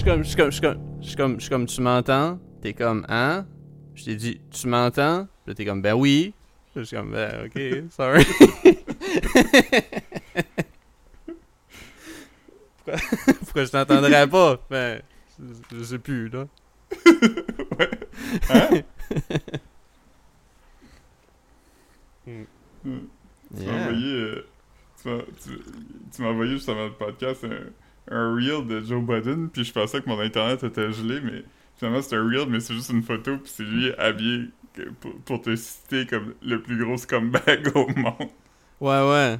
[0.00, 1.80] suis comme, je suis comme, je suis comme, je suis comme, je suis comme, tu
[1.80, 2.38] m'entends?
[2.62, 3.46] T'es comme, hein?
[3.94, 5.26] Je t'ai dit, tu m'entends?
[5.46, 6.34] Là, t'es comme, ben oui.
[6.76, 8.24] Je suis comme, ben, ok, sorry.
[12.84, 12.96] pourquoi,
[13.40, 14.60] pourquoi je t'entendrais pas?
[14.70, 15.02] Ben,
[15.38, 16.46] je, je sais plus, là.
[17.78, 17.90] ouais.
[18.50, 18.82] Hein?
[22.26, 22.44] Hmm.
[22.84, 22.98] Mm.
[23.56, 24.12] Tu m'as envoyé.
[24.14, 24.46] euh,
[25.02, 25.60] tu m'as- tu-
[26.14, 27.66] tu m'as envoyé juste avant le podcast un,
[28.10, 31.44] un reel de Joe Biden, puis je pensais que mon internet était gelé, mais
[31.76, 34.46] finalement c'est un reel, mais c'est juste une photo, puis c'est lui habillé
[35.00, 38.28] pour, pour te citer comme le plus gros scumbag au monde.
[38.80, 39.38] Ouais, ouais.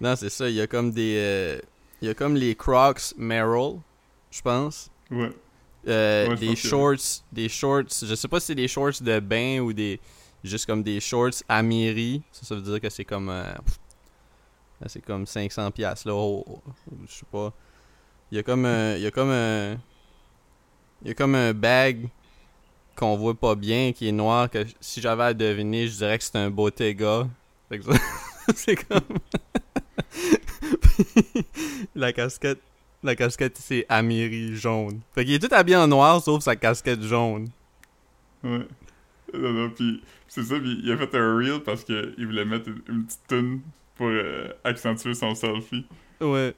[0.00, 0.48] Non, c'est ça.
[0.48, 1.16] Il y a comme des.
[1.18, 1.58] euh,
[2.00, 3.80] il y a comme les Crocs Merrill,
[4.30, 4.90] je pense.
[5.10, 5.30] Ouais.
[5.86, 7.22] Euh, Ouais, des que- shorts.
[7.30, 7.84] Des shorts.
[8.02, 10.00] Je sais pas si c'est des shorts de bain ou des.
[10.42, 12.22] Juste comme des shorts Amiri.
[12.32, 13.28] Ça, ça veut dire que c'est comme.
[13.28, 13.44] euh,
[14.86, 16.14] c'est comme 500$ piastres, là.
[16.14, 16.62] oh, oh,
[17.06, 17.52] je sais pas.
[18.32, 18.94] Il y a comme un.
[18.96, 19.72] Il y a comme un.
[21.02, 22.08] Il y a comme un bag
[22.96, 26.24] qu'on voit pas bien qui est noir que si j'avais à deviner, je dirais que
[26.24, 27.26] c'est un Bottega.
[27.68, 28.00] Fait que ça-
[28.54, 29.00] c'est comme
[31.94, 32.60] la casquette
[33.02, 35.00] la casquette c'est Amiri jaune.
[35.14, 37.48] Fait qu'il est tout habillé en noir sauf sa casquette jaune.
[38.42, 38.66] Ouais.
[39.32, 42.68] Non, non, puis c'est ça, puis il a fait un reel parce qu'il voulait mettre
[42.68, 43.60] une, une petite tune
[43.94, 45.86] pour euh, accentuer son selfie.
[46.20, 46.54] Ouais.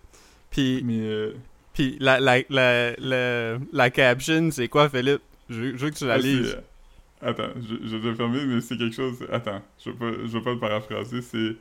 [0.51, 1.35] Puis Mais euh,
[1.75, 5.23] puis la la la la, la caption c'est quoi Philippe?
[5.51, 6.51] Je, veux- je veux que tu la ah, lises.
[6.57, 9.25] c'est- Attends, je, je vais fermer, mais c'est quelque chose.
[9.31, 11.23] Attends, je vais pas, je vais pas le paraphraser.
[11.23, 11.57] C'est.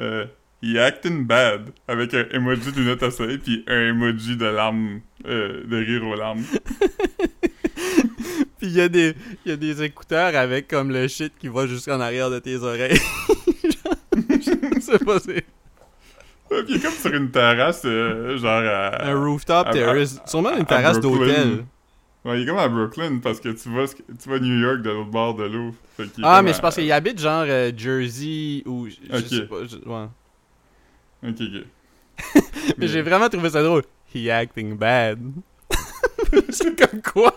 [0.00, 0.26] Euh,
[0.60, 5.00] He acting bad avec un emoji de lunettes à soleil puis un emoji de larmes,
[5.26, 6.42] euh, de rire aux larmes.
[8.58, 9.14] Puis il y a des
[9.46, 12.98] y a des écouteurs avec comme le shit qui va jusqu'en arrière de tes oreilles.
[14.30, 15.44] je sais pas c'est
[16.48, 19.04] puis il est comme sur une terrasse, euh, genre à.
[19.06, 21.64] un rooftop à- terrace, sûrement une terrasse d'hôtel.
[22.24, 24.90] Ouais, il est comme à Brooklyn parce que tu vois, tu vois New York de
[24.90, 25.74] l'autre bord de l'eau.
[26.22, 29.88] Ah mais c'est parce qu'il habite genre euh, Jersey ou je je sais pas, je-
[29.88, 30.06] ouais.
[31.28, 32.42] Ok, ok.
[32.78, 33.84] Mais j'ai vraiment trouvé ça drôle.
[34.14, 35.18] He acting bad.
[36.50, 37.32] c'est comme quoi?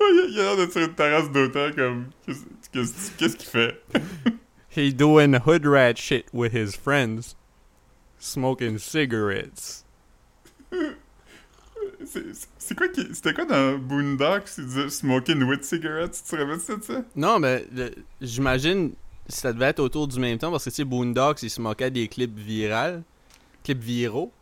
[0.00, 2.06] Il a- l'air d'être sur une terrasse d'hôtel comme.
[2.72, 3.80] Qu'est-ce qu'il fait?
[4.76, 7.34] He doing hood rat shit with his friends.
[8.18, 9.84] Smoking cigarettes.
[10.70, 10.96] C'est-
[12.04, 13.06] c'est- C'est quoi qui.
[13.14, 14.50] C'était quoi dans Boondocks?
[14.58, 16.20] Il disait smoking with cigarettes?
[16.24, 17.04] Tu te rappelles ça de ça?
[17.14, 18.92] Non, mais le- j'imagine
[19.28, 21.90] ça devait être autour du même temps parce que tu sais, Boondocks, il se moquait
[21.90, 23.02] des clips virales.
[23.64, 24.32] Clips viraux.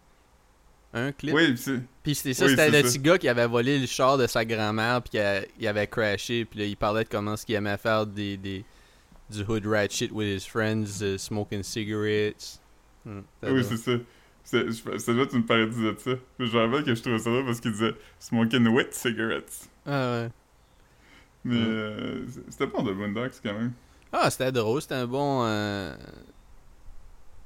[0.92, 1.34] Un clip.
[1.34, 1.80] Oui, pis c'est.
[2.02, 4.44] Puis c'était ça, Oui, c'était le petit gars qui avait volé le char de sa
[4.44, 5.18] grand-mère puis
[5.58, 6.44] il avait crashé.
[6.44, 8.64] Puis là, il parlait de comment ce qu'il aimait faire des, des,
[9.30, 12.60] du hood rat shit with his friends, uh, smoking cigarettes.
[13.04, 13.92] Hmm, Ah oui, c'est ça.
[14.44, 16.10] C'est- je- Ça doit être une parodie de ça.
[16.38, 19.68] Je me rappelle que je trouvais ça drôle parce qu'il disait smoking with cigarettes.
[19.86, 20.30] Ah ouais.
[21.44, 23.72] Mais euh, c'était pas de Boondocks quand même.
[24.12, 25.42] Ah, c'était drôle, c'était un bon.
[25.44, 25.94] euh,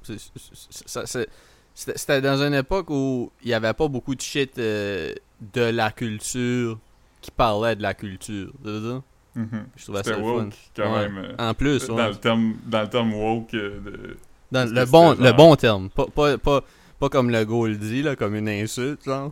[0.01, 1.27] C'était
[1.73, 5.13] c'était dans une époque où il n'y avait pas beaucoup de shit euh,
[5.53, 6.77] de la culture
[7.21, 8.51] qui parlait de la culture.
[8.63, 9.01] tu veux dire?
[9.35, 9.65] Mhm.
[9.75, 10.21] Je trouvais ça fun.
[10.21, 11.09] woke quand Ouais.
[11.09, 11.17] même.
[11.39, 12.09] euh, En plus, dans, ouais.
[12.09, 14.17] le terme, dans le terme woke euh, de.
[14.51, 15.89] Dans le bon, le bon terme.
[15.89, 16.61] Pas, pas, pas,
[16.99, 19.31] pas comme le go le dit, là, comme une insulte, genre.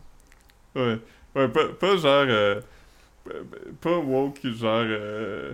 [0.75, 0.99] Ouais.
[1.35, 2.25] Ouais, pas, pas genre.
[2.29, 2.61] euh,
[3.81, 4.83] pas woke, genre.
[4.85, 5.53] euh,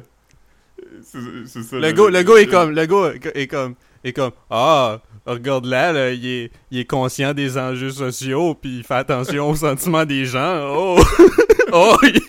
[1.46, 1.78] c'est ça.
[1.80, 5.94] Le go, le go est comme, le go est comme, est comme, ah, regarde là,
[5.94, 10.06] là, il est, il est conscient des enjeux sociaux, puis il fait attention aux sentiments
[10.06, 10.68] des gens.
[10.76, 11.00] Oh,
[11.72, 12.22] oh, il-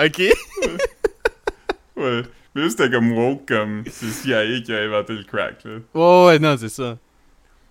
[0.04, 0.22] ok.
[1.96, 2.22] Ouais.
[2.54, 3.82] Mais là, c'était comme woke, comme.
[3.86, 5.78] C'est CIA qui a inventé le crack, là.
[5.94, 6.98] Ouais, ouais, non, c'est ça.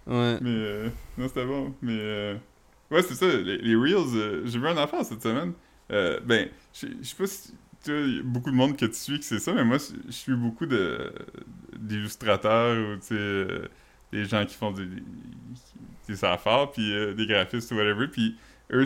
[0.05, 0.37] Ouais.
[0.41, 0.49] Mais.
[0.49, 1.73] Euh, non, c'était bon.
[1.81, 1.97] Mais.
[1.97, 2.35] Euh,
[2.91, 3.25] ouais, c'est ça.
[3.25, 4.15] Les, les Reels.
[4.15, 5.53] euh, J'ai vu un enfant cette semaine.
[5.91, 7.53] Euh, ben, je sais pas si.
[7.85, 10.65] Tu beaucoup de monde que tu suis que c'est ça, mais moi, je suis beaucoup
[10.65, 11.11] de
[11.77, 13.67] d'illustrateurs ou, tu sais, euh,
[14.11, 14.87] des gens qui font des,
[16.09, 18.35] des affaires, puis des graphistes ou whatever, puis
[18.73, 18.85] eux,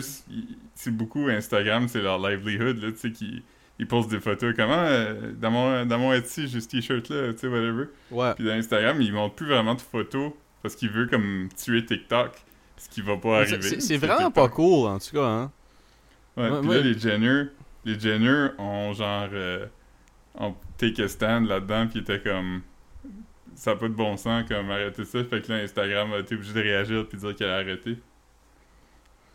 [0.74, 3.42] c'est beaucoup Instagram, c'est leur livelihood, là, tu sais, qui
[3.82, 7.38] ils postent des photos, comment, euh, dans mon, dans mon Etsy, j'ai ce t-shirt-là, tu
[7.40, 7.86] sais, whatever.
[8.12, 8.32] Ouais.
[8.34, 10.32] Puis dans Instagram, ils montrent plus vraiment de photos
[10.62, 12.30] parce qu'ils veulent comme tuer TikTok,
[12.76, 13.80] ce qui va pas arriver.
[13.80, 14.34] C'est vraiment TikTok.
[14.34, 15.50] pas cool, en tout cas, hein.
[16.36, 16.76] Ouais, Ouais, puis ouais.
[16.76, 17.42] là, les Jenner,
[17.84, 19.28] les Jenner ont genre.
[19.32, 19.66] Euh,
[20.38, 22.62] ont take a stand là-dedans, puis étaient comme.
[23.56, 25.24] Ça n'a pas de bon sens, comme arrêter ça.
[25.24, 27.98] Fait que là, Instagram a été obligé de réagir puis dire qu'elle a arrêté.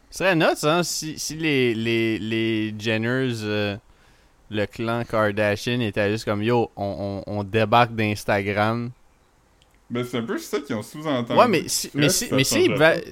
[0.09, 3.75] Ce serait nuts, hein, si, si les, les, les Jenners, euh,
[4.49, 8.91] le clan Kardashian était juste comme, yo, on, on, on débarque d'Instagram,
[9.89, 11.39] Ben, c'est un peu ça qu'ils ont sous-entendu.
[11.39, 12.44] Ouais, mais si, mais si, mais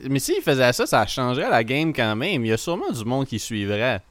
[0.09, 2.43] mais faisaient ça, ça changerait la game quand même.
[2.45, 4.01] Il y a sûrement du monde qui suivrait.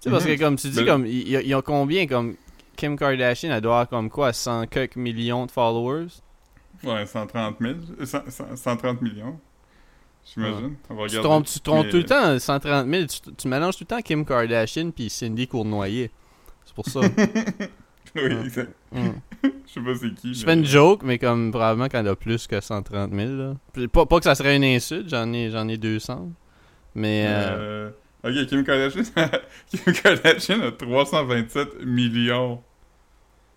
[0.00, 0.36] Tu sais, parce Mhm.
[0.36, 2.36] que comme tu dis, Ben- comme, ils, ont combien, comme,
[2.76, 6.08] Kim Kardashian, elle doit avoir comme quoi, 100 quelques millions de followers?
[6.82, 7.74] Ouais, 130 000.
[8.00, 9.38] euh, 100 100 130 millions.
[10.34, 10.76] J'imagine.
[11.08, 13.88] Tu trompes, tu trompes Mais- tout le temps, 130 000, tu, tu mélanges tout le
[13.88, 16.10] temps Kim Kardashian puis Cindy Cournoyer.
[16.74, 17.00] C'est pour ça.
[18.16, 18.72] oui, exact.
[18.92, 19.08] Mm.
[19.44, 20.34] Je sais pas c'est qui.
[20.34, 23.32] Je mais- fais une joke, mais comme probablement qu'elle a plus que 130 000.
[23.32, 23.54] Là.
[23.92, 26.30] Pas, pas que ça serait une insulte, j'en ai, j'en ai 200.
[26.94, 27.90] Mais euh,
[28.24, 29.02] Euh, Ok, Kim Kardashian.
[29.70, 32.62] Kim Kardashian a 327 millions.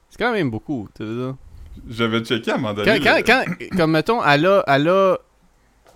[0.09, 0.87] c'est quand même beaucoup.
[0.95, 1.35] tu veux dire.
[1.89, 2.99] J'avais checké à un moment donné.
[2.99, 5.17] Quand, le- quand, quand- comme mettons, elle a, elle a,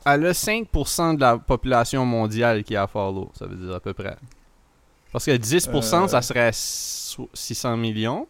[0.05, 3.93] elle a 5% de la population mondiale qui a follow, ça veut dire à peu
[3.93, 4.17] près.
[5.11, 6.07] Parce que 10%, Euh.
[6.07, 8.27] ça serait so- 600 millions.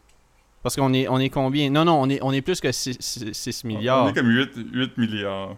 [0.64, 1.70] Parce qu'on est, on est combien?
[1.70, 2.98] Non, non, on est, on est plus que 6,
[3.32, 4.06] 6 milliards.
[4.06, 5.56] On est comme 8, 8 milliards.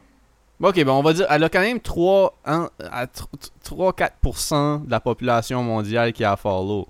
[0.62, 5.00] Ok, ben on va dire, elle a quand même 3, hein, à 3-4% de la
[5.00, 6.88] population mondiale qui a follow.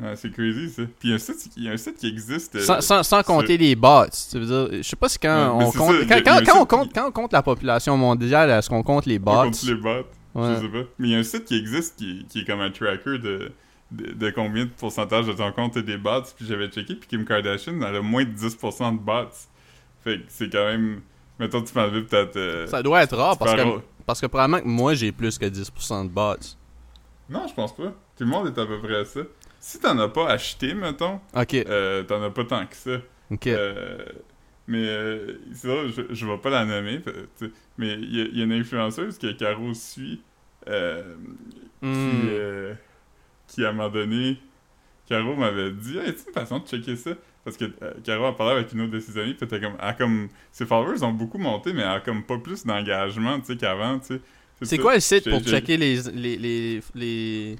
[0.00, 0.82] Ouais, c'est crazy ça.
[0.98, 2.54] Puis il y a un site, il y a un site qui existe.
[2.56, 4.06] euh, Sans, sans, sans compter les bots.
[4.30, 6.08] Tu veux dire, je sais pas si quand Ouais, on compte.
[6.08, 9.04] ça, quand, a- quand- on compte quand on compte la population mondiale, est-ce qu'on compte
[9.06, 9.32] les bots?
[9.32, 10.06] on compte les bots.
[10.34, 10.54] Ouais.
[10.56, 10.82] Je sais pas.
[10.98, 13.52] Mais il y a un site qui existe qui, qui est comme un tracker de,
[13.90, 16.22] de, de combien de pourcentage de ton compte est des bots.
[16.36, 19.28] Puis j'avais checké, puis Kim Kardashian, elle a moins de 10% de bots.
[20.04, 21.00] Fait que c'est quand même.
[21.38, 22.36] Mettons, tu enlever peut-être.
[22.36, 25.46] euh, Ça doit être rare parce que, parce que probablement que moi j'ai plus que
[25.46, 26.34] 10% de bots.
[27.28, 27.84] Non, je pense pas.
[28.16, 29.20] Tout le monde est à peu près à ça.
[29.58, 32.96] Si t'en as pas acheté, mettons, Ok, euh, t'en as pas tant que ça.
[33.30, 33.46] ok.
[33.46, 34.04] Euh,
[34.68, 37.00] mais euh, c'est vrai, je, je vais pas la nommer,
[37.38, 40.20] tu mais il y, a- il y a une influenceuse que Caro suit
[40.68, 41.16] euh,
[41.82, 41.94] Hmm.
[41.94, 42.74] qui, euh,
[43.48, 44.38] qui, à un moment donné,
[45.08, 47.12] Caro m'avait dit Hey, as-tu une façon de checker ça
[47.44, 49.96] Parce que euh, Caro a parlé avec une autre de ses amies, puis comme, elle
[49.96, 50.28] comme.
[50.52, 54.20] Ses followers ont beaucoup monté, mais elle a comme pas plus d'engagement tu qu'avant, tu.
[54.62, 56.02] C'est quoi le site pour checker les.
[56.12, 57.56] les, les, les...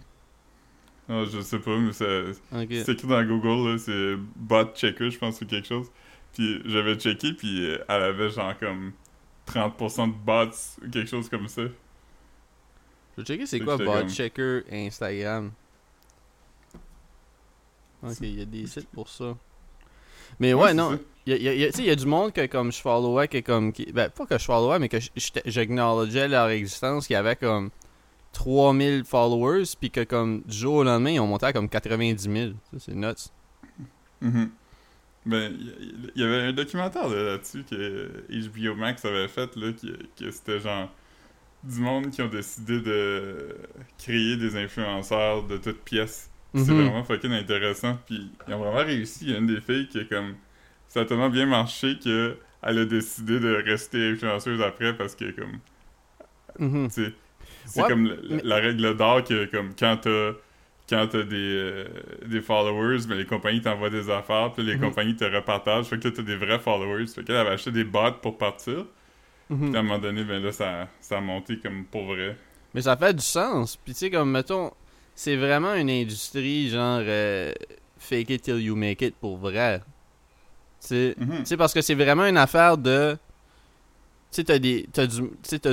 [1.08, 1.93] Non, je sais pas, mais.
[1.93, 5.91] C'est écrit dans Google, c'est bot checker, je pense, ou quelque chose.
[6.40, 8.94] Puis j'avais checké, puis euh, elle avait genre comme
[9.46, 11.64] 30% de bots ou quelque chose comme ça.
[11.64, 11.69] Je
[13.19, 15.52] vais checker c'est quoi bot checker Instagram.
[18.02, 19.37] Ok, il y a des sites pour ça.
[20.38, 20.98] Mais ouais, non.
[21.26, 23.70] tu sais, il y a du monde que comme je followais, que comme.
[23.75, 24.96] Qui, ben, pas que je followais, mais que
[25.44, 27.69] j'acknowledgeais leur existence, qui avait comme
[28.32, 32.22] 3000 followers, puis que comme du jour au lendemain, ils ont monté à comme 90
[32.22, 32.52] 000.
[32.72, 33.31] Ça, c'est nuts.
[34.22, 34.50] Mhm.
[35.26, 39.72] Ben, il y, y avait un documentaire là, là-dessus que HBO Max avait fait, là,
[39.72, 40.90] qui, que c'était genre
[41.62, 43.55] du monde qui ont décidé de
[43.99, 46.31] créer des influenceurs de toutes pièces.
[46.55, 46.82] C'est Mhm.
[46.82, 47.99] vraiment fucking intéressant.
[48.06, 49.26] Puis ils ont vraiment réussi.
[49.26, 50.34] Il y a une des filles qui est comme.
[50.88, 55.31] Ça a tellement bien marché que elle a décidé de rester influenceuse après parce que
[55.32, 55.58] comme.
[56.90, 57.12] Sais,
[57.66, 60.32] c'est Ouais, comme la, mais- la règle d'or que comme quand t'as
[60.90, 61.84] quand t'as des, euh,
[62.26, 64.81] des followers, mais les compagnies t'envoient des affaires, puis les Mhm.
[64.82, 65.87] compagnies te repartagent.
[65.87, 67.06] Fait que là, t'as des vrais followers.
[67.06, 68.84] Fait qu'elle avait acheté des bots pour partir.
[69.48, 69.69] Mhm.
[69.69, 72.37] Puis à un moment donné, ben là, ça, ça a monté comme pour vrai.
[72.75, 73.76] Mais ça fait du sens.
[73.76, 74.72] Puis tu sais, comme mettons,
[75.14, 77.52] c'est vraiment une industrie genre euh,
[77.98, 79.81] fake it till you make it pour vrai.
[80.80, 81.14] Tu sais.
[81.18, 83.16] Tu sais, parce que c'est vraiment une affaire de.
[84.32, 85.23] Tu sais, t'as des- t'as du,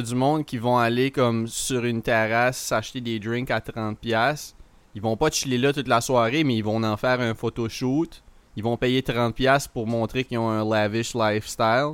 [0.04, 4.56] du monde qui vont aller comme sur une terrasse s'acheter des drinks à 30$.
[4.96, 8.24] Ils vont pas chiller là toute la soirée, mais ils vont en faire un photoshoot.
[8.56, 11.94] Ils vont payer 30$ pour montrer qu'ils ont un lavish lifestyle.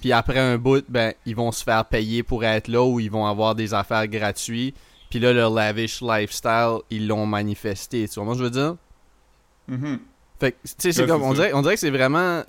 [0.00, 3.10] Puis après un bout, ben, ils vont se faire payer pour être là ou ils
[3.10, 4.74] vont avoir des affaires gratuites.
[5.10, 8.08] Puis là, leur lavish lifestyle, ils l'ont manifesté.
[8.08, 8.76] Tu vois moi je veux dire?
[9.68, 9.98] Mhm.
[10.38, 12.42] Fait que, tu sais, c'est comme, on dirait, on dirait que c'est vraiment,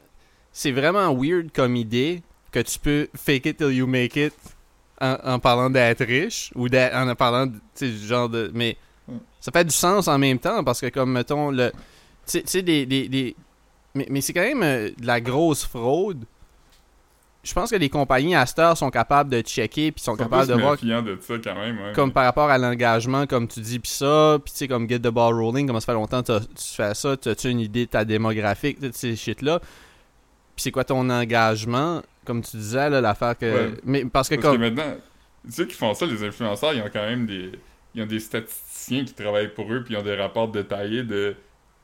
[0.53, 4.33] c'est vraiment weird comme idée que tu peux fake it till you make it
[5.01, 8.77] en, en parlant d'être riche ou d'être- en parlant, de, tu sais, genre de, mais
[8.77, 8.90] Mm.
[9.41, 11.77] Ça fait du sens en même temps parce que comme, mettons, le, tu
[12.27, 13.35] sais- tu sais, des, des, des-
[13.93, 16.23] mais, mais c'est quand même euh, de la grosse fraude.
[17.43, 20.47] Je pense que les compagnies à cette heure sont capables de checker puis sont capables
[20.47, 21.75] de voir de ça quand même.
[21.81, 21.91] ouais.
[21.93, 24.99] comme par rapport à l'engagement, comme tu dis, puis ça, puis tu sais, comme get
[24.99, 26.45] the ball rolling, comment ça fait longtemps que tu
[26.75, 31.09] fais ça, as-tu une idée de ta démographique, toutes ces shit-là, puis c'est quoi ton
[31.09, 33.69] engagement, comme tu disais, là, l'affaire que...
[33.71, 33.77] Ouais.
[33.85, 34.61] Mais parce que Parce que comme...
[34.61, 34.93] maintenant,
[35.49, 37.51] ceux qui font ça, les influenceurs, ils ont quand même des.
[37.95, 38.19] Ils ont des
[38.81, 41.35] statisticiens qui travaillent pour eux, puis ils ont des rapports détaillés de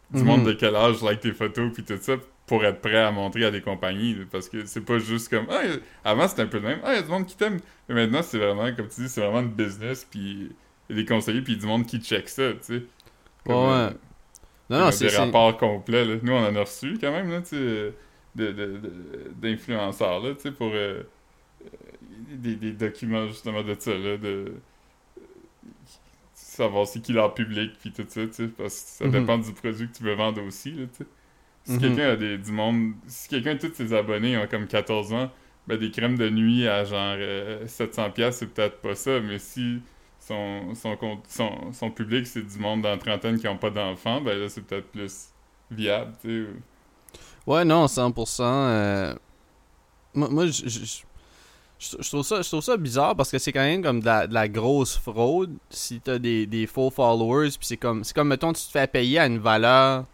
[0.09, 0.25] du Mhm.
[0.25, 2.13] monde de quel âge like tes photos, puis tout ça,
[2.45, 4.15] pour être prêt à montrer à des compagnies.
[4.31, 5.47] Parce que c'est pas juste comme.
[5.49, 5.61] Ah,
[6.05, 6.79] avant, c'était un peu le même.
[6.83, 7.59] Ah, il y a du monde qui t'aime.
[7.89, 10.49] Mais maintenant, c'est vraiment, comme tu dis, c'est vraiment une business, puis
[10.89, 12.83] il y a des conseillers, puis du monde qui check ça, tu sais.
[13.45, 13.89] Comme, Ouais, euh,
[14.69, 15.07] Non, c'est...
[15.09, 16.05] des rapports complets.
[16.05, 16.15] là.
[16.23, 17.93] Nous, on en a reçu quand même, là, tu sais, de,
[18.35, 21.01] de, de- d'influenceurs, là, tu sais, pour euh,
[21.65, 21.67] euh,
[22.31, 24.53] des, des documents, justement, de ça, là, de
[26.57, 29.11] savoir c'est qui leur public, puis tout ça, tu sais, parce que ça Mhm.
[29.11, 31.07] dépend du produit que tu veux vendre aussi, là, tu sais.
[31.63, 31.79] Si Mhm.
[31.79, 35.31] quelqu'un a des, du monde, si quelqu'un, tous ses abonnés ont comme 14 ans,
[35.67, 39.39] ben des crèmes de nuit à genre euh, 700$, piastres, c'est peut-être pas ça, mais
[39.39, 39.81] si
[40.19, 40.97] son, son,
[41.27, 44.49] son, son public, c'est du monde dans la trentaine qui ont pas d'enfants, ben là,
[44.49, 45.29] c'est peut-être plus
[45.71, 46.49] viable, tu sais.
[46.51, 46.61] ou-
[47.45, 48.43] Ouais, non, 100%.
[48.67, 49.15] euh,
[50.13, 51.03] Moi, moi je,
[51.79, 54.27] je, trouve ça, je trouve ça bizarre parce que c'est quand même comme de la,
[54.27, 57.49] de la grosse fraude si t'as des, des faux followers.
[57.49, 60.05] Puis c'est comme, c'est comme, mettons, tu te fais payer à une valeur.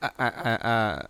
[0.00, 1.06] À, à- à-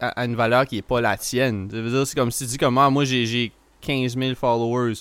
[0.00, 1.68] à- une valeur qui est pas la tienne.
[1.70, 4.34] Ça veut dire, c'est comme si tu dis comme, ah, moi j'ai j'ai 15 000
[4.34, 4.94] followers,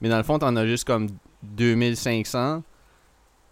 [0.00, 1.08] mais dans le fond, t'en as juste comme
[1.42, 2.62] 2500.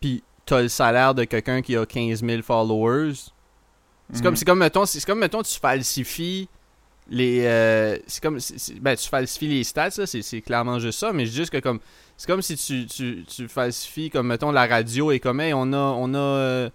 [0.00, 3.12] Puis t'as le salaire de quelqu'un qui a 15 000 followers.
[4.12, 4.36] C'est comme, Mhm.
[4.36, 6.48] c'est comme, mettons, c'est c'est comme, mettons, tu falsifies
[7.10, 7.42] les.
[7.44, 8.38] euh, c'est comme.
[8.80, 11.80] ben, tu falsifies les stats, là, c'est clairement juste ça, mais juste que, comme.
[12.16, 15.72] C'est comme si tu, tu, tu falsifies, comme, mettons, la radio et comme, hey, on
[15.72, 15.76] a.
[15.76, 16.70] On a euh,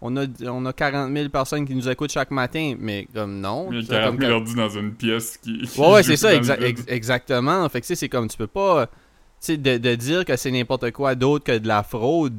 [0.00, 3.68] on a, on a 40 000 personnes qui nous écoutent chaque matin, mais comme non.
[3.72, 5.58] Il y a c'est 40 comme 000 que- ordi dans une pièce qui.
[5.62, 7.68] qui Ouais, ouais, c'est ça, exa- ex- exactement.
[7.68, 8.86] Fait que, tu sais, c'est comme, tu peux pas.
[8.86, 8.92] Tu
[9.40, 12.34] sais, de, de dire que c'est n'importe quoi d'autre que de la fraude,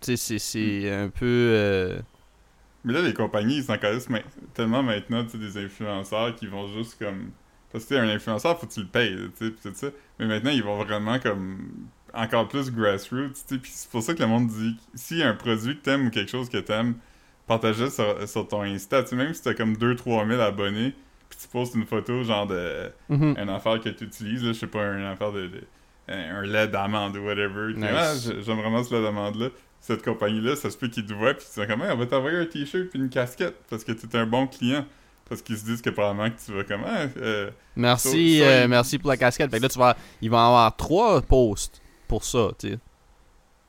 [0.00, 1.26] tu sais, c'est- c'est un peu.
[1.26, 2.00] euh,
[2.84, 3.76] Mais là, les compagnies, ils s'en
[4.54, 7.30] tellement maintenant, tu sais, des influenceurs qui vont juste comme...
[7.72, 9.74] Parce que, tu sais, un influenceur, faut que tu le payes, tu sais, pis tout
[9.74, 9.88] ça.
[10.18, 11.86] Mais maintenant, ils vont vraiment comme...
[12.12, 13.58] Encore plus grassroots, tu sais.
[13.58, 14.76] Pis c'est pour ça que le monde dit...
[14.94, 16.94] S'il y a un produit que t'aimes ou quelque chose que t'aimes,
[17.46, 19.16] partage-le sur, sur ton Insta, tu sais.
[19.16, 20.94] Même si t'as comme 2-3 000 abonnés,
[21.28, 22.90] pis tu postes une photo, genre de...
[23.08, 23.36] mhm.
[23.38, 25.46] Une affaire que tu utilises, là, je sais pas, une affaire de...
[25.48, 25.64] de-
[26.14, 27.72] un lait d'amande ou whatever.
[27.74, 27.86] Nice.
[27.92, 29.48] Ah, j'ai- j'aime vraiment ce lait d'amande-là
[29.82, 32.04] cette compagnie-là, ça se peut qu'ils te voient puis ils disent comme, Hey, on va
[32.04, 34.84] t'envoyer un t-shirt puis une casquette parce que t'es un bon client.
[35.26, 38.50] Parce qu'ils se disent que probablement que tu vas comme, ah, euh, Merci, So- so
[38.50, 39.50] euh, merci pour la casquette.
[39.50, 42.78] Fait que là, tu vas, ils vont avoir trois posts pour ça, tu sais.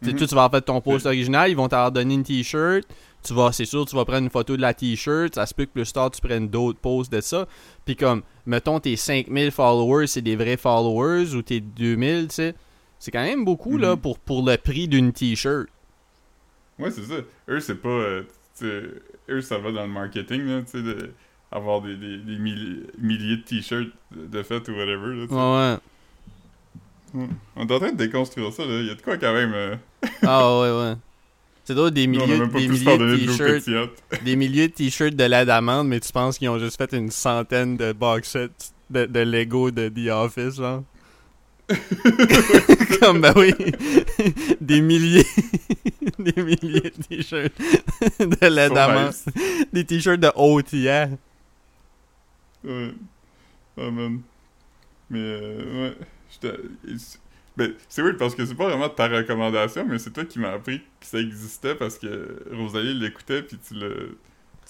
[0.04, 0.16] Tu Mhm.
[0.18, 2.84] Tu vas avoir fait ton post original, ils vont t'avoir donné une t-shirt.
[3.24, 5.36] Tu vas, c'est sûr, tu vas prendre une photo de la t-shirt.
[5.36, 7.48] Ça se peut que plus tard, tu prennes d'autres posts de ça.
[7.86, 12.56] Puis comme, mettons, tes 5000 followers, c'est des vrais followers ou tes 2000, tu sais.
[13.00, 14.02] C'est quand même beaucoup, là, Mhm.
[14.02, 15.68] pour, pour le prix d'une t-shirt.
[16.80, 17.16] ouais, c'est ça.
[17.50, 18.24] Eux, c'est pas, euh,
[19.30, 21.12] eux, ça va dans le marketing, là, tu sais, de
[21.52, 25.78] avoir des, des, des milli- milliers de t-shirts de, fait ou whatever, là.
[27.14, 27.28] Ouais.
[27.58, 28.80] On est en train de déconstruire ça, là.
[28.80, 29.54] Il y a de quoi quand même.
[29.54, 29.76] euh,
[30.24, 30.96] Ah, ouais, ouais.
[31.72, 33.90] C'est drôle, des milliers, des de t-shirts.
[34.26, 37.10] des milliers de t-shirts de lait d'amande, mais tu penses qu'ils ont juste fait une
[37.10, 40.84] centaine de box sets de, de Lego de The Office, genre?
[43.00, 43.54] Comme, ben oui,
[44.60, 45.26] des milliers,
[46.20, 47.54] des milliers de t-shirts
[48.20, 49.14] de So d'amande.
[49.72, 51.12] Des t-shirts de tiers.
[52.66, 52.92] Ouais.
[53.78, 54.20] Oh man.
[55.10, 55.96] Mais euh, ouais.
[57.58, 60.54] Ben, c'est weird parce que c'est pas vraiment ta recommandation, mais c'est toi qui m'as
[60.54, 63.90] appris que ça existait parce que Rosalie l'écoutait puis tu l'as.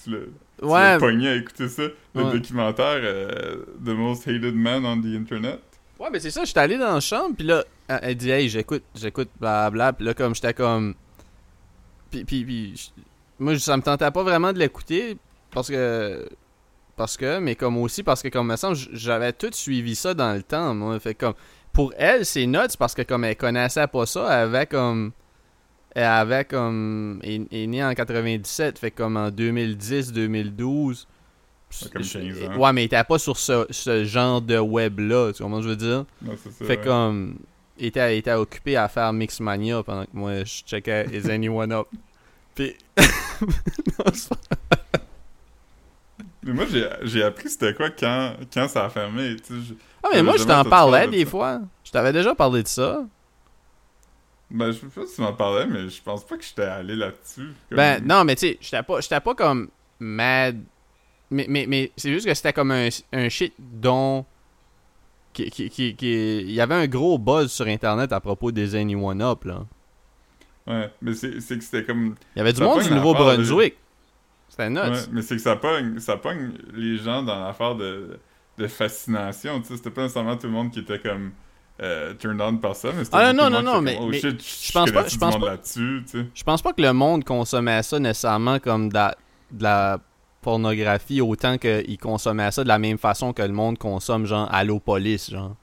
[0.02, 1.82] Tu tu Ouais, pogné à écouter ça.
[2.14, 2.32] Le Ouais.
[2.32, 5.60] documentaire euh, The Most Hated Man on the Internet.
[6.00, 8.82] ouais, mais c'est ça, j'étais allé dans la chambre, puis là, elle, dit, hey, j'écoute,
[8.96, 10.94] j'écoute, blablabla, puis là, comme j'étais comme.
[12.10, 12.92] Puis, puis, puis,
[13.38, 15.16] moi, ça me tentait pas vraiment de l'écouter,
[15.50, 16.28] parce que.
[16.96, 20.34] Parce que, mais comme aussi, parce que, comme me semble, j'avais tout suivi ça dans
[20.34, 20.98] le temps, moi.
[21.00, 21.34] Fait comme.
[21.72, 25.12] Pour elle, c'est nuts, parce que, comme elle connaissait pas ça, elle avait comme.
[25.94, 27.20] Elle avait comme.
[27.22, 31.06] est, est née en 97, fait comme en 2010, 2012.
[31.82, 32.56] Ouais, comme 15 ans.
[32.58, 35.68] Ouais, mais elle était pas sur ce, ce genre de web-là, tu comprends ce que
[35.68, 36.04] je veux dire?
[36.20, 36.64] Non, c'est ça.
[36.64, 36.84] Fait ouais.
[36.84, 37.38] comme.
[37.78, 41.72] Il était, il était occupé à faire Mixmania pendant que moi je checkais Is Anyone
[41.72, 41.86] Up.
[42.54, 42.76] Puis.
[43.98, 44.12] Non,
[46.44, 49.36] Mais moi, j'ai, j'ai appris c'était quoi quand, quand ça a fermé.
[50.02, 51.30] Ah, mais moi je t'en parlais de des ça?
[51.30, 51.60] fois.
[51.84, 53.04] Je t'avais déjà parlé de ça.
[54.50, 56.94] Ben, je sais pas si tu m'en parlais, mais je pense pas que j'étais allé
[56.96, 57.48] là-dessus.
[57.68, 59.68] Comme- Ben, non, mais tu sais, j'étais pas, j'étais pas comme
[59.98, 60.60] mad.
[61.30, 64.26] Mais, mais, mais c'est juste que c'était comme un, un shit dont.
[65.32, 68.74] Qui, qui, qui, qui- Il y avait un gros buzz sur internet à propos des
[68.76, 69.64] Anyone Up, là.
[70.66, 72.16] Ouais, mais c'est, que c'était comme.
[72.36, 73.76] Il y avait du Ça monde du Nouveau-Brunswick.
[74.52, 74.78] C'était nuts.
[74.80, 78.18] Ouais, mais c'est que ça pogne, ça pogne les gens dans l'affaire de,
[78.58, 79.58] de fascination.
[79.62, 81.30] Tu sais, c'était pas nécessairement tout le monde qui était comme
[81.80, 84.20] euh, turned on par ça, mais c'était Ah, non, non, non, mais- comme, oh mais
[84.20, 86.26] shit, je pense pas- je pense pas- là-dessus, tu sais.
[86.34, 89.16] Je pense pas que le monde consommait ça nécessairement comme de la,
[89.52, 89.98] de la
[90.42, 94.80] pornographie autant qu'ils consommaient ça de la même façon que le monde consomme genre Allo
[94.80, 95.56] Police, genre.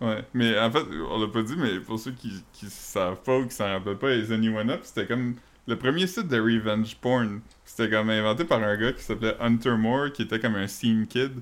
[0.00, 3.38] Ouais, mais en fait, on l'a pas dit, mais pour ceux qui, qui savent pas
[3.38, 5.36] ou qui s'en rappellent pas, les Anyone Up, c'était comme
[5.68, 7.40] le premier site de revenge porn.
[7.74, 11.06] C'était comme inventé par un gars qui s'appelait Hunter Moore, qui était comme un scene
[11.06, 11.32] kid.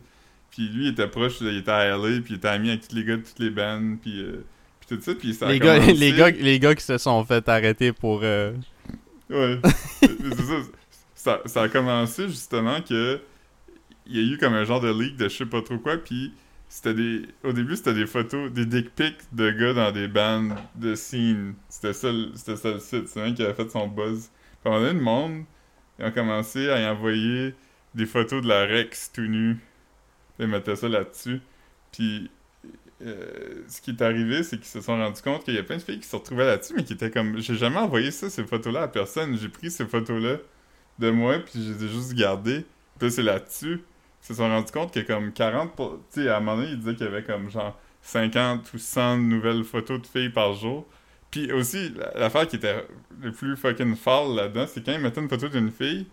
[0.50, 2.94] Puis lui, il était proche, il était à LA, puis il était ami avec tous
[2.94, 4.44] les gars de toutes les bands, puis, euh,
[4.80, 5.14] puis tout ça.
[5.14, 8.20] Puis ça a Les gars, les, gars, les gars qui se sont fait arrêter pour.
[8.22, 8.52] euh,
[9.28, 9.60] Ouais.
[10.00, 10.54] c'est ça,
[11.14, 11.40] ça.
[11.46, 13.20] Ça a commencé justement que
[14.06, 15.96] il y a eu comme un genre de leak de je sais pas trop quoi,
[15.98, 16.32] puis
[16.68, 17.22] c'était des.
[17.44, 21.54] Au début, c'était des photos, des dick pics de gars dans des bandes de scene.
[21.68, 23.08] C'était ça, le- c'était ça le site.
[23.08, 24.30] C'est un qui avait fait son buzz.
[24.64, 25.44] Puis un moment donné, le monde,
[26.00, 27.54] ils ont commencé à y envoyer
[27.94, 29.58] des photos de la Rex tout nu.
[30.38, 31.40] Ils mettaient ça là-dessus.
[31.92, 32.30] Puis
[33.02, 35.76] euh, ce qui est arrivé, c'est qu'ils se sont rendus compte qu'il y a plein
[35.76, 37.38] de filles qui se retrouvaient là-dessus, mais qui étaient comme.
[37.40, 39.36] J'ai jamais envoyé ça, ces photos-là, à personne.
[39.38, 40.36] J'ai pris ces photos-là
[40.98, 42.64] de moi, puis je les ai juste gardées.
[42.98, 43.80] Puis c'est là-dessus.
[44.22, 45.74] Ils se sont rendus compte que comme 40.
[45.74, 48.70] pour- Tu sais, à un moment donné, ils disaient qu'il y avait comme genre 50
[48.74, 50.86] ou 100 nouvelles photos de filles par jour.
[51.30, 52.84] Puis aussi, la- l'affaire qui était
[53.20, 56.06] le plus fucking folle là-dedans, c'est quand ils mettaient une photo d'une fille,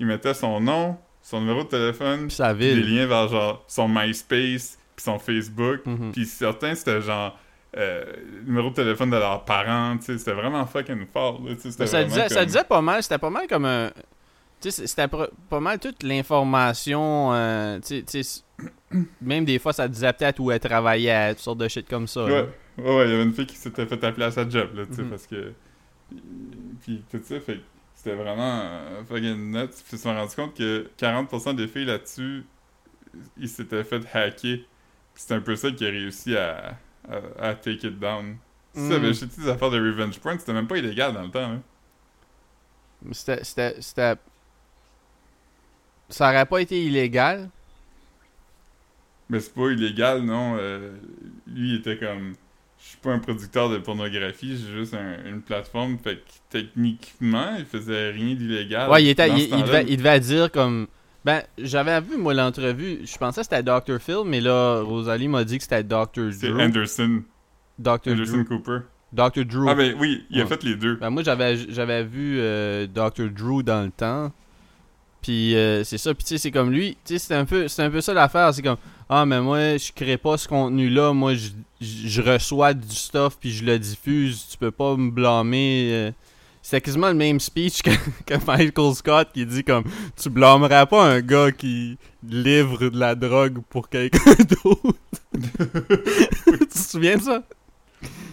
[0.00, 2.96] ils mettaient son nom, son numéro de téléphone, Puis sa puis des ville.
[2.96, 5.80] liens vers genre son MySpace, puis son Facebook.
[5.86, 6.12] Mhm.
[6.12, 7.38] Puis certains, c'était genre
[7.76, 8.04] euh,
[8.46, 12.28] numéro de téléphone de leurs parents, tu sais, c'était vraiment fucking fort, là, ça, disait,
[12.28, 13.90] ça disait pas mal, c'était pas mal comme un.
[14.60, 17.32] Tu sais, c'était pas mal toute l'information.
[17.34, 17.80] euh,
[19.20, 22.26] même des fois, ça disait peut-être où elle travaillait, toutes sortes de shit comme ça.
[22.28, 22.44] là.
[22.78, 24.86] Ouais, ouais, il y avait une fille qui s'était fait appeler à sa job, là,
[24.86, 25.10] tu sais, Mhm.
[25.10, 25.52] parce que...
[26.82, 27.60] Puis tout ça, fait
[27.94, 29.68] c'était vraiment euh, fucking nuts.
[29.68, 32.44] Puis ils se sont rendus compte que 40% des filles là-dessus,
[33.38, 34.34] ils s'étaient fait hacker.
[34.58, 34.66] Puis
[35.14, 36.76] c'est un peu ça qui a réussi à,
[37.08, 38.36] à, à take it down.
[38.74, 38.88] Mhm.
[38.90, 41.52] ça avait jeté des affaires de revenge porn, c'était même pas illégal dans le temps,
[41.52, 41.62] hein.
[43.02, 43.42] Mais C'était.
[43.44, 43.80] C'était.
[43.80, 44.16] c'était-
[46.10, 47.48] Ça aurait pas été illégal.
[49.30, 50.56] Mais c'est pas illégal, non.
[50.58, 50.92] euh,
[51.46, 52.34] lui, il était comme.
[52.84, 55.96] Je suis pas un producteur de pornographie, j'ai juste un- une plateforme.
[55.98, 58.90] Fait que techniquement, il faisait rien d'illégal.
[58.90, 60.86] Ouais, il, était, il, il devait, il devait dire comme.
[61.24, 63.00] Ben, j'avais vu, moi, l'entrevue.
[63.06, 63.98] Je pensais que c'était Dr.
[64.00, 66.30] Phil, mais là, Rosalie m'a dit que c'était Dr.
[66.32, 66.60] C'est Drew.
[66.60, 67.22] Anderson.
[67.78, 68.10] Dr.
[68.12, 68.44] Anderson Drew.
[68.44, 68.78] Cooper.
[69.12, 69.44] Dr.
[69.46, 69.66] Drew.
[69.68, 70.48] Ah, ben oui, il a Ouais.
[70.50, 70.96] fait les deux.
[70.96, 73.30] Ben, moi, j'avais, j'avais vu euh, Dr.
[73.30, 74.30] Drew dans le temps.
[75.24, 76.12] Puis euh, c'est ça.
[76.12, 76.98] Puis tu sais, c'est comme lui.
[77.02, 78.52] Tu sais, c'est un peu, un peu ça l'affaire.
[78.52, 78.76] C'est comme
[79.08, 81.14] ah, mais moi, je crée pas ce contenu-là.
[81.14, 81.48] Moi, je,
[81.80, 84.46] je reçois du stuff puis je le diffuse.
[84.50, 85.88] Tu peux pas me blâmer.
[85.92, 86.10] euh.
[86.60, 87.90] C'était quasiment le même speech que,
[88.26, 89.84] que Michael Scott qui dit comme
[90.20, 94.34] tu blâmerais pas un gars qui livre de la drogue pour quelqu'un
[94.64, 94.94] d'autre.
[95.34, 97.42] tu te souviens de ça?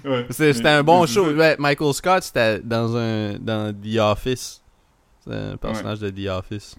[0.04, 0.26] Ouais.
[0.30, 1.30] C'est- C'était un bon show.
[1.32, 4.61] Ouais, Michael Scott, c'était dans un dans The Office.
[5.22, 6.78] C'est un personnage de The Office.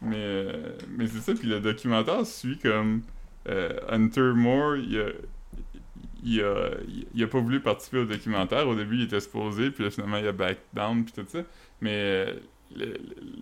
[0.00, 3.02] Mais, euh, mais c'est ça, puis le documentaire suit comme
[3.48, 5.06] euh, Hunter Moore, il a,
[6.22, 6.70] il, a,
[7.14, 8.68] il a pas voulu participer au documentaire.
[8.68, 11.40] Au début, il était supposé, puis là, finalement, il a back down, puis tout ça.
[11.80, 12.34] Mais euh,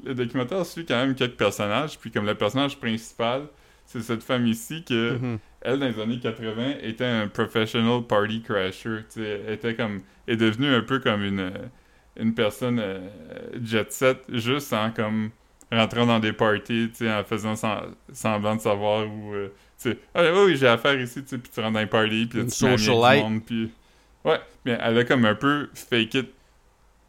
[0.04, 3.48] le, documentaire suit quand même quelques personnages, puis comme le personnage principal,
[3.84, 5.38] c'est cette femme ici que Mhm.
[5.60, 9.00] elle, dans les années 80, était un professional party crasher.
[9.16, 10.00] Elle était comme.
[10.26, 11.52] est devenue un peu comme une,
[12.18, 13.00] une personne euh,
[13.62, 15.30] jet set, juste en comme
[15.72, 19.34] rentrant dans des parties, tu sais, en faisant sem- semblant de savoir où.
[19.34, 19.48] euh,
[19.80, 21.86] tu sais, ah oui, oui, j'ai affaire ici, tu sais, puis tu rentres dans les
[21.86, 23.72] parties, puis tu du monde, puis.
[24.24, 26.26] Ouais, mais elle a comme un peu fake it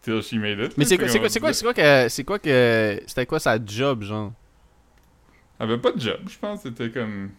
[0.01, 0.77] till she made it.
[0.77, 3.25] Mais c'est quoi, c'est quoi, c'est quoi, dit- c'est quoi que, c'est quoi que, c'était
[3.25, 4.33] quoi sa job, genre?
[5.59, 7.31] Elle avait pas de job, je pense, c'était comme.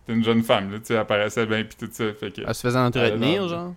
[0.00, 2.40] C'était une jeune femme, là, tu sais, elle apparaissait bien, puis tout ça, fait que.
[2.46, 3.74] Elle se faisait entretenir, genre?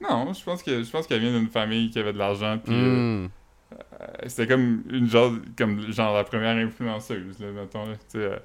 [0.00, 2.74] Non, je pense que je pense qu'elle vient d'une famille qui avait de l'argent puis
[2.74, 3.28] euh, Hmm.
[3.72, 8.18] euh, c'était comme une genre comme genre la première influenceuse là mettons là, tu sais
[8.18, 8.36] euh,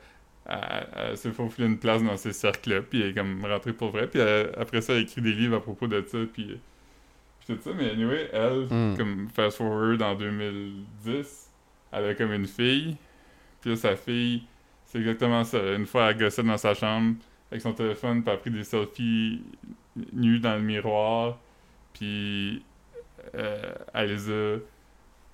[0.48, 3.90] elle, elle s'est faufilé une place dans ces cercles-là puis elle est comme rentrée pour
[3.92, 6.52] vrai puis elle- après ça elle a écrit des livres à propos de ça puis,
[6.52, 6.58] euh,
[7.40, 8.96] puis tout ça mais anyway elle Hmm.
[8.98, 11.50] comme fast forward en 2010
[11.94, 12.98] elle a comme une fille
[13.62, 14.44] puis là sa fille
[14.86, 17.16] c'est exactement ça une fois elle gossait dans sa chambre
[17.50, 19.42] avec son téléphone puis elle a pris des selfies
[20.14, 21.38] nus dans le miroir
[21.96, 22.64] puis
[23.36, 24.58] euh, elle les a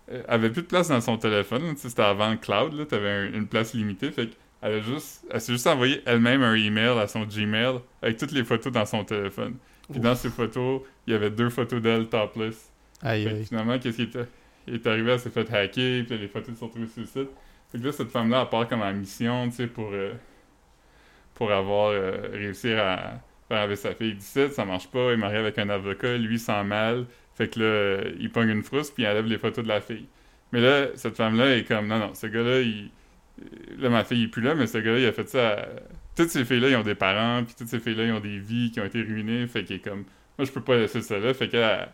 [0.08, 3.34] elle avait plus de place dans son téléphone c'était avant le cloud là t'avais un-
[3.34, 4.30] une place limitée fait
[4.62, 8.44] a juste elle s'est juste envoyé elle-même un email à son Gmail avec toutes les
[8.46, 9.56] photos dans son téléphone
[9.90, 10.04] puis Ouf.
[10.06, 12.72] dans ces photos il y avait deux photos d'elle topless
[13.04, 13.46] Aïe, fait que aïe.
[13.46, 14.10] finalement, qu'est-ce qui
[14.68, 15.12] est, arrivé?
[15.14, 17.30] Elle s'est fait hacker, puis les photos sont retrouvées sur le site.
[17.72, 20.14] Fait que là, cette femme-là, elle part comme en mission, tu sais, pour, euh,
[21.34, 23.20] pour avoir euh, réussi à
[23.58, 24.54] avec sa fille 17.
[24.54, 27.06] Ça marche pas, il est marié avec un avocat, lui sent mal.
[27.36, 30.08] Fait que là, il pogne une frousse, puis il enlève les photos de la fille.
[30.52, 32.90] Mais là, cette femme-là est comme, non, non, ce gars-là, il...
[33.80, 35.68] Là, ma fille est plus là, mais ce gars-là, il a fait ça
[36.16, 38.72] Toutes ces filles-là, ils ont des parents, puis toutes ces filles-là, ils ont des vies
[38.72, 39.48] qui ont été ruinées.
[39.48, 40.04] Fait qu'il est comme,
[40.38, 41.34] moi, je peux pas laisser ça là.
[41.34, 41.90] Fait qu'elle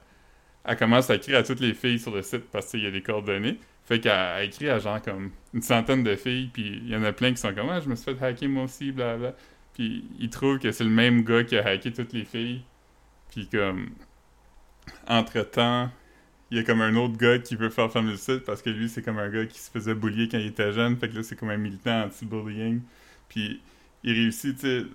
[0.68, 2.92] elle commence à écrire à toutes les filles sur le site parce qu'il y a
[2.92, 3.58] des coordonnées.
[3.86, 7.14] Fait qu'elle écrit à genre comme une centaine de filles, puis il y en a
[7.14, 9.34] plein qui sont comme Ah, je me suis fait hacker moi aussi, blablabla.
[9.78, 12.64] Puis ils trouvent que c'est le même gars qui a hacké toutes les filles.
[13.30, 13.92] Puis comme.
[15.08, 15.92] Entre-temps,
[16.50, 18.90] il y a comme un autre gars qui veut faire le site parce que lui,
[18.90, 20.98] c'est comme un gars qui se faisait boulier quand il était jeune.
[20.98, 22.82] Fait que là, c'est comme un militant anti-bullying.
[23.30, 23.62] Puis
[24.04, 24.86] il réussit, tu sais.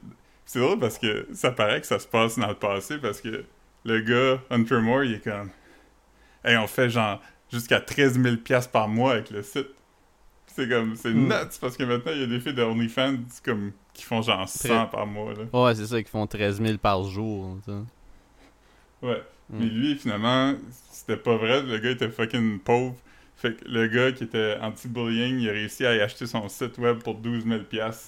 [0.45, 3.45] C'est drôle parce que ça paraît que ça se passe dans le passé parce que
[3.85, 5.51] le gars, Hunter Moore, il est comme.
[6.45, 8.37] Hey, on fait genre jusqu'à 13 000
[8.73, 9.68] par mois avec le site.
[10.55, 11.29] C'est comme, c'est Mm.
[11.29, 14.49] nuts parce que maintenant il y a des filles de OnlyFans comme, qui font genre
[14.49, 15.33] 100 par mois.
[15.35, 15.45] Là.
[15.65, 17.57] Ouais, c'est ça, qui font 13 000 par jour.
[19.03, 19.23] Ouais.
[19.51, 19.59] Mm.
[19.59, 20.55] Mais lui, finalement,
[20.91, 21.62] c'était pas vrai.
[21.62, 22.95] Le gars était fucking pauvre.
[23.37, 26.79] Fait que le gars qui était anti-bullying, il a réussi à y acheter son site
[26.79, 27.61] web pour 12 000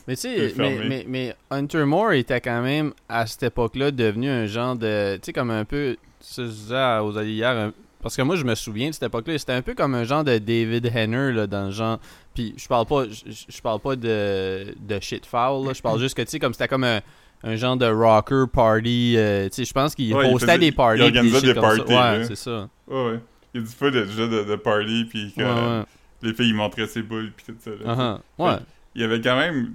[0.06, 4.28] Mais tu sais, mais, mais, mais Hunter Moore était quand même, à cette époque-là, devenu
[4.28, 5.16] un genre de.
[5.16, 5.96] Tu sais, comme un peu.
[6.20, 7.50] Ça, je disais aux alliés hier.
[7.50, 7.72] un-
[8.04, 9.36] parce que moi, je me souviens de cette époque-là.
[9.38, 11.98] C'était un peu comme un genre de David Henner, là, dans le genre.
[12.34, 15.72] Puis je parle pas, je, je parle pas de, de shit foul, là.
[15.72, 17.00] Je parle juste que, tu sais, comme c'était comme un,
[17.42, 19.14] un genre de rocker party.
[19.16, 21.00] euh, tu sais, je pense qu'il Ouais, faisait- des parties.
[21.00, 21.60] il organisait des ça.
[21.60, 22.68] parties, Ouais, c'est ça.
[22.86, 23.20] Ouais, ouais.
[23.54, 25.84] Il y a du de, de party, puis que Ouais,
[26.22, 27.70] les filles montraient ses boules, puis tout ça.
[27.70, 27.94] là.
[28.38, 28.44] Uh-huh.
[28.44, 28.58] Ouais.
[28.94, 29.74] il y avait quand même.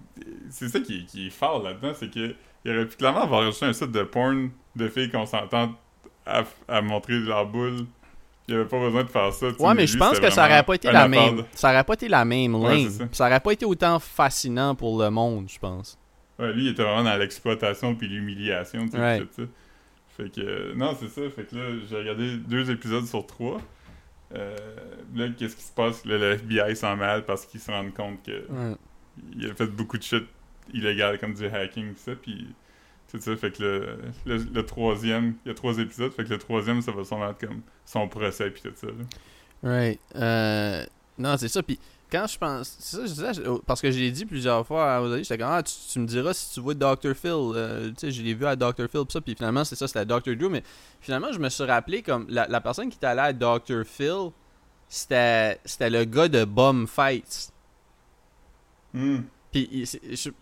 [0.49, 2.33] C'est ça qui, qui est fort là-dedans, c'est que
[2.65, 5.71] il aurait pu clairement avoir reçu un site de porn de filles consentantes
[6.25, 7.85] à, à montrer leur boule.
[8.49, 9.47] Il avait pas besoin de faire ça.
[9.59, 11.37] Ouais, mais je pense que ça aurait pas été la même.
[11.37, 12.89] de- Ça aurait pas été la même ligne.
[12.89, 13.03] ça.
[13.11, 15.97] Ça aurait pas été autant fascinant pour le monde, je pense.
[16.39, 19.19] Ouais, lui, il était vraiment dans l'exploitation puis l'humiliation, tu sais, Ouais.
[19.19, 19.43] tout ça.
[20.17, 21.21] Fait que, euh, non, c'est ça.
[21.29, 23.59] Fait que là, j'ai regardé deux épisodes sur trois.
[24.35, 24.55] Euh,
[25.15, 26.05] là, qu'est-ce qui se passe?
[26.05, 28.75] Là, le FBI s'en mêle parce qu'ils se rendent compte que Ouais.
[29.35, 30.23] il a fait beaucoup de shit
[30.73, 32.47] illégal comme du hacking tout ça puis
[33.11, 36.29] tout ça fait que le, le, le troisième il y a trois épisodes fait que
[36.29, 38.93] le troisième ça va sûrement être comme son procès puis tout ça là.
[39.61, 39.99] Right.
[40.15, 40.85] Euh,
[41.17, 41.61] non, c'est ça.
[41.61, 41.77] Puis
[42.11, 42.75] quand je pense.
[42.79, 45.51] C'est ça, disais, je- parce que je l'ai dit plusieurs fois à Rosalie, j'étais comme,
[45.51, 47.13] ah, tu, tu me diras si tu vois Dr.
[47.13, 47.29] Phil.
[47.55, 48.87] Euh, tu sais, je l'ai vu à Dr.
[48.89, 49.21] Phil, pis ça.
[49.21, 50.35] Puis finalement, c'est ça, c'était Dr.
[50.37, 50.49] Drew.
[50.49, 50.63] Mais
[51.01, 53.83] finalement, je me suis rappelé comme la, la personne qui était allée à Dr.
[53.85, 54.29] Phil,
[54.87, 57.51] c'était le gars de Bum Fights.
[58.93, 59.19] Hmm.
[59.51, 59.87] Puis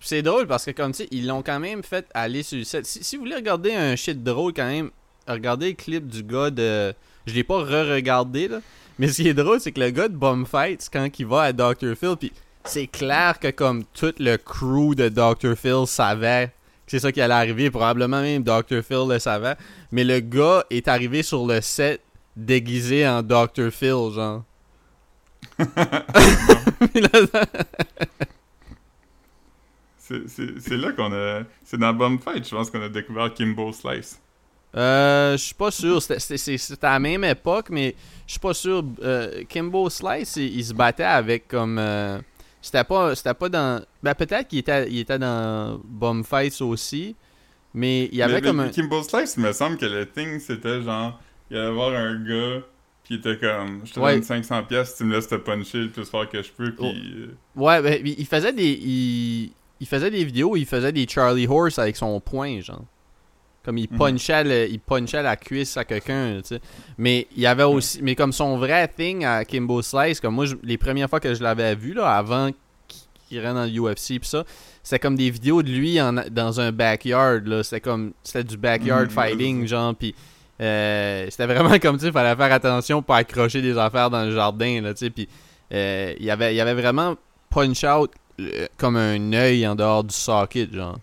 [0.01, 2.63] c'est- drôle parce que comme tu sais, ils l'ont quand même fait aller sur le
[2.65, 2.85] set.
[2.85, 4.89] Si, si vous voulez regarder un shit drôle quand même,
[5.27, 6.93] regardez le clip du gars de.
[7.25, 8.59] Je l'ai pas re-regardé là.
[8.99, 11.43] Mais ce qui est drôle, c'est que le gars de Bum Fights, quand il va
[11.43, 11.95] à Dr.
[11.95, 12.31] Phil, puis
[12.65, 15.55] c'est clair que comme tout le crew de Dr.
[15.55, 18.81] Phil savait que c'est ça qui allait arriver, probablement même Dr.
[18.83, 19.55] Phil le savait.
[19.91, 22.01] Mais le gars est arrivé sur le set
[22.35, 23.71] déguisé en Dr.
[23.71, 24.43] Phil, genre.
[30.27, 34.19] C'est là qu'on a c'est dans Bum Fight je pense qu'on a découvert Kimbo Slice
[34.75, 36.01] Euh, je suis pas sûr.
[36.01, 37.95] C'était- à la même époque, mais
[38.27, 38.83] je suis pas sûr.
[39.01, 41.77] Euh, Kimbo Slice, il, il se battait avec comme.
[41.79, 42.19] euh,
[42.61, 43.81] c'était pas, c'était pas dans.
[44.03, 47.15] Ben peut-être qu'il était, il était dans Bum Fights aussi,
[47.73, 48.69] mais il y avait Mais- comme mais un.
[48.69, 52.61] Kimbo Slice il me semble que le thing c'était genre il allait voir un gars
[53.05, 54.15] qui était comme je te Ouais.
[54.15, 56.85] donne 500 pièces tu me laisses te puncher le plus fort que je peux puis
[56.85, 56.91] Oh.
[56.93, 60.91] euh, Ouais, ben, il il faisait des, il, il faisait des vidéos, où il faisait
[60.91, 62.83] des Charlie Horse avec son poing, genre.
[63.63, 63.97] Comme il Mhm.
[63.97, 66.61] punchait, le- il punchait la cuisse à quelqu'un, tu sais.
[66.97, 70.45] Mais il y avait aussi, mais comme son vrai thing à Kimbo Slice, comme moi,
[70.45, 72.49] je- les premières fois que je l'avais vu, là, avant
[72.87, 74.45] qu'il rentre dans le UFC pis ça,
[74.81, 77.61] c'était comme des vidéos de lui en- dans un backyard, là.
[77.61, 80.15] C'était comme, c'était du backyard Mhm, fighting, genre, pis
[80.61, 84.31] euh, c'était vraiment comme, tu sais, fallait faire attention pour accrocher des affaires dans le
[84.31, 85.27] jardin, là, tu sais, pis
[85.73, 87.15] euh, il y avait, il y avait vraiment
[87.49, 88.11] punch out
[88.77, 90.99] comme un œil en dehors du socket, genre.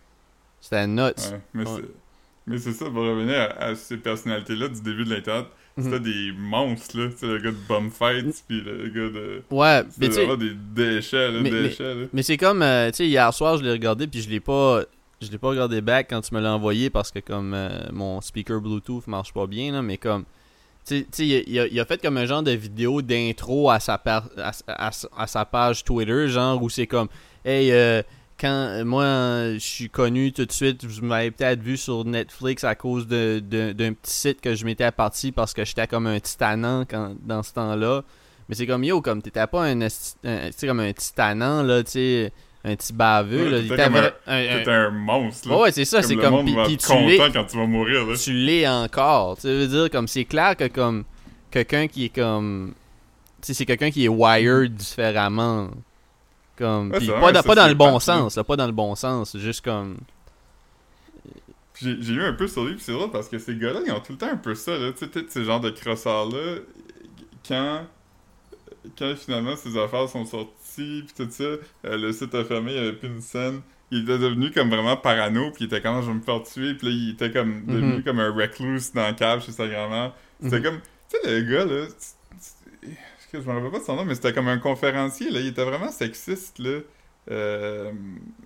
[0.60, 1.00] C'était nuts.
[1.02, 2.58] Ouais, mais Ouais.
[2.58, 6.02] c'est ça, pour revenir à, à ces personnalités-là du début de l'Internet, c'était Mhm.
[6.04, 7.08] des monstres, là.
[7.10, 9.42] Tu sais, le gars de Bum Fights, puis le gars de...
[9.50, 12.06] Ouais, mais C'était tu sais, des déchets, là, mais- déchets, là.
[12.12, 14.82] mais c'est comme, euh, tu sais, hier soir, je l'ai regardé, puis je l'ai pas,
[15.20, 18.20] je l'ai pas regardé back quand tu me l'as envoyé parce que comme euh, mon
[18.20, 20.24] speaker Bluetooth marche pas bien, là, mais comme,
[20.90, 24.00] il, a- fait comme un genre de vidéo d'intro à sa,
[24.66, 27.08] à, sa page Twitter, genre où c'est comme,
[27.44, 28.02] hey, euh,
[28.38, 29.04] quand moi
[29.54, 33.40] je suis connu tout de suite, vous m'avez peut-être vu sur Netflix à cause de-
[33.44, 37.14] de- d'un petit site que je m'étais parti parce que j'étais comme un titanant quand,
[37.22, 38.02] dans ce temps-là.
[38.48, 42.32] Mais c'est comme yo, comme t'étais pas un, un- comme un titanant, là, tu sais,
[42.64, 43.84] un petit baveux, Ouais, là.
[43.84, 45.54] comme un- un- T'es un monstre, là.
[45.56, 46.34] Ouais, ouais, c'est ça, Comme c'est le comme.
[46.48, 48.16] être tu l'es, content quand tu vas mourir, là.
[48.16, 49.36] tu l'es encore.
[49.38, 51.04] Tu veux dire, comme c'est clair que comme
[51.50, 52.72] quelqu'un qui est comme.
[53.42, 55.68] Tu sais, c'est quelqu'un qui est wired différemment.
[56.56, 56.90] Comme.
[56.92, 58.94] Ouais, c'est pas, vrai, dans, pas dans le bon sens, là, pas dans le bon
[58.94, 59.36] sens.
[59.36, 59.98] Juste comme.
[61.80, 63.98] J'ai lu un peu sur lui, puis c'est drôle parce que ces gars-là, ils ont
[64.00, 64.92] tout le temps un peu ça, là.
[64.92, 66.60] Tu sais, peut-être ce genre de crosseurs-là,
[67.46, 67.80] quand.
[68.96, 72.80] quand finalement ses affaires sont sorties, puis tout ça, euh, le site a fermé, il
[72.80, 73.60] n'y avait plus une scène.
[73.90, 76.74] Il était devenu comme vraiment parano, puis il était comme, je vais me faire tuer,
[76.74, 77.66] puis là, il était comme Mhm.
[77.66, 80.12] devenu comme un recluse dans la cave chez sa grand-mère.
[80.42, 80.62] C'était Mhm.
[80.64, 80.78] comme,
[81.10, 81.86] tu sais, le gars, là,
[83.32, 85.64] je me rappelle pas de son nom, mais c'était comme un conférencier, là, il était
[85.64, 86.78] vraiment sexiste, là.
[87.30, 87.90] Euh,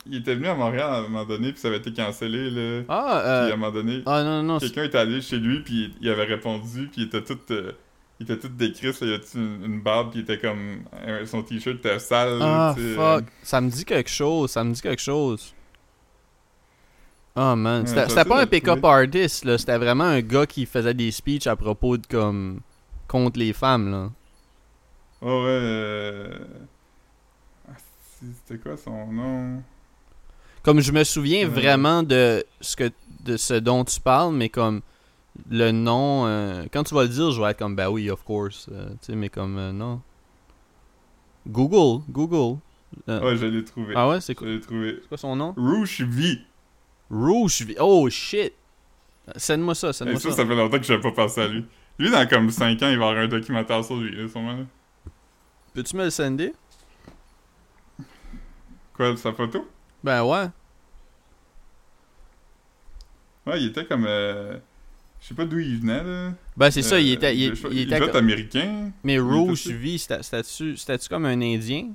[0.07, 2.83] il était venu à Montréal à un moment donné, puis ça avait été cancellé, là.
[2.89, 5.61] Ah, Puis à euh, un moment donné, ah non, non, quelqu'un était allé chez lui,
[5.61, 7.39] puis il avait répondu, puis il était tout...
[7.51, 7.73] euh,
[8.21, 10.83] il était tout décrit, il a une, une barbe, puis il était comme...
[11.07, 13.25] euh, Son t-shirt était sale, là, Ah, fuck.
[13.43, 15.55] Ça me dit quelque chose, ça me dit quelque chose.
[17.37, 19.57] Oh man, c'était pas un pick-up artist, là.
[19.59, 22.61] C'était vraiment un gars qui faisait des speeches à propos de comme.
[23.07, 24.11] contre les femmes, là.
[25.23, 25.49] Ouais, ouais...
[25.49, 26.39] euh,
[27.69, 27.73] ah,
[28.21, 29.63] C'était quoi son nom?
[30.65, 31.61] Comme je me souviens Ouais.
[31.61, 34.81] vraiment de ce que de ce dont tu parles, mais comme
[35.51, 38.23] le nom, euh, quand tu vas le dire, je vais être comme bah oui, of
[38.25, 40.01] course, euh, tu sais, mais comme euh, non.
[41.47, 42.59] Google, Google.
[43.09, 43.95] Euh, Ouais, je l'ai trouvé.
[43.97, 44.99] ah ouais, c'est Je quoi, l'ai trouvé.
[45.03, 45.55] c'est quoi son nom?
[45.57, 46.39] Rouge V.
[47.11, 47.63] Rouge.
[47.63, 48.53] Vi- Oh shit.
[49.37, 50.37] Send-moi ça, Et send-moi ça, ça.
[50.37, 51.65] ça fait longtemps que je pas pensé à lui.
[51.99, 54.53] Lui, dans comme 5 ans, il va avoir un documentaire sur lui, là, sûrement.
[54.53, 54.65] là.
[55.75, 56.53] Peux-tu me le sender?
[58.95, 59.69] Quoi, sa photo?
[60.03, 60.47] Ben ouais.
[63.47, 64.07] Ouais, il était comme...
[65.29, 66.33] Je sais pas d'où il venait, là.
[66.57, 68.91] Ben c'est ça, il Euh, était, il, je- il il était américain.
[69.05, 69.73] Mais Rouge ça.
[69.75, 71.89] V, c'était- c'était-tu comme un Indien?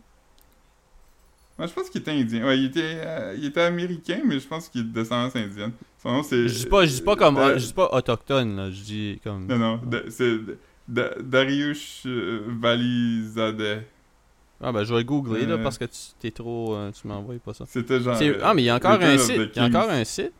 [1.58, 2.46] Ouais, je pense qu'il était indien.
[2.46, 5.72] Ouais, il était, euh, il était américain, mais je pense qu'il est de descendance indienne.
[6.02, 6.48] Son nom, c'est...
[6.48, 9.19] Je dis pas, je dis pas comme, Da- je dis pas autochtone là, je dis
[9.24, 9.48] comme.
[9.48, 10.38] Non, non, da- c'est
[10.88, 13.80] da- Dariush euh, Valizadeh.
[14.62, 17.54] Ah ben je vais le googler là parce que tu t'es trop, tu m'envoies pas
[17.54, 17.65] ça.
[17.67, 18.15] C'était genre...
[18.43, 20.34] Ah mais il y a encore un site, il y a encore un site.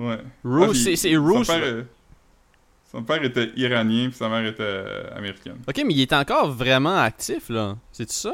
[0.00, 0.18] Ouais.
[0.44, 1.46] Rouge, Ah, c'est son Rouge.
[1.46, 1.82] père, euh,
[2.90, 5.58] son père était iranien, puis sa mère était euh, américaine.
[5.68, 7.76] Ok mais il est encore vraiment actif là.
[7.92, 8.32] C'est ça?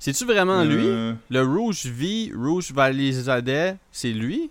[0.00, 0.84] C'est-tu vraiment lui?
[0.88, 4.50] Euh, Le Rouge V, Rouge Valizadeh, c'est lui?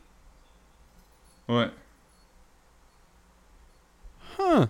[1.49, 1.69] Ouais.
[4.37, 4.65] Huh.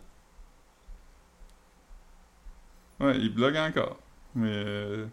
[2.99, 3.99] Ouais, il blogue encore.
[4.33, 4.47] Mais...
[4.51, 5.05] euh,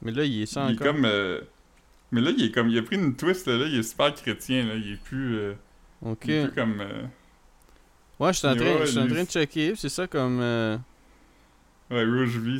[0.00, 1.04] Mais là il est ça il est comme...
[1.04, 1.40] euh,
[2.12, 2.68] Mais là, il est comme...
[2.68, 3.66] Il a pris une twist, là.
[3.66, 4.74] il est super chrétien, là.
[4.74, 5.36] Il est plus...
[5.38, 5.54] euh,
[6.04, 6.24] Ok.
[6.26, 6.80] Il est plus comme...
[6.80, 7.02] euh,
[8.20, 10.38] Ouais je suis en train, ouais, je suis en train de checker, c'est ça comme.
[10.40, 10.76] euh,
[11.90, 12.56] Ouais, Rouge V,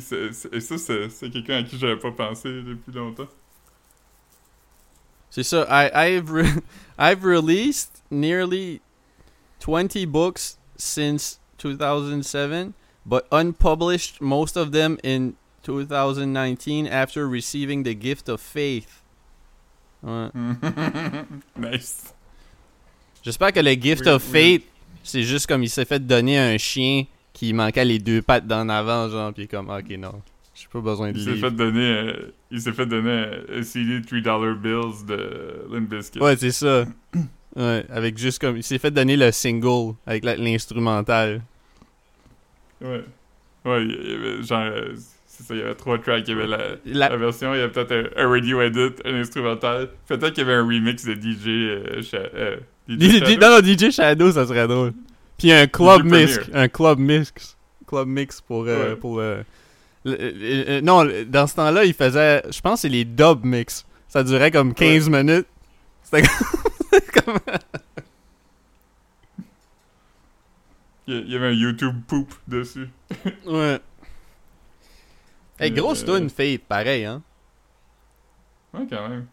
[0.51, 3.27] et ça, c'est c'est quelqu'un à qui j'avais pas pensé depuis longtemps.
[5.29, 5.65] C'est ça.
[5.69, 6.61] I, I've, re-
[6.99, 8.81] I've released nearly
[9.59, 12.73] 20 books since 2007,
[13.05, 19.01] but unpublished most of them in 2019 after receiving the gift of faith.
[20.03, 20.27] Ouais.
[21.71, 22.13] nice.
[23.23, 24.31] J'espère que le gift Oui, of oui.
[24.31, 24.63] faith,
[25.03, 28.67] c'est juste comme il s'est fait donner un chien qui manquait les deux pattes d'en
[28.69, 30.21] avant, genre, puis comme, ok, non,
[30.53, 31.47] j'ai pas besoin de Il s'est livre.
[31.49, 31.89] fait donner...
[31.91, 36.19] euh, il s'est fait donner un CD 3$ bills de Limp Bizkit.
[36.19, 36.85] Ouais, c'est ça.
[37.55, 38.57] Ouais, avec juste comme.
[38.57, 41.43] Il s'est fait donner le single avec l'instrumental.
[42.81, 43.03] Ouais.
[43.63, 43.87] Ouais,
[44.41, 44.71] genre...
[45.35, 46.23] C'est ça, il y avait trois tracks.
[46.27, 48.91] Il y avait la, La- la version, il y avait peut-être un, un radio edit,
[49.03, 49.89] un instrumental.
[50.07, 51.47] Peut-être qu'il y avait un remix de DJ...
[51.47, 52.01] Euh,
[52.35, 54.93] euh, DJ non, non, DJ Shadow, ça serait drôle.
[55.39, 56.39] Puis un club mix.
[56.53, 57.33] Un club mix.
[57.87, 58.65] Club mix pour.
[58.67, 58.95] euh, Ouais.
[58.95, 59.41] pour euh,
[60.05, 62.43] le- euh, non, dans ce temps-là, il faisait.
[62.51, 63.85] Je pense que c'est les dub mix.
[64.09, 65.47] Ça durait comme 15 minutes.
[66.03, 66.27] C'était
[67.23, 67.39] comme.
[71.07, 72.87] Il y avait un YouTube poop dessus.
[73.45, 73.79] ouais.
[75.63, 77.21] Hey, grosse Euh, tune Fate, pareil, hein.
[78.73, 79.27] Ouais, quand même.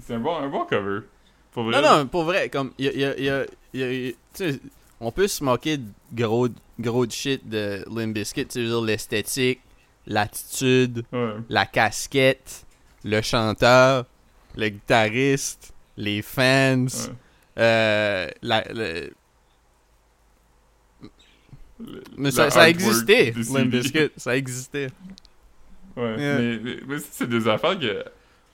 [0.00, 1.00] C'est un bon, un bon cover.
[1.52, 1.80] Pour vrai.
[1.82, 4.16] Non, non, pour vrai, comme, y a, y a- y a- y
[5.00, 9.60] on peut se moquer de gros, gros de shit de Limp Bizkit, tu veux l'esthétique,
[10.06, 11.34] l'attitude, Ouais.
[11.48, 12.64] la casquette,
[13.04, 14.04] le chanteur,
[14.56, 17.14] le guitariste, les fans, ouais.
[17.58, 19.12] euh, la, Le-
[22.16, 23.68] mais ça, existait, Limp.
[23.70, 24.88] Bizkit, ça existait.
[25.96, 26.38] Ouais, Yeah.
[26.38, 28.02] mais, mais, c'est des affaires que,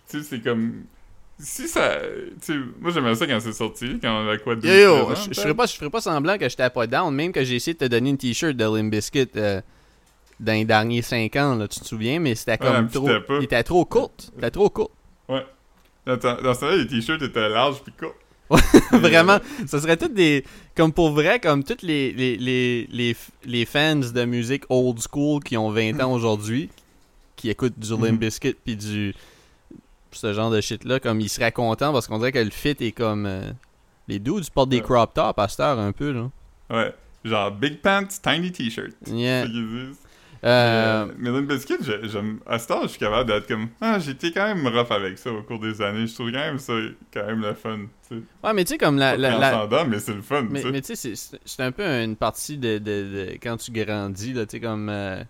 [0.08, 0.84] tu sais, c'est comme,
[1.38, 4.64] si ça, tu sais, moi j'aimais ça quand c'est sorti, quand on a quoi, 12,
[4.64, 7.14] Yo yo, 13 ans, je, ferais pas, je ferais pas semblant que j'étais pas down,
[7.14, 9.60] même que j'ai essayé de te donner une t-shirt de Limp Bizkit euh,
[10.40, 13.08] dans les derniers 5 ans, là, tu te souviens, mais c'était Ouais, comme trop.
[13.38, 14.12] Il était trop court.
[14.32, 14.90] Il était trop court.
[16.06, 18.14] Dans, ta- dans ce temps-là, les t-shirts étaient larges pis courts.
[18.92, 20.44] Vraiment, ça serait toutes des.
[20.76, 25.42] Comme pour vrai, comme toutes les, les, les, les, les fans de musique old school
[25.42, 26.68] qui ont 20 ans aujourd'hui,
[27.34, 28.16] qui écoutent du Limp Mhm.
[28.18, 29.14] Bizkit puis du.
[30.12, 32.76] ce genre de shit là, comme ils seraient contents parce qu'on dirait que le fit
[32.80, 33.26] est comme.
[33.26, 33.50] euh,
[34.08, 36.30] les dudes portent des crop tops à cette heure un peu, là.
[36.70, 36.94] Ouais.
[37.24, 38.92] genre Big Pants, Tiny T-shirt.
[39.08, 39.46] Yeah.
[40.46, 42.38] Euh, Euh, mais Limp Bizkit, j'ai- j'aime.
[42.46, 43.68] À ce temps, je suis capable d'être comme.
[43.80, 46.06] Ah, j'étais quand même rough avec ça au cours des années.
[46.06, 46.72] Je trouve quand même ça
[47.12, 47.78] quand même le fun.
[48.08, 48.22] tu sais.
[48.44, 49.16] Ouais, mais tu sais, comme la.
[49.16, 49.30] La,
[49.84, 50.46] mais c'est le fun.
[50.70, 51.14] mais tu sais.
[51.16, 54.88] c'est- un peu une partie de, de, de- quand tu grandis, là, tu sais, comme.
[54.88, 55.24] euh, tu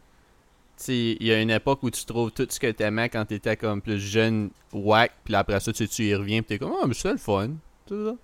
[0.85, 3.57] sais, il y a une époque où tu trouves tout ce que t'aimais quand t'étais
[3.57, 6.87] comme plus jeune, whack, puis après ça, tu, tu y reviens, puis t'es comme, ah,
[6.87, 7.53] mais c'est le fun.
[7.87, 8.15] tout ça.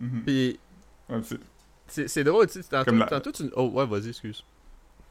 [0.00, 0.22] Mhm.
[0.26, 0.58] Puis
[1.08, 1.38] Ouais, c'est-
[2.24, 3.44] drôle, tu sais, tantôt, la- tantôt tu.
[3.54, 4.42] Oh, ouais, vas-y, excuse.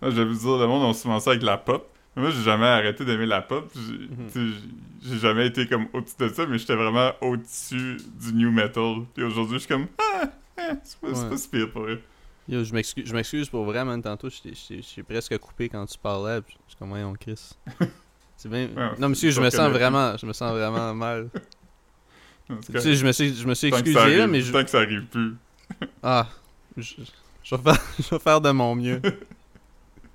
[0.04, 1.89] Moi, j'avais vu dire, le monde a souvent ça avec la pop.
[2.16, 3.72] Moi, j'ai jamais arrêté d'aimer la pop.
[3.74, 4.54] J'ai Mhm.
[5.02, 8.98] j'ai jamais été comme au-dessus de ça, mais j'étais vraiment au-dessus du new metal.
[9.16, 10.24] Puis aujourd'hui, je suis comme, ah,
[10.58, 11.30] ah, c'est pas, c'est Ouais.
[11.30, 12.00] pas si pire pour eux.
[12.48, 14.02] Yo, je m'excuse, je m'excuse pour vrai, man.
[14.02, 16.42] Tantôt, t'ai presque coupé quand tu parlais.
[16.42, 17.58] puis Je suis comme, on crisse.
[18.38, 18.68] C'est bien.
[18.76, 21.30] Ouais, non, monsieur, je me sens vraiment, je me sens vraiment mal.
[22.70, 24.52] Tu sais, je me suis, je me suis excusé, là, mais je.
[24.52, 25.36] Tant que ça arrive plus.
[26.04, 26.28] Ah.
[26.76, 26.96] Je,
[27.42, 29.02] je vais faire, je vais faire de mon mieux.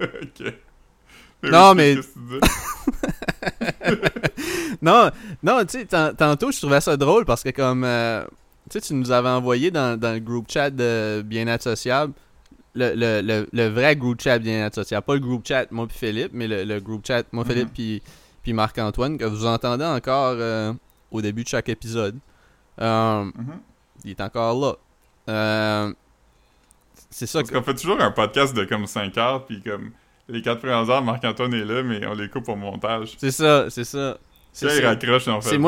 [0.01, 0.55] Ok.
[1.45, 2.41] Non, oui, mais- qu'est-ce que tu
[3.91, 3.99] disais?
[4.83, 5.11] non,
[5.43, 7.85] non, tu sais, tant- tantôt, je trouvais ça drôle parce que, comme.
[7.85, 8.25] euh,
[8.71, 12.13] tu sais, tu nous avais envoyé dans, dans le groupe chat de Bien-être Sociable.
[12.75, 15.05] Le, le, le, le vrai groupe chat Bien-être Sociable.
[15.07, 17.51] Pas le groupe chat, moi puis Philippe, mais le, le groupe chat, moi, Mhm.
[17.51, 18.03] Philippe puis
[18.43, 20.73] puis Marc-Antoine, que vous entendez encore euh,
[21.11, 22.17] au début de chaque épisode.
[22.81, 23.61] Euh, Mhm.
[24.05, 24.75] il est encore là.
[25.31, 25.93] Euh,
[27.11, 29.91] c'est ça Parce qu'on fait toujours un podcast de comme 5 heures, puis comme
[30.29, 33.15] les 4 premières heures, Marc-Antoine est là, mais on les coupe au montage.
[33.19, 34.19] C'est ça, c'est ça.
[34.53, 35.59] C'est il raccroche, on fait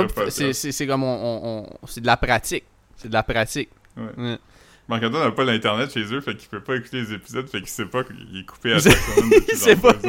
[0.63, 2.65] C'est comme on, on- on- c'est de la pratique.
[2.97, 3.71] C'est de la pratique.
[3.97, 4.05] Ouais.
[4.23, 4.39] Ouais.
[4.89, 7.69] Marc-Antoine n'a pas l'internet chez eux, fait qu'il peut pas écouter les épisodes, fait qu'il
[7.69, 9.41] sait pas qu'il est coupé à chaque semaine.
[9.49, 9.93] Il sait pas.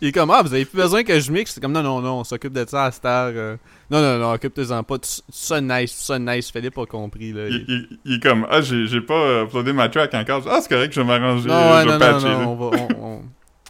[0.00, 1.52] Il est comme ah vous avez plus besoin que je mixe.
[1.54, 3.32] C'est comme non non non on s'occupe de ça à cette heure.
[3.34, 3.56] euh.
[3.90, 4.96] Non non non occupe-toi-en pas.
[5.02, 6.50] Ça nice ça nice.
[6.50, 7.48] Philippe a compris là.
[7.48, 10.42] Il, il- il est comme, ah, j'ai pas euh, uploadé ma track encore.
[10.48, 12.26] Ah, c'est correct, je vais m'arranger, Non, euh, je non, non, patcher.
[12.26, 12.48] non, là.
[12.48, 13.22] on, va, on, on-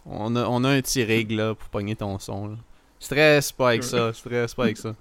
[0.09, 2.47] on a, on a un petit rig là pour pogner ton son.
[2.47, 2.55] Là.
[2.99, 4.95] Stress pas avec ça, stress pas avec ça.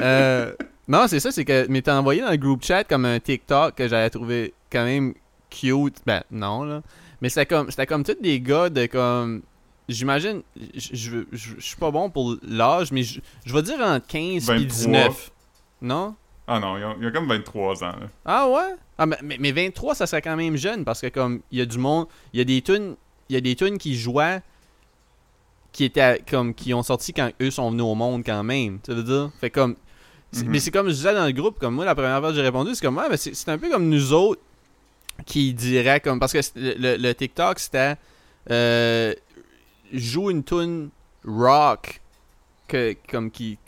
[0.00, 0.52] Euh,
[0.86, 3.74] non, c'est ça, c'est que mais t'as envoyé dans le group chat comme un TikTok
[3.74, 5.14] que j'avais trouvé quand même
[5.50, 5.96] cute.
[6.06, 6.82] Ben non là,
[7.20, 9.42] mais c'était comme c'était comme tous des gars de comme
[9.88, 14.20] j'imagine je je suis pas bon pour l'âge mais je vais dire entre 15
[14.50, 14.56] et 23.
[14.58, 15.30] 19.
[15.82, 16.14] Non?
[16.46, 17.86] Ah non, il a, il a comme 23 ans.
[17.88, 18.06] là.
[18.24, 18.74] ah ouais?
[18.98, 21.62] Ah, mais, mais, mais 23, ça serait quand même jeune parce que comme il y
[21.62, 22.96] a du monde, il y a des tunes,
[23.28, 24.40] il y a des tunes qui jouaient
[25.72, 28.92] qui étaient comme qui ont sorti quand eux sont venus au monde quand même, tu
[28.94, 29.30] veux dire?
[29.40, 29.76] Fait comme
[30.34, 30.44] Mhm.
[30.48, 32.42] mais c'est comme je disais dans le groupe comme moi la première fois que j'ai
[32.42, 34.40] répondu, c'est comme ouais, mais c'est un peu comme nous autres
[35.26, 37.94] qui diraient comme parce que le- le TikTok c'était
[38.50, 39.14] euh,
[39.92, 40.90] joue une tune
[41.26, 42.00] rock
[42.68, 43.58] que comme qui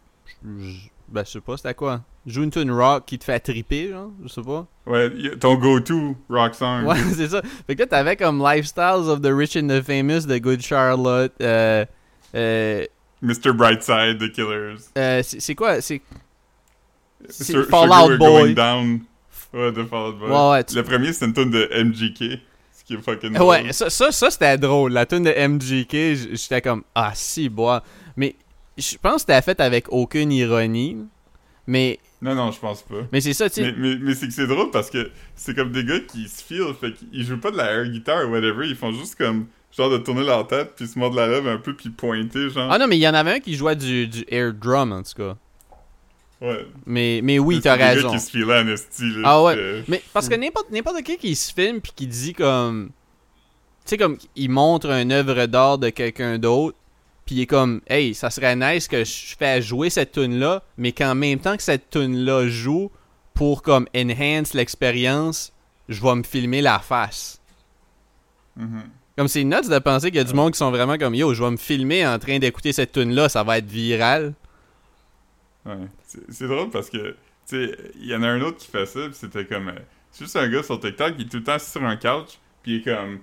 [1.09, 2.03] ben je sais pas c'était quoi?
[2.27, 6.17] Joue une tune rock qui te fait triper genre je sais pas Ouais, ton go-to
[6.29, 6.85] rock song.
[6.85, 7.43] Ouais, c'est ça.
[7.67, 11.33] Fait que là, t'avais comme Lifestyles of the Rich and the Famous de Good Charlotte.
[11.43, 11.85] Euh,
[12.37, 12.85] euh,
[13.21, 13.53] Mr.
[13.53, 14.77] Brightside, The Killers.
[14.97, 15.81] euh, c'est c'est quoi?
[15.81, 16.01] C'est
[17.29, 18.43] c'est Sur- Fall Sugar Out We're Boy.
[18.43, 19.01] Going Down.
[19.55, 20.31] Ouais, The Fall Out Boy.
[20.31, 20.65] Ouais, ouais.
[20.65, 22.41] tu- Le premier, c'était une tune de MGK.
[22.89, 24.93] Ce qui est fucking Ouais, ça, ça, ça, c'était drôle.
[24.93, 27.83] La tune de MGK, j'étais comme Ah, si, bois.
[28.17, 28.37] Mais
[28.79, 30.97] je pense que c'était fait avec aucune ironie.
[31.67, 32.95] Mais, Non, non, je pense pas.
[33.11, 33.75] mais c'est ça, tu Mais, sais.
[33.77, 36.73] mais, mais c'est que c'est drôle parce que c'est comme des gars qui se feel,
[36.81, 39.47] fait qu'ils jouent pas de la air guitar ou whatever, ils font juste comme
[39.77, 42.71] genre de tourner leur tête puis se mordre la lèvre un peu puis pointer genre.
[42.71, 45.03] Ah non, mais il y en avait un qui jouait du, du air drum, en
[45.03, 45.37] tout cas.
[46.41, 46.67] Ouais.
[46.87, 48.11] Mais, mais oui, t'as gars raison.
[48.11, 49.23] qui se filaient en esti là.
[49.25, 49.85] Ah ouais.
[49.89, 52.91] Mais parce que n'importe n'importe qui qui se filme puis qui dit comme
[53.85, 56.77] tu sais comme il montre une œuvre d'art de quelqu'un d'autre
[57.27, 60.63] puis il est comme hey, ça serait nice que je fais jouer cette tune là,
[60.79, 62.91] mais qu'en même temps que cette tune là joue
[63.35, 65.53] pour comme enhance l'expérience,
[65.89, 67.41] je vais me filmer la face.
[68.57, 68.85] Mhm.
[69.19, 71.35] Comme c'est nuts de penser qu'il y a du monde qui sont vraiment comme yo,
[71.35, 74.35] je vais me filmer en train d'écouter cette tune là, ça va être viral.
[75.67, 75.87] Ouais.
[76.29, 77.15] C'est drôle parce que, tu
[77.47, 79.69] sais, il y en a un autre qui fait ça, pis c'était comme.
[79.69, 79.73] euh,
[80.11, 82.73] c'est juste un gars sur TikTok qui est tout le temps sur un couch, puis
[82.73, 83.19] il est comme.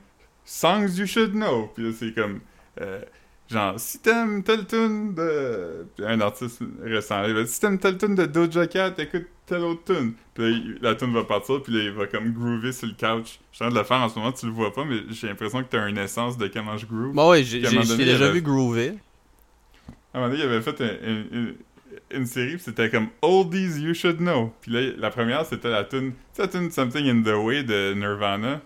[0.46, 1.72] Songs you should know.
[1.74, 2.41] Puis là, c'est comme.
[2.82, 3.02] euh,
[3.50, 5.88] genre, si t'aimes telle tune de.
[5.96, 9.28] Puis un artiste récent, il va dire, si t'aimes telle tune de Doja Cat, écoute
[9.46, 10.14] telle autre tune.
[10.34, 13.39] Puis là, la tune va partir, puis là, il va comme groover sur le couch.
[13.52, 15.02] Je suis en train de le faire en ce moment, tu le vois pas, mais
[15.10, 17.14] j'ai l'impression que t'as une essence de comment je groove.
[17.14, 18.94] Bon ouais, j'ai déjà avait- vu groover.
[20.14, 21.54] À un moment donné, il avait fait un-
[22.16, 24.53] une série, pis c'était comme Oldies You Should Know.
[24.61, 28.61] Puis là, la première, c'était la tune, la tune Something in the Way de Nirvana.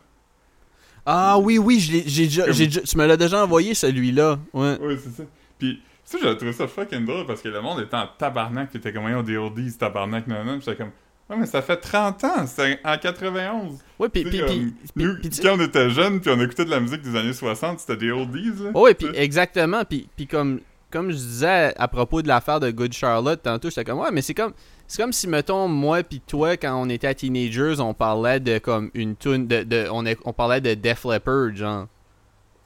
[1.05, 4.39] Ah oui oui, je l'ai- j'ai déjà Comme- tu me l'as déjà envoyé celui-là.
[4.53, 4.77] Ouais.
[4.81, 5.23] Oui, c'est ça.
[5.57, 8.77] Puis ça, j'ai trouvé ça fucking drôle parce que le monde était en tabarnak, pis
[8.77, 10.59] était comme, voyons, des oldies, tabarnak, non, non.
[10.59, 10.91] Pis j'étais comme,
[11.29, 13.79] Ouais, mais ça fait 30 ans, c'était en 91.
[13.99, 16.69] Ouais, puis, puis, puis, puis- nous, puis quand on était jeunes, puis on écoutait de
[16.69, 18.71] la musique des années 60, c'était des oldies, là.
[18.73, 19.83] Ouais, puis exactement.
[19.83, 20.61] Puis, puis comme,
[20.91, 24.21] comme je disais à propos de l'affaire de Good Charlotte tantôt, j'étais comme, ouais, mais
[24.21, 24.53] c'est comme,
[24.87, 28.89] c'est comme si, mettons, moi puis toi, quand on était teenagers, on parlait de comme
[28.93, 31.87] une tune de, de on, est- on parlait de Def Leppard, genre.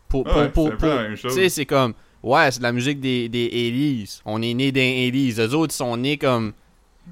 [0.07, 0.89] Pour, Ah ouais, pour, pour, pour-
[1.29, 4.21] tu sais, c'est comme, ouais, c'est de la musique des, des 80s.
[4.25, 5.39] On est né des 80s.
[5.41, 6.51] Eux autres sont nés comme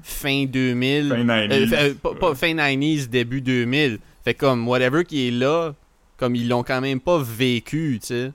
[0.02, 1.08] fin 2000.
[1.08, 1.72] Fin 90s.
[1.72, 3.98] Euh, euh, pas, pas fin 90s, début 2000.
[4.22, 5.72] Fait comme, whatever qui est là,
[6.18, 8.32] comme ils l'ont quand même pas vécu, tu sais.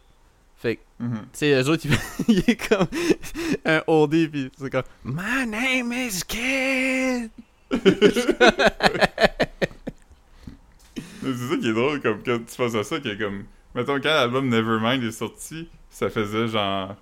[0.65, 1.13] Fait que, Mhm.
[1.13, 1.85] tu sais, eux autres,
[2.27, 2.87] il, est comme
[3.65, 7.29] un oldie, pis c'est comme My name is Kid!
[11.21, 13.43] C'est ça qui est drôle, comme quand tu penses à ça, que comme...
[13.75, 16.95] Mettons, quand l'album Nevermind est sorti, ça faisait genre...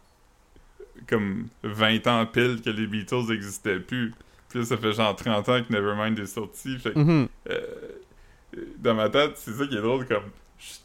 [1.07, 4.13] Comme 20 ans pile que les Beatles n'existaient plus.
[4.49, 6.77] Puis là, ça fait genre 30 ans que Nevermind est sorti.
[6.79, 7.27] Fait que, Mhm.
[7.49, 7.59] euh,
[8.79, 10.23] dans ma tête, c'est ça qui est drôle, comme...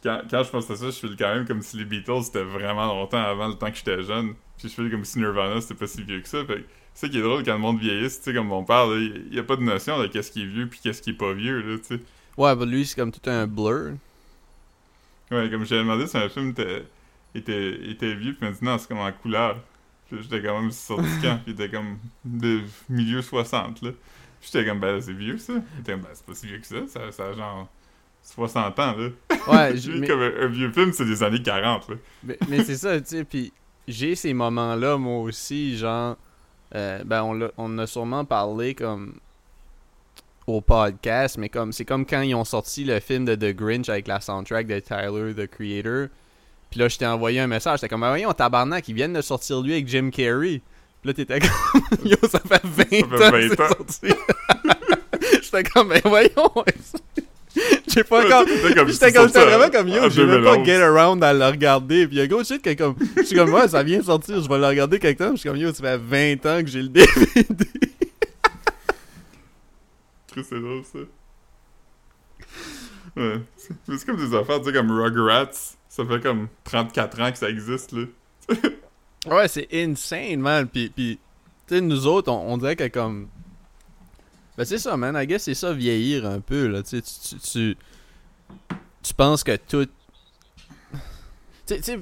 [0.02, 2.42] Quand, quand je pense à ça, je file quand même comme si les Beatles c'était
[2.42, 4.34] vraiment longtemps avant le temps que j'étais jeune.
[4.58, 6.44] Puis je file comme si Nirvana c'était pas si vieux que ça.
[6.44, 8.64] Fait que c'est ça qui est drôle quand le monde vieillisse, tu sais, comme mon
[8.64, 11.10] père, il y a pas de notion de qu'est-ce qui est vieux puis qu'est-ce qui
[11.10, 12.00] est pas vieux, là, tu sais.
[12.36, 13.94] Ouais, bah lui, c'est comme tout un blur.
[15.30, 16.84] Ouais, comme j'ai demandé si un film était,
[17.34, 19.58] était, était vieux, puis il m'a dit non, c'est comme en couleur.
[20.10, 23.90] J'étais quand même sorti quand, puis il était comme de milieu 60, là.
[24.40, 25.54] J'étais comme, ben c'est vieux ça.
[25.74, 27.68] Il était comme, ben c'est pas si vieux que ça, ça, ça genre
[28.34, 29.08] 60 ans, là.
[29.48, 31.96] Ouais, j- Lui, mais, comme un, un vieux film, c'est des années 40, là.
[32.24, 33.52] mais, mais c'est ça, tu sais, pis
[33.86, 36.16] j'ai ces moments-là, moi aussi, genre,
[36.74, 39.14] euh, ben on, l'a- on a sûrement parlé comme
[40.46, 43.88] au podcast, mais comme c'est comme quand ils ont sorti le film de The Grinch
[43.88, 46.08] avec la soundtrack de Tyler, the Creator.
[46.70, 49.22] Puis là, je t'ai envoyé un message, j'étais comme, ben voyons, tabarnak, ils viennent de
[49.22, 50.60] sortir lui avec Jim Carrey.
[51.00, 54.16] Puis là, t'étais comme, yo, ça fait 20 fait ans 20 que c'est ans.
[55.42, 56.64] j'étais comme, ben voyons,
[57.88, 58.44] j'ai pas encore...
[58.88, 60.66] J'étais comme, ça, vraiment en- comme yo, vais même pas 2011.
[60.66, 62.06] get around à le regarder.
[62.06, 62.94] Puis il y a gros shit que comme.
[63.16, 65.32] Je suis comme, ouais, ça vient sortir, je vais le regarder quelque temps.
[65.32, 67.06] Je suis comme, yo, ça fait 20 ans que j'ai le DVD.
[70.34, 70.98] C'est drôle, ça.
[73.16, 73.40] Ouais.
[73.56, 75.50] C'est c'est comme des affaires, tu sais, comme Rugrats.
[75.88, 78.04] Ça fait comme 34 ans que ça existe, là.
[79.34, 80.68] ouais, c'est insane, man.
[80.68, 81.18] Puis, puis
[81.66, 83.28] tu sais, nous autres, on, on dirait que comme.
[84.58, 85.16] Ben, c'est ça, man.
[85.16, 86.82] I guess c'est ça, vieillir un peu, là.
[86.82, 87.76] Tu tu, tu,
[89.02, 89.86] tu, penses que tout.
[91.66, 92.00] Tu sais,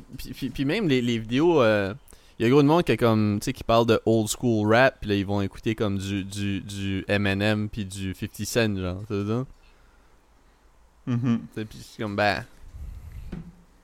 [0.51, 1.61] puis- même les, les vidéos.
[1.61, 1.93] euh,
[2.39, 4.29] Il y a gros de monde qui, est comme, tu sais, qui parle de old
[4.29, 8.47] school rap, puis là, ils vont écouter comme du, du, du Eminem, puis du 50
[8.47, 9.45] Cent, genre, tu sais.
[11.07, 11.13] Tu
[11.55, 12.45] sais, Puis c'est comme, ben.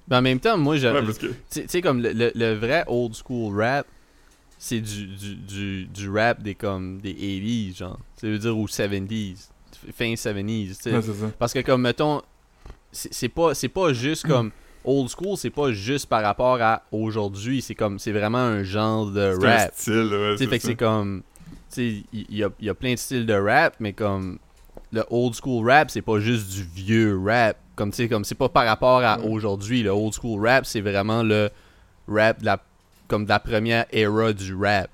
[0.09, 0.89] Ben, en même temps, moi, je.
[0.89, 1.27] Ouais, que.
[1.27, 3.87] Tu sais- tu sais, comme le, le- le vrai old school rap,
[4.65, 7.99] c'est du, du, du, du rap des comme des 80s, genre.
[8.15, 9.49] Ça veut dire ou 70s.
[9.93, 10.93] Fin 70s, tu sais.
[10.95, 11.13] Ouais, ça.
[11.37, 12.23] Parce que, comme, mettons,
[12.93, 14.53] c'est pas, c'est pas juste comme.
[14.85, 17.61] Old school, c'est pas juste par rapport à aujourd'hui.
[17.61, 17.99] C'est comme.
[17.99, 19.75] C'est vraiment un genre de C'est un rap.
[19.75, 20.37] style, ouais.
[20.47, 21.23] Fait que c'est comme.
[21.73, 24.39] Tu sais, il y, a, y a plein de styles de rap, mais comme.
[24.93, 27.57] Le old school rap, c'est pas juste du vieux rap.
[27.75, 29.83] Comme, tu sais, comme c'est pas par rapport à aujourd'hui.
[29.83, 31.51] Le old school rap, c'est vraiment le
[32.07, 32.63] rap de la.
[33.13, 34.89] Comme de la première era du rap.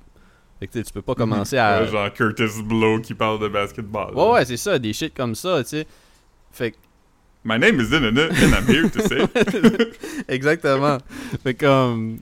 [0.58, 1.82] Fait que tu peux pas commencer à.
[1.82, 4.12] Ouais, genre Curtis Blow qui parle de basketball.
[4.12, 5.86] Ouais, ouais, c'est ça, des shit comme ça, tu sais.
[6.50, 6.76] Fait que
[7.44, 9.18] My name is Inanna, and I'm here to say.
[10.28, 10.98] Exactement.
[11.44, 12.18] fait comme.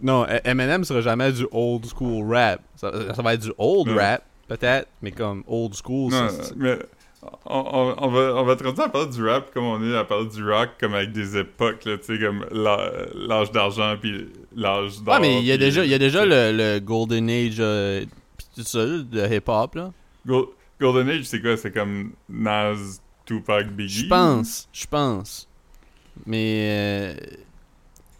[0.00, 2.60] Non, Eminem sera jamais du old school rap.
[2.76, 3.96] Ça, ça va être du old Non.
[3.96, 6.78] rap, peut-être, mais comme old school, non, ça- mais
[7.46, 10.44] on, va, on va te à parler du rap comme on est à parler du
[10.48, 15.14] rock, comme avec des époques, là, tu sais, comme l'âge d'argent puis l'âge d'or.
[15.14, 18.04] Ouais, mais il y a déjà, il y a déjà le, le Golden Age euh,
[18.36, 19.92] pis tout ça, de hip-hop, là.
[20.26, 20.48] Gol-
[20.80, 21.56] Golden Age, c'est quoi?
[21.56, 22.74] C'est comme Nas,
[23.24, 24.04] Tupac, Biggie?
[24.04, 25.48] Je pense, je pense.
[26.26, 26.68] Mais.
[26.70, 27.14] euh,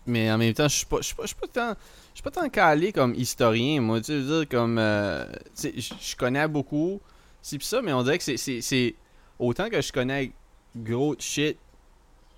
[0.07, 1.75] mais en même temps, je suis pas, suis pas, tant.
[2.13, 4.01] Je suis pas tant calé comme historien, moi.
[4.01, 4.79] Tu veux dire, comme.
[4.79, 5.25] euh,
[5.63, 7.01] je connais beaucoup.
[7.47, 8.95] C'est pis ça, mais on dirait que c'est-
[9.39, 10.33] Autant que je connais
[10.75, 11.59] gros shit,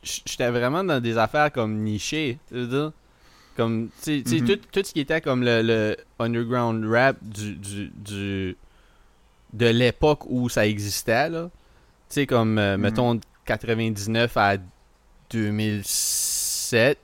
[0.03, 2.39] j'étais vraiment dans des affaires comme nichées.
[2.49, 2.93] Tu veux dire?
[3.57, 3.89] Comme.
[4.03, 4.47] Tu sais- Mhm.
[4.47, 7.55] tout, tout ce qui était comme le, le underground rap du.
[7.55, 8.57] du, du
[9.53, 11.51] de l'époque où ça existait, là.
[12.09, 12.83] Tu sais, comme, euh, Mhm.
[12.83, 14.57] mettons, 99 à
[15.31, 16.99] 2007,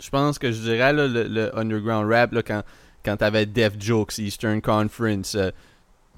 [0.00, 2.62] je pense que je dirais, là, le, le underground rap, là, quand,
[3.04, 5.50] quand t'avais Def Jokes, Eastern Conference, euh,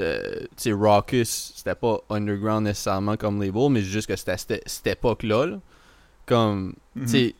[0.00, 4.36] euh, tu sais, Raucus, c'était pas underground nécessairement comme label, mais juste que c'était
[4.66, 5.60] cette, époque-là, là.
[6.26, 7.02] Comme, Mhm.
[7.04, 7.34] tu sais,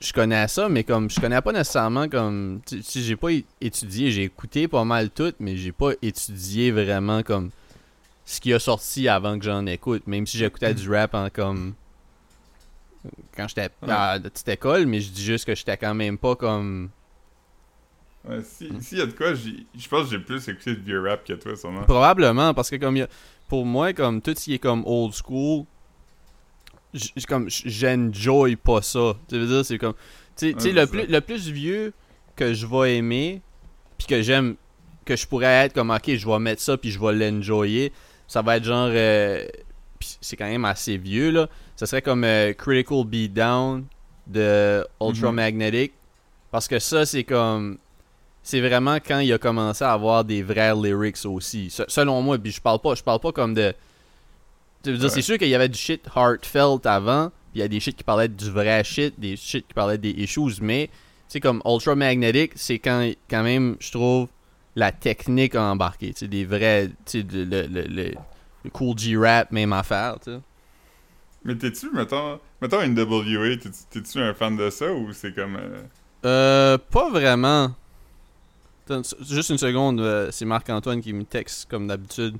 [0.00, 3.28] je connais ça, mais comme, je connais pas nécessairement comme, sais, j'ai pas
[3.60, 7.50] étudié, j'ai écouté pas mal tout, mais j'ai pas étudié vraiment comme
[8.24, 10.06] ce qui a sorti avant que j'en écoute.
[10.06, 11.74] Même si j'écoutais du rap en comme.
[13.36, 16.36] Quand j'étais à la petite école, mais je dis juste que j'étais quand même pas
[16.36, 16.90] comme.
[18.28, 21.00] Ouais, si, s'il y a de quoi, je pense que j'ai plus écouté de vieux
[21.02, 21.84] rap que toi, sûrement.
[21.84, 23.08] Probablement, parce que comme il y a-
[23.48, 25.64] pour moi, comme tout ce qui est comme old school,
[27.28, 29.14] comme j'enjoy pas ça.
[29.28, 29.94] Tu veux dire, c'est comme.
[30.36, 31.92] Tu sais- Ouais, le, plus, le plus vieux
[32.36, 33.40] que je vais aimer,
[33.98, 34.56] puis que j'aime,
[35.04, 37.92] que je pourrais être comme, ok, je vais mettre ça, puis je vais l'enjoyer,
[38.26, 38.88] ça va être genre.
[38.90, 39.44] euh,
[40.20, 41.48] c'est quand même assez vieux, là.
[41.76, 43.84] Ça serait comme euh, Critical Beatdown
[44.26, 45.34] de Ultra Mhm.
[45.36, 45.92] Magnetic.
[46.50, 47.78] Parce que ça, c'est comme.
[48.42, 51.70] C'est vraiment quand il a commencé à avoir des vrais lyrics aussi.
[51.70, 53.74] Se- selon moi, puis je parle pas, je parle pas comme de.
[54.86, 55.08] Ouais.
[55.10, 57.94] c'est sûr qu'il y avait du shit heartfelt avant, puis il y a des shit
[57.96, 60.88] qui parlaient du vrai shit, des shit qui parlaient des issues, mais
[61.28, 64.28] sais, comme Ultra Magnetic, c'est quand, quand même, je trouve,
[64.76, 66.12] la technique a embarqué.
[66.12, 66.88] Tu sais, des vrais.
[67.06, 68.14] Tu sais, le, le, le,
[68.72, 70.40] cool G-rap, même affaire, tu sais.
[71.44, 73.56] Mais t'es-tu, mettons, mettons NWA,
[73.90, 75.56] t'es-tu un fan de ça ou c'est comme.
[75.56, 75.82] euh,
[76.26, 77.74] Euh, pas vraiment.
[79.20, 82.36] Juste une seconde, euh, c'est Marc-Antoine qui me texte comme d'habitude.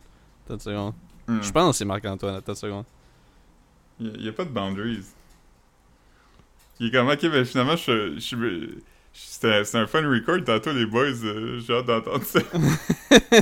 [0.46, 0.94] Attends une seconde.
[1.28, 2.84] hmm, Je pense que c'est Marc-Antoine, attends une seconde.
[4.01, 5.05] Il y, a pas de boundaries.
[6.78, 8.18] Il est comme, ok, ben finalement, je.
[9.12, 11.24] C'était un fun record tantôt, les boys.
[11.24, 12.40] euh, J'ai hâte d'entendre ça.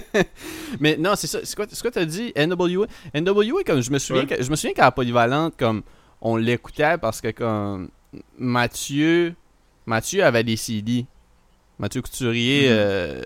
[0.80, 1.40] Mais non, c'est ça.
[1.44, 2.32] C'est quoi, quoi t'as dit?
[2.36, 2.86] NWA?
[3.14, 4.36] NWA, comme je me souviens, Ouais.
[4.36, 5.82] que, je me souviens qu'à la Polyvalente, comme
[6.20, 7.90] on l'écoutait parce que comme
[8.38, 9.34] Mathieu,
[9.86, 11.06] Mathieu avait des CD.
[11.78, 12.74] Mathieu Couturier, Mhm.
[12.76, 13.24] euh,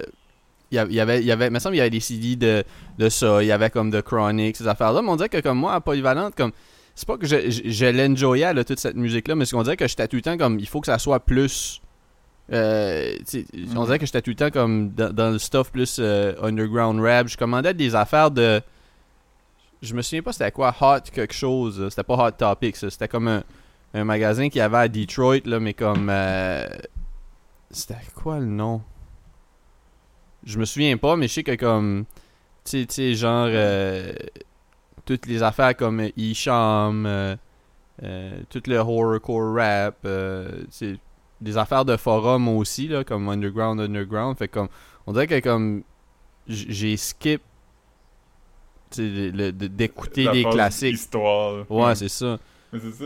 [0.70, 2.64] il y avait, il y il il me semble qu'il y avait des CD de,
[2.98, 3.42] de ça.
[3.42, 5.02] Il y avait comme de Chronic, ces affaires-là.
[5.02, 6.52] Mais on dirait que comme moi, à Polyvalente, comme
[6.94, 9.76] c'est pas que je, je, je l'enjoyais, là, toute cette musique-là, mais c'est qu'on dirait
[9.76, 11.80] que j'étais tout le temps comme il faut que ça soit plus.
[12.52, 13.84] euh, On Mhm.
[13.84, 17.28] dirait que j'étais tout le temps comme dans, dans le stuff plus euh, underground rap.
[17.28, 18.60] Je commandais des affaires de.
[19.82, 21.86] Je me souviens pas c'était quoi, Hot quelque chose.
[21.90, 22.76] C'était pas Hot Topics.
[22.76, 22.88] ça.
[22.90, 23.42] C'était comme un,
[23.94, 26.08] un magasin qu'il y avait à Detroit, là, mais comme.
[26.10, 26.66] euh,
[27.72, 28.82] C'était quoi le nom?
[30.44, 32.04] Je me souviens pas, mais je sais que comme.
[32.64, 33.48] Tu sais- genre.
[33.50, 34.12] euh,
[35.04, 37.36] toutes les affaires comme euh, Isham, euh,
[38.02, 40.96] euh, tout le horrorcore rap, euh, sais,
[41.40, 44.38] des affaires de forum aussi, là, comme Underground, Underground.
[44.38, 44.68] Fait comme,
[45.06, 45.82] on dirait que comme
[46.46, 47.42] j'ai skip
[48.96, 50.94] d'écouter des classiques.
[50.94, 51.70] Histoire.
[51.70, 52.38] Ouais, c'est ça.
[52.72, 53.04] Mais c'est ça.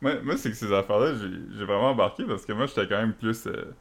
[0.00, 2.98] Moi, moi c'est que ces affaires-là, j'ai j'ai vraiment embarqué parce que moi, j'étais quand
[3.00, 3.46] même plus.
[3.46, 3.72] euh,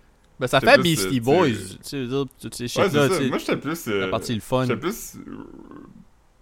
[0.42, 2.08] Ben, ça fait Beastie euh, Boys, tu sais,
[2.42, 3.86] toutes ces Moi, j'étais plus.
[3.86, 4.66] la euh, partie le fun.
[4.66, 5.46] J'étais plus euh,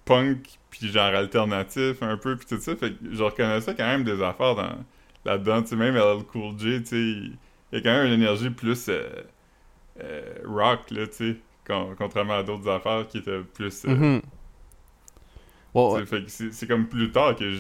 [0.06, 2.78] punk, puis genre alternatif un peu, puis tout ça.
[2.78, 4.86] Fait que je reconnaissais quand même des affaires dans,
[5.26, 5.64] là-dedans.
[5.64, 7.38] Tu sais, même LL Cool J, tu sais, il
[7.74, 8.90] y a quand même une énergie plus
[10.46, 11.36] rock, là, tu sais,
[11.68, 13.84] con- contrairement à d'autres affaires qui étaient plus...
[13.84, 14.22] Mhm.
[15.74, 17.54] Ouais, Fait que c'est c'est comme plus tard que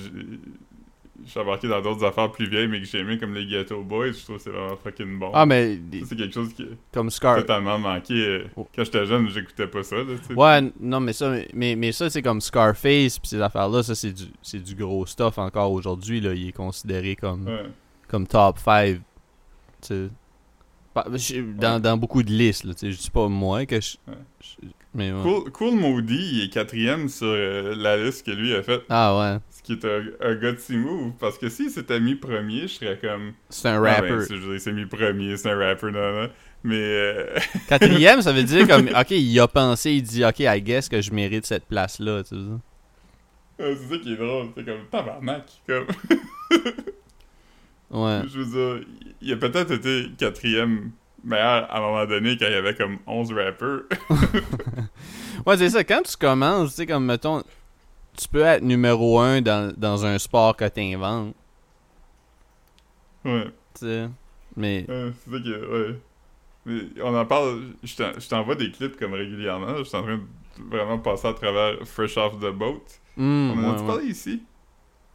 [1.25, 3.81] je suis embarqué dans d'autres affaires plus vieilles, mais que j'ai aimé, comme les Ghetto
[3.83, 4.11] Boys.
[4.13, 5.31] Je trouve que c'est vraiment fucking bon.
[5.33, 7.37] Ah, mais Ça, c'est quelque chose qui comme Scar.
[7.37, 8.13] totalement manqué.
[8.13, 8.67] euh, Oh.
[8.75, 10.03] Quand j'étais jeune, j'écoutais pas ça, là.
[10.35, 14.11] Ouais, non, mais ça, mais, mais ça, c'est comme Scarface, pis ces affaires-là, ça, c'est
[14.13, 16.33] du, c'est du gros stuff encore aujourd'hui, là.
[16.33, 17.65] Il est considéré comme, Ouais.
[18.07, 18.95] comme top 5.
[19.81, 20.09] Tu sais.
[20.93, 21.79] Pas- je- Dans, Ouais.
[21.81, 22.73] dans beaucoup de listes, là.
[22.81, 23.97] Je dis pas moi que je.
[24.07, 24.13] Ouais.
[24.41, 24.67] je-
[24.99, 25.21] mais ouais.
[25.23, 28.83] Cool, cool Maudit, il est quatrième sur euh, la liste que lui a faite.
[28.89, 29.37] Ah ouais.
[29.49, 31.13] Ce qui est un, un gutsy move.
[31.19, 33.33] Parce que s'il s'était mis premier, je serais comme.
[33.49, 34.25] C'est un Ah ben, rapper.
[34.25, 36.29] c'est- il s'est mis premier, c'est un rapper, non, non.
[36.63, 36.75] Mais.
[36.77, 37.25] euh,
[37.69, 41.01] Quatrième, ça veut dire comme, ok, il a pensé, il dit, ok, I guess que
[41.01, 42.41] je mérite cette place-là, tu sais.
[43.57, 44.47] c'est ça qui est drôle.
[44.55, 45.45] C'est comme tabarnak.
[45.67, 45.85] Comme.
[47.91, 48.21] Ouais.
[48.31, 48.45] Je veux
[48.79, 48.87] dire,
[49.21, 50.91] il a peut-être été quatrième
[51.23, 53.81] meilleur à un moment donné quand il y avait comme 11 rappers.
[55.45, 55.83] Ouais, c'est ça.
[55.85, 57.41] Quand tu commences, tu sais, comme, mettons,
[58.17, 61.33] tu peux être numéro un dans, dans un sport que t'inventes,
[63.25, 63.45] ouais.
[63.73, 64.09] tu sais.
[64.57, 65.65] Mais, Ouais, c'est ça qui est.
[65.65, 65.95] Ouais.
[66.65, 67.61] Mais on en parle.
[67.83, 69.77] Je t'en- je t'envoie des clips comme régulièrement.
[69.77, 70.23] Je suis en train de
[70.69, 72.81] vraiment passer à travers Fresh Off the Boat.
[73.15, 73.87] hmm, on en ouais, a-tu ouais.
[73.87, 74.43] parlé ici?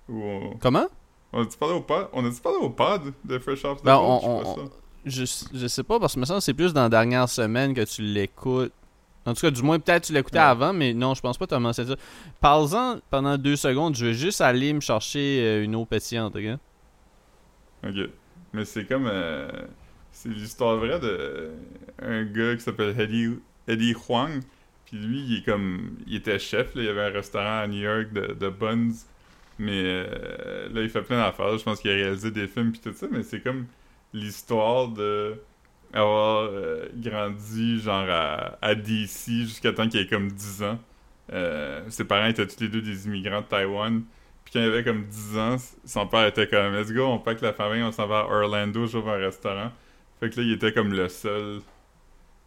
[0.09, 0.87] Ou on, Comment?
[1.35, 3.95] on a-tu parlé au pod On a-tu parlé au pod de Fresh Off the Ben,
[3.97, 4.21] Boat?
[4.25, 4.71] on- on-.
[5.07, 5.25] Je,
[5.55, 7.83] je sais pas, parce que me semble que c'est plus dans la dernière semaine que
[7.85, 8.73] tu l'écoutes.
[9.27, 10.45] En tout cas, du moins, peut-être tu l'écoutais Ouais.
[10.45, 11.97] avant, mais non, je pense pas que tu as mentionné ça.
[12.41, 16.59] Parle-en pendant deux secondes, je vais juste aller me chercher euh, une eau pétillante, ok?
[17.87, 17.95] Ok.
[18.53, 19.07] Mais c'est comme.
[19.11, 19.49] euh,
[20.13, 21.51] c'est l'histoire vraie de
[22.03, 23.37] un gars qui s'appelle Eddie,
[23.67, 24.41] Eddie Huang.
[24.87, 25.97] Puis lui, il est comme.
[26.07, 26.83] Il était chef, là.
[26.83, 28.93] Il y avait un restaurant à New York de, de buns.
[29.59, 31.57] Mais euh, là, il fait plein d'affaires.
[31.59, 33.07] Je pense qu'il a réalisé des films puis tout ça.
[33.11, 33.67] Mais c'est comme
[34.15, 35.43] l'histoire de
[35.95, 40.81] avoir euh, grandi genre à, à DC jusqu'à temps qu'il ait comme 10 ans.
[41.33, 44.05] euh, ses parents étaient tous les deux des immigrants de Taïwan.
[44.45, 47.41] Puis quand il avait comme 10 ans, son père était comme Let's go, on pack
[47.43, 49.73] la famille, on s'en va à Orlando, j'ouvre un restaurant.
[50.21, 51.62] Fait que là, il était comme le seul.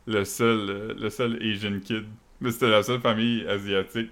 [0.07, 0.69] Le seul.
[0.69, 2.05] euh, Le seul Asian kid.
[2.39, 4.11] Mais c'était la seule famille asiatique.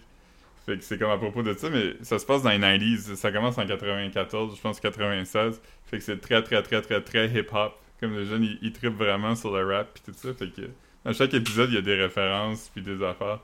[0.65, 3.15] Fait que c'est comme à propos de ça, mais ça se passe dans les 90s.
[3.15, 5.61] Ça commence en 94, je pense 96.
[5.85, 7.73] Fait que c'est très, très, très, très, très hip-hop.
[7.99, 10.33] Comme les jeunes, ils, ils trippent vraiment sur le rap puis tout ça.
[10.33, 10.63] Fait que
[11.05, 13.41] dans chaque épisode, il y a des références puis des affaires.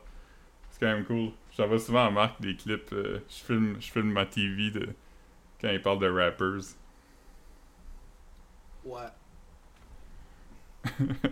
[0.71, 1.31] C'est quand même cool.
[1.57, 2.91] J'en vois souvent en marque des clips.
[2.93, 4.89] euh, je, filme, je filme ma TV de,
[5.61, 6.61] quand ils parlent de rappers.
[8.83, 9.11] Ouais.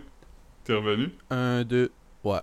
[0.64, 1.10] T'es revenu?
[1.30, 1.90] Un, deux.
[2.24, 2.40] Ouais.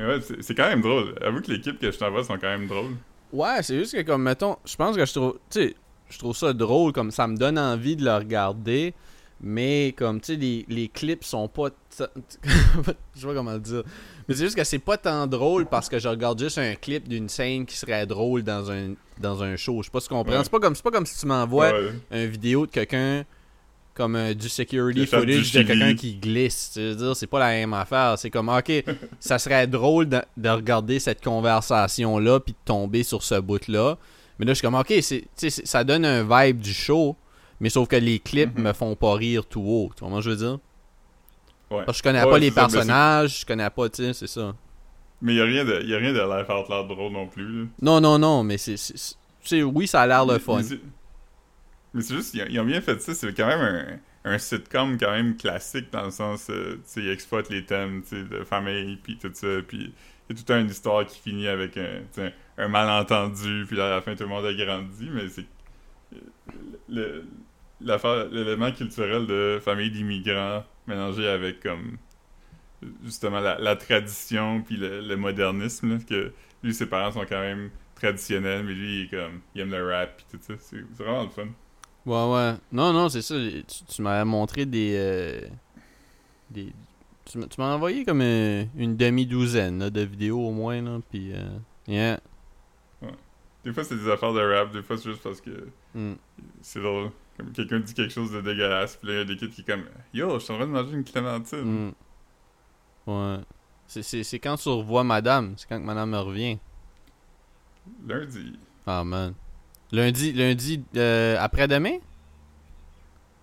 [0.00, 1.14] Mais ouais, c'est quand même drôle.
[1.20, 2.92] Avoue que les clips que je t'envoie sont quand même drôles.
[3.32, 5.74] Ouais, c'est juste que comme mettons, je pense que je trouve, tu sais,
[6.08, 8.94] je trouve ça drôle, comme ça me donne envie de le regarder,
[9.40, 12.04] mais comme tu sais, les, les clips sont pas, je
[13.20, 13.82] sais pas comment le dire,
[14.26, 17.08] mais c'est juste que c'est pas tant drôle parce que je regarde juste un clip
[17.08, 19.80] d'une scène qui serait drôle dans un dans un show.
[19.82, 20.32] Je sais pas si tu comprends.
[20.32, 20.42] Ouais.
[20.42, 21.92] C'est pas comme c'est pas comme si tu m'envoies Ouais.
[22.10, 23.24] une vidéo de quelqu'un
[24.00, 26.70] comme euh, du security footage de quelqu'un qui glisse.
[26.74, 28.14] Tu veux dire, c'est pas la même affaire.
[28.18, 28.72] C'est comme, ok,
[29.20, 33.96] ça serait drôle de, de regarder cette conversation-là puis de tomber sur ce bout-là.
[34.38, 37.14] Mais là, je suis comme, ok, c'est, ça donne un vibe du show,
[37.60, 38.64] mais sauf que les clips Mhm.
[38.64, 39.90] me font pas rire tout haut.
[39.96, 40.58] Tu vois que je veux dire?
[41.70, 41.84] Ouais.
[41.84, 44.26] Parce que je connais Ouais, pas les ça, personnages, je connais pas, tu sais, c'est
[44.26, 44.54] ça.
[45.22, 47.44] Mais y a rien de, y a rien de loud drôle non plus.
[47.62, 47.66] là.
[47.82, 48.76] Non, non, non, mais c'est.
[49.62, 50.62] oui, ça a l'air le fun.
[50.62, 50.78] Mais
[51.94, 53.14] mais c'est juste, ils ont, bien fait ça.
[53.14, 57.00] C'est quand même un, un sitcom quand même classique dans le sens, euh, tu sais,
[57.00, 59.92] ils exploitent les thèmes, de famille, puis tout ça, puis
[60.28, 64.14] il y a toute une histoire qui finit avec un, malentendu, puis à la fin,
[64.14, 65.46] tout le monde a grandi, mais c'est...
[67.80, 71.96] L'élément culturel de famille d'immigrants mélangé avec, comme,
[73.02, 76.32] justement, la, tradition, puis le, modernisme, que
[76.62, 80.16] lui, ses parents sont quand même traditionnels, mais lui, il, comme, il aime le rap,
[80.18, 80.54] puis tout ça.
[80.58, 81.48] C'est vraiment le fun.
[82.06, 82.54] Ouais, ouais.
[82.72, 83.34] Non, non, c'est ça.
[83.36, 84.94] Tu, tu m'avais montré des.
[84.96, 85.40] euh,
[86.50, 86.72] des
[87.26, 90.80] tu m'as tu m'as envoyé comme euh, une demi-douzaine de vidéos au moins.
[90.82, 91.48] Là, puis, euh,
[91.86, 92.18] yeah.
[93.62, 96.14] Des fois, c'est des affaires de rap, des fois, c'est juste parce que Mm.
[96.62, 97.10] c'est drôle.
[97.36, 99.64] Comme quelqu'un dit quelque chose de dégueulasse, puis là, il y a des kids qui
[99.64, 99.84] comme
[100.14, 101.88] Yo, je suis en train de manger une clémentine.
[101.88, 101.92] Mm.
[103.06, 103.38] Ouais.
[103.86, 105.54] C'est- C'est c'est quand tu revois madame.
[105.58, 106.58] C'est quand que madame me revient.
[108.06, 108.58] Lundi.
[108.86, 109.34] Ah, man.
[109.92, 111.98] Lundi, lundi euh, après-demain?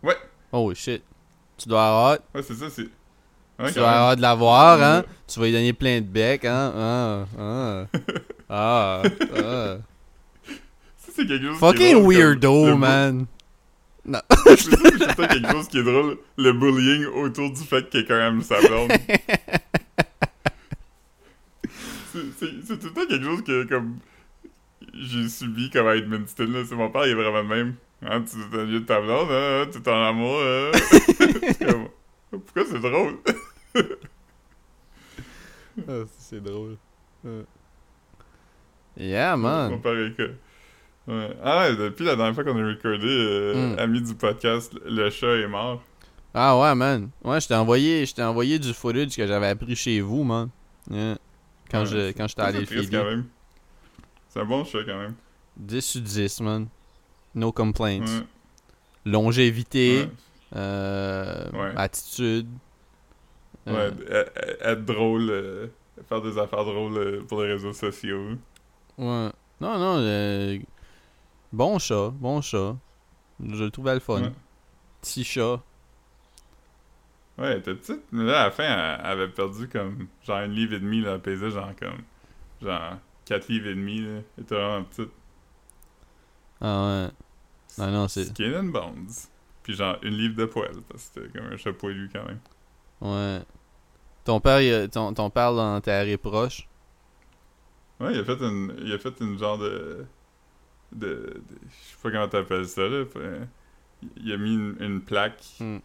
[0.03, 0.15] Ouais.
[0.51, 1.03] Oh shit.
[1.57, 2.83] Tu dois avoir, Ouais, c'est ça, c'est.
[3.59, 3.87] Ouais, tu même.
[3.89, 5.03] avoir de la voir, hein?
[5.27, 6.73] Tu vas lui donner plein de becs, hein?
[6.77, 7.85] Ah, ah.
[8.49, 9.01] Ah,
[9.35, 9.75] ah.
[10.97, 11.57] Ça, c'est quelque chose.
[11.59, 13.25] qui est Fucking comme weirdo, bu- man.
[14.05, 14.19] Non.
[14.45, 16.17] C'est ça, c'est quelque chose qui est drôle.
[16.37, 18.89] Le bullying autour du fait que quelqu'un aime sa blonde.
[22.13, 23.97] C'est- tout le temps quelque chose que, comme.
[24.99, 26.63] J'ai subi comme à Edmundston, là.
[26.67, 27.75] C'est mon père, il est vraiment le même.
[28.03, 30.71] Hein, tu t'ennuies de ta blonde, hein, tu es en amour, hein.
[32.31, 33.17] Pourquoi c'est drôle?
[35.87, 36.77] Ah, c'est drôle.
[38.97, 39.81] Yeah, Mon man.
[39.81, 40.31] père est que-
[41.07, 41.29] Ouais.
[41.41, 43.79] Ah ouais, depuis la dernière fois qu'on a recordé, euh, Mm.
[43.79, 45.81] ami du podcast, le chat est mort.
[46.33, 47.09] Ah ouais, man.
[47.23, 50.49] Ouais, je t'ai envoyé, je envoyé du footage que j'avais appris chez vous, man.
[50.91, 51.17] Yeah.
[51.71, 52.87] Quand Ouais, je quand j'étais allé filer.
[52.91, 53.25] quand même.
[54.37, 55.15] C'est un bon chat quand même.
[55.57, 56.67] 10 sur 10, man.
[57.33, 58.01] No complaints.
[58.05, 58.25] Ouais.
[59.05, 60.09] Longévité, Ouais.
[60.57, 61.73] euh, Ouais.
[61.75, 62.47] attitude.
[63.65, 65.67] Ouais, euh, e- e- être drôle, euh,
[66.07, 68.37] faire des affaires drôles pour les réseaux sociaux.
[68.99, 69.31] ouais.
[69.59, 70.59] Non, non,
[71.51, 72.75] bon chat, bon chat.
[73.43, 74.21] Je le trouvais le fun.
[74.21, 74.31] Ouais.
[75.01, 75.59] Petit chat.
[77.39, 80.51] Ouais, elle était petite, mais là, à la fin, elle, avait perdu comme genre une
[80.53, 82.01] livre et demi, là, elle pesait genre comme
[82.61, 82.97] genre
[83.27, 84.21] 4 livres et demi, là.
[84.37, 85.11] Elle était vraiment petite.
[86.61, 87.11] Ah ouais.
[87.79, 88.25] Ah non, c'est.
[88.25, 89.09] Skin and bones.
[89.63, 92.39] Puis genre une livre de poil, parce que c'était comme un chat poilu quand même.
[93.01, 93.41] Ouais.
[94.23, 96.67] Ton père, il a- ton, ton père l'enterré proche.
[97.99, 100.05] Ouais, il a fait une, il a fait une genre de,
[100.91, 103.03] de, de- je sais pas comment t'appelles ça là.
[104.17, 105.79] Il a mis une, une plaque, Hmm.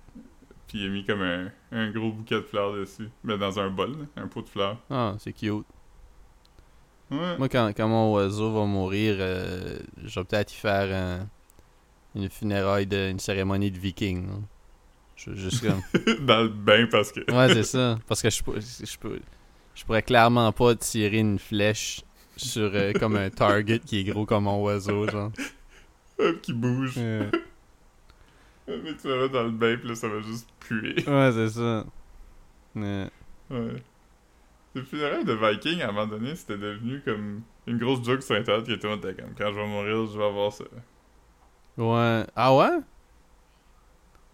[0.69, 3.71] puis il a mis comme un, un gros bouquet de fleurs dessus, mais dans un
[3.71, 4.79] bol, là, un pot de fleurs.
[4.91, 5.65] Ah, c'est cute.
[7.13, 7.37] Ouais.
[7.39, 11.29] Moi, quand, quand mon oiseau va mourir, euh, je vais peut-être y faire un-
[12.15, 14.27] une funéraille, de, une cérémonie de viking.
[15.17, 15.81] Je juste comme.
[16.27, 17.21] dans le bain parce que.
[17.31, 17.99] Ouais, c'est ça.
[18.09, 19.21] Parce que je, peux- je, peux,
[19.75, 22.01] je pourrais clairement pas tirer une flèche
[22.37, 25.31] sur euh, comme un target qui est gros comme mon oiseau, genre.
[26.43, 26.97] qui bouge.
[26.97, 27.31] Ouais,
[28.69, 30.95] Mais tu vas dans le bain, puis là, ça va juste puer.
[31.07, 31.85] Ouais, c'est ça.
[32.75, 33.07] Ouais.
[33.51, 33.83] Ouais.
[34.75, 38.35] Les funérailles de Viking, à un moment donné, c'était devenu comme une grosse joke sur
[38.37, 40.65] Internet qui était comme quand je vais mourir, je vais avoir ça.
[41.77, 42.25] Ouais.
[42.35, 42.79] Ah ouais?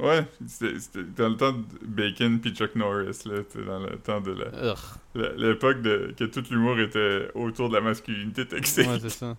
[0.01, 4.21] Ouais, c'était dans le temps de Bacon puis Chuck Norris, là, c'était dans le temps
[4.21, 8.87] de la- l'époque de que tout l'humour était autour de la masculinité toxique.
[8.87, 9.37] Ouais, c'est ça.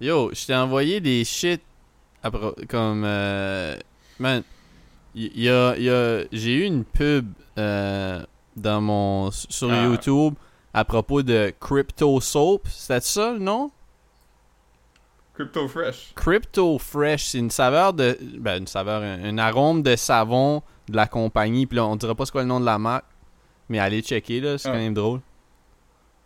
[0.00, 1.62] Yo, je t'ai envoyé des shit
[2.20, 3.76] pro- comme euh,
[4.18, 4.42] man,
[5.14, 8.24] y, y a, y a j'ai eu une pub euh,
[8.60, 9.84] dans mon sur Ah.
[9.84, 10.34] YouTube
[10.72, 13.70] à propos de Crypto Soap, c'était ça le nom?
[15.34, 16.12] Crypto Fresh.
[16.14, 20.96] Crypto Fresh, c'est une saveur de ben une saveur un, un arôme de savon de
[20.96, 23.06] la compagnie, puis là on dira pas c'est quoi le nom de la marque,
[23.68, 24.72] mais allez checker là, c'est Ah.
[24.72, 25.20] quand même drôle.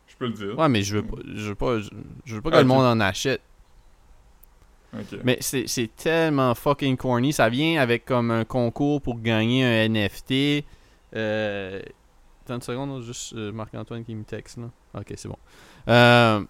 [0.08, 0.58] Je peux le dire.
[0.58, 1.78] Ouais, mais je veux pas je veux pas
[2.24, 3.40] je, veux pas que Ah, le monde en achète.
[5.24, 7.32] Mais c'est c'est tellement fucking corny.
[7.32, 10.64] Ça vient avec comme un concours pour gagner un NFT.
[11.16, 11.80] Euh...
[12.44, 14.70] Attends une seconde, juste euh, Marc-Antoine qui me texte là.
[14.98, 15.38] Ok, c'est bon.
[15.88, 16.44] Euh,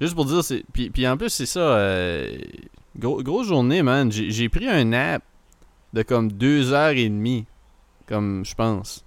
[0.00, 0.64] Juste pour dire, c'est.
[0.72, 1.60] Puis, puis en plus, c'est ça.
[1.60, 2.36] euh,
[2.98, 4.10] gros- grosse journée, man.
[4.10, 5.22] J'ai j'ai pris un nap
[5.92, 7.46] de comme deux heures et demie.
[8.06, 9.04] Comme je pense.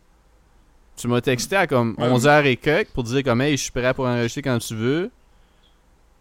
[0.95, 2.07] Tu m'as texté à comme Ouais.
[2.09, 5.11] 11h et quelques pour dire comme hey, je suis prêt pour enregistrer quand tu veux.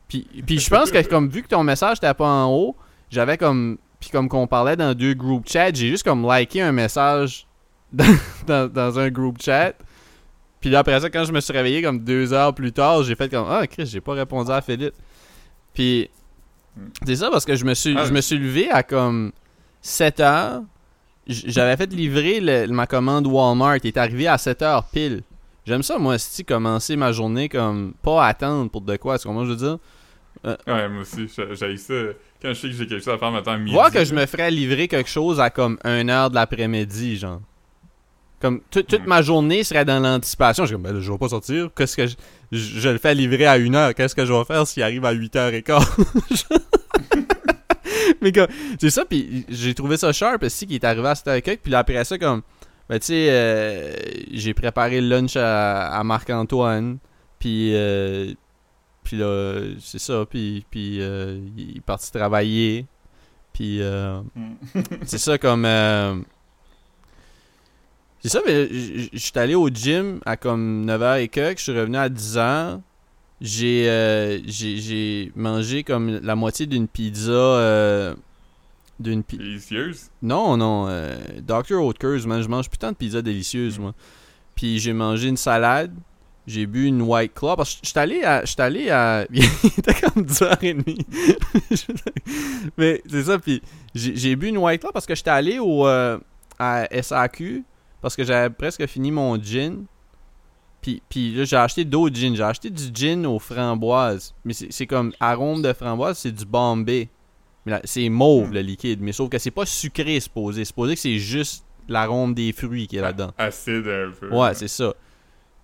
[0.08, 2.76] Puis, puis je pense que comme vu que ton message n'était pas en haut,
[3.10, 6.72] j'avais comme puis comme qu'on parlait dans deux group chats, j'ai juste comme liké un
[6.72, 7.46] message
[7.92, 9.74] dans, un group chat.
[10.60, 13.14] Puis là après ça quand je me suis réveillé comme deux heures plus tard, j'ai
[13.14, 14.94] fait comme ah Chris, j'ai pas répondu à Philippe.
[15.74, 16.10] Puis
[17.06, 18.04] c'est ça parce que je me suis Ah.
[18.06, 19.32] je me suis levé à comme
[19.82, 20.62] 7 heures.
[21.28, 25.22] J'avais fait livrer le- ma commande Walmart, il est arrivé à 7 heures pile.
[25.66, 29.44] J'aime ça moi si commencer ma journée comme pas attendre pour de quoi, c'est comment
[29.44, 29.78] je veux dire?
[30.44, 31.94] Ouais, moi aussi, j'a- j'haïs ça.
[32.40, 33.72] Quand je sais que j'ai quelque chose à faire maintenant midi.
[33.72, 37.40] Voir que je me ferais livrer quelque chose à comme 1 heure de l'après-midi, genre.
[38.40, 39.08] Comme tout- toute Mm.
[39.08, 40.64] ma journée serait dans l'anticipation.
[40.64, 41.70] Je suis comme, ben, je vais pas sortir.
[41.74, 42.16] Qu'est-ce que je,
[42.52, 43.94] je, je le fais livrer à 1 heure?
[43.94, 45.84] Qu'est-ce que je vais faire s'il arrive à 8h15?
[48.22, 48.46] Mais comme,
[48.80, 51.58] c'est ça, puis j'ai trouvé ça sharp aussi qui est arrivé à 7h15.
[51.62, 52.42] Puis là, après ça, comme,
[52.88, 53.92] ben, tu sais, euh,
[54.32, 56.98] j'ai préparé le lunch à, à Marc-Antoine.
[57.38, 58.32] Puis, euh,
[59.02, 60.24] puis là, c'est ça.
[60.28, 62.86] Puis, puis euh, il est parti travailler.
[63.52, 64.54] Puis, euh, Hmm.
[65.04, 65.64] c'est ça comme.
[68.26, 71.58] C'est ça, mais je suis allé au gym à comme 9h et quelques.
[71.58, 72.80] Je suis revenu à 10h.
[73.40, 77.30] J'ai euh, j'ai mangé comme la moitié d'une pizza.
[77.30, 78.14] euh,
[78.98, 80.10] d'une pi- Délicieuse?
[80.22, 80.86] Non, non.
[80.88, 81.74] euh, Dr.
[81.84, 82.42] Oetker's, man.
[82.42, 83.82] Je mange putain de pizza délicieuse, Mm.
[83.82, 83.94] moi.
[84.56, 85.92] Puis j'ai mangé une salade.
[86.48, 87.54] J'ai bu une White Claw.
[87.56, 88.44] Parce que j'étais allé à.
[88.44, 89.24] J'étais allé à.
[89.32, 89.44] Il
[89.78, 91.04] était comme 10h30.
[92.78, 93.38] Mais c'est ça.
[93.38, 93.62] Puis
[93.94, 95.86] j'ai j'ai bu une White Claw parce que j'étais allé au.
[95.86, 96.18] euh,
[96.58, 97.64] à SAQ.
[98.06, 99.84] Parce que j'avais presque fini mon gin.
[100.80, 102.36] Puis, puis là, j'ai acheté d'autres gins.
[102.36, 104.32] J'ai acheté du gin aux framboises.
[104.44, 107.08] Mais c'est c'est comme arôme de framboise, c'est du Bombay.
[107.64, 108.54] Mais c'est mauve Hmm.
[108.54, 109.00] le liquide.
[109.00, 110.64] Mais sauf que c'est pas sucré, supposé.
[110.64, 113.32] Supposé que c'est juste l'arôme des fruits qui est là-dedans.
[113.38, 114.28] Acide un peu.
[114.32, 114.94] Ouais, c'est ça.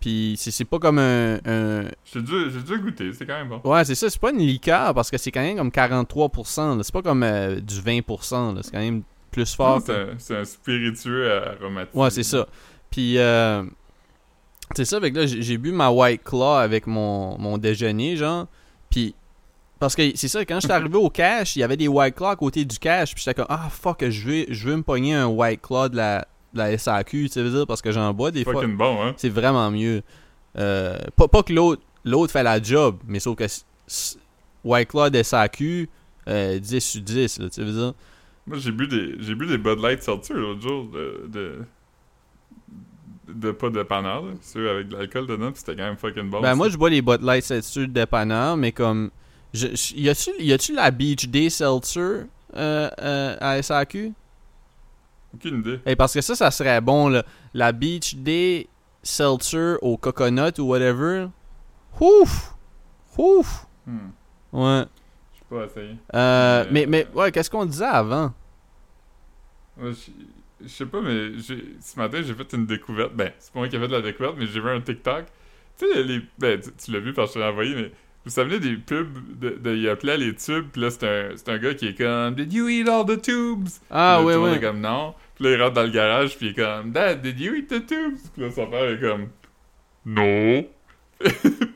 [0.00, 1.36] Puis c'est c'est pas comme un.
[1.46, 3.60] un- J'ai déjà, déjà goûté, c'est quand même bon.
[3.70, 4.10] Ouais, c'est ça.
[4.10, 6.76] C'est pas une liqueur parce que c'est quand même comme 43%.
[6.76, 6.82] là.
[6.82, 8.52] C'est pas comme euh, du 20%.
[8.56, 8.62] là.
[8.64, 9.80] C'est quand même plus fort.
[9.84, 11.94] C'est un, c'est un spiritueux aromatique.
[11.94, 12.46] Ouais, c'est ça.
[12.90, 13.64] Puis, euh,
[14.76, 18.46] c'est ça, avec là, j'ai bu ma White Claw avec mon, mon déjeuner, genre.
[18.90, 19.14] Puis,
[19.80, 22.28] parce que c'est ça, quand j'étais arrivé au cash, il y avait des White Claw
[22.28, 23.14] à côté du cash.
[23.14, 25.96] Puis j'étais comme, ah fuck, je veux, je veux me pogner un White Claw de
[25.96, 28.64] la, de la SAQ, tu sais, veux dire, parce que j'en bois des fois.
[28.66, 29.14] Bon, hein.
[29.16, 30.02] C'est vraiment mieux.
[30.58, 33.44] Euh, pas, pas que l'autre l'autre fait la job, mais sauf que
[34.64, 35.88] White Claw de SAQ,
[36.28, 37.94] euh, 10 sur 10, là, tu veux dire.
[38.46, 41.64] Moi, j'ai bu des, j'ai bu des Bud Light Seltzer l'autre jour de, de,
[43.28, 44.32] de pas de panard, là.
[44.42, 46.40] Ceux avec de l'alcool dedans, c'était quand même fucking bon.
[46.40, 49.10] Ben moi je bois les Bud Light Seltzer de dépanneur, mais comme
[49.54, 54.12] je, je- y a-tu y a-tu la Beach Day Seltzer euh, euh, à SAQ
[55.34, 55.80] Aucune idée.
[55.86, 57.24] Eh, parce que ça ça serait bon là.
[57.54, 58.66] La Beach Day
[59.02, 61.28] Seltzer au coconut ou whatever.
[62.00, 62.54] Ouf.
[63.16, 63.66] Ouf.
[63.86, 64.10] Hmm.
[64.52, 64.84] Ouais.
[66.14, 68.32] Euh, mais Mais, mais ouais, qu'est-ce qu'on disait avant?
[69.78, 69.92] Ouais,
[70.60, 73.14] je, sais pas, mais ce matin, j'ai fait une découverte.
[73.14, 75.26] Ben, c'est pas moi qui ai fait de la découverte, mais j'ai vu un TikTok.
[75.78, 76.20] Tu sais, les.
[76.38, 77.92] Ben, tu, tu l'as vu parce que je te l'ai envoyé, mais.
[78.24, 81.48] Vous savez des pubs de, de il appelait les tubes, puis là c'est un, c'est
[81.48, 83.68] un gars qui est comme Did you eat all the tubes?
[83.90, 84.56] Ah Puis là, ouais ouais.
[84.56, 85.14] est comme non.
[85.34, 87.66] Puis là il rentre dans le garage, puis il est comme Dad, did you eat
[87.66, 88.18] the tubes?
[88.32, 89.28] Puis là son père est comme
[90.06, 90.64] Non.
[91.18, 91.30] puis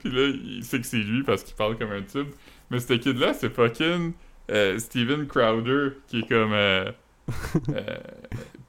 [0.04, 2.28] là il sait que c'est lui parce qu'il parle comme un tube.
[2.70, 4.12] Mais ce kid là, c'est fucking
[4.50, 6.90] euh, Steven Crowder qui est comme euh,
[7.70, 7.96] euh,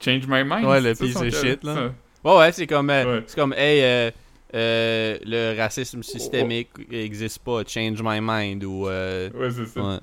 [0.00, 0.64] Change My Mind.
[0.64, 1.74] Ouais, le piece of shit, là.
[1.74, 1.92] ça.
[2.24, 3.22] Ouais ouais, c'est comme Ouais.
[3.26, 4.12] c'est comme hey
[4.52, 8.86] le racisme systémique existe pas, change my mind ou.
[8.86, 9.80] Ouais, c'est ça.
[9.80, 9.98] ouais.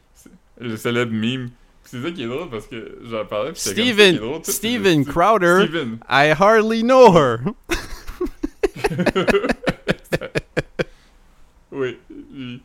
[0.60, 1.50] Le célèbre meme.
[1.84, 3.52] C'est ça qui est drôle parce que j'en parlais.
[3.52, 6.00] puis comme, Steven, c'est drôle, Steven Crowder, Steven.
[6.10, 7.39] I hardly know her.
[11.72, 11.98] oui.
[12.34, 12.62] lui.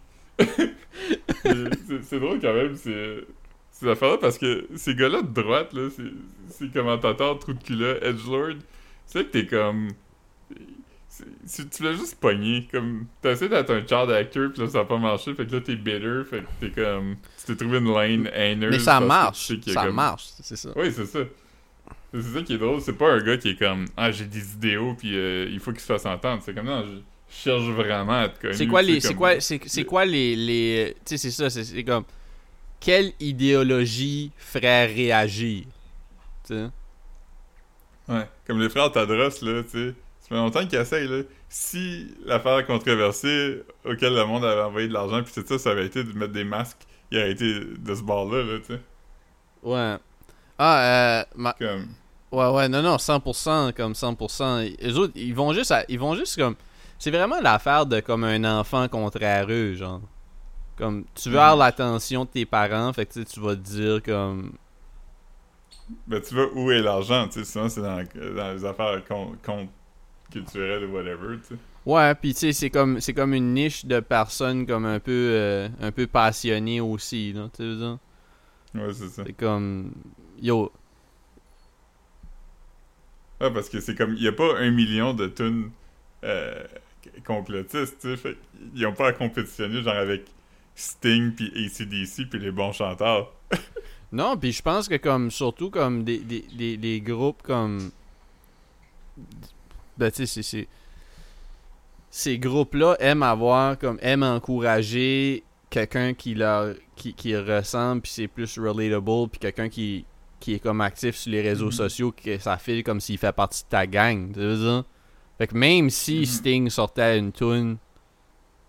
[2.02, 3.24] C'est- drôle quand même, c'est.
[3.72, 6.02] Ces affaires-là, parce que ces gars-là de droite, là, ces,
[6.50, 8.56] ces commentateurs trou de cul-là, Edgelord,
[9.06, 9.88] c'est que t'es comme.
[11.46, 13.06] c'est- Tu l'as juste pogné, comme.
[13.22, 15.60] T'as essayé d'être un child actor, pis là ça a pas marché, fait que là
[15.60, 17.16] t'es bitter, fait que t'es comme.
[17.38, 18.70] Tu t'es trouvé une lane haineuse.
[18.70, 20.70] Mais ça marche, tu sais ça comme- marche, c'est ça.
[20.76, 21.20] oui, c'est ça.
[22.12, 22.80] C'est ça qui est drôle.
[22.80, 25.70] C'est pas un gars qui est comme Ah, j'ai des idéaux, puis euh, il faut
[25.70, 26.42] qu'il se fasse entendre.
[26.44, 26.84] C'est comme non,
[27.30, 28.52] cherche vraiment à être.
[28.52, 31.64] C'est quoi les, c'est quoi, c'est, c'est quoi les, les, tu sais, c'est ça, c'est,
[31.64, 32.04] c'est comme,
[32.80, 35.64] quelle idéologie ferait réagir,
[36.46, 36.66] tu sais?
[38.08, 39.94] Ouais, comme les frères Tadros, là, tu sais.
[40.20, 41.22] Ça fait longtemps qu'ils essayent, là.
[41.48, 45.86] Si l'affaire controversée auquel le monde avait envoyé de l'argent, puis tout ça, ça avait
[45.86, 46.78] été de mettre des masques,
[47.10, 48.80] il aurait été de ce bord-là, là, tu sais.
[49.62, 49.96] Ouais.
[50.58, 50.80] Ah,
[51.20, 51.86] euh, ma- Comme.
[52.32, 54.76] ouais, ouais, non, non, 100%, comme 100%.
[54.80, 56.54] Les autres, ils vont juste, à- ils vont juste comme,
[57.00, 60.02] c'est vraiment l'affaire de comme un enfant contraire eux, genre.
[60.76, 64.54] Comme, tu veux avoir l'attention de tes parents, fait que tu vas te dire comme,
[66.06, 67.44] Ben, tu vois où est l'argent, tu sais.
[67.44, 68.04] Souvent, c'est dans,
[68.36, 69.68] dans les affaires con- con-
[70.30, 71.60] culturelles ou whatever, tu sais.
[71.86, 75.10] Ouais, puis tu sais, c'est comme c'est comme une niche de personnes comme un peu
[75.12, 77.96] euh, un peu passionnées aussi, là, tu sais.
[78.74, 79.24] Ouais, c'est ça.
[79.24, 79.92] C'est comme
[80.40, 80.72] yo,
[83.40, 85.70] Ah, parce que c'est comme, il y a pas un million de tunes
[86.24, 86.62] euh,
[87.24, 88.36] complotistes, tu sais, fait
[88.74, 90.24] ils ont pas à compétitionner, genre, avec
[90.74, 93.32] Sting, puis ACDC, puis les bons chanteurs.
[94.12, 97.90] non, puis je pense que comme surtout comme des des, des, des groupes comme
[99.98, 100.68] ben tu sais c'est
[102.10, 108.28] ces groupes-là aiment avoir comme aiment encourager quelqu'un qui leur qui, qui ressemble puis c'est
[108.28, 110.04] plus relatable puis quelqu'un qui
[110.40, 111.72] qui est comme actif sur les réseaux Mhm.
[111.72, 114.84] sociaux que ça file comme s'il fait partie de ta gang tu veux dire?
[115.40, 116.24] Fait que même si Mhm.
[116.26, 117.78] Sting sortait une tune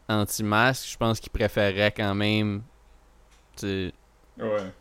[0.07, 2.61] anti-masque je pense qu'il préférerait quand même
[3.63, 4.71] Ouais.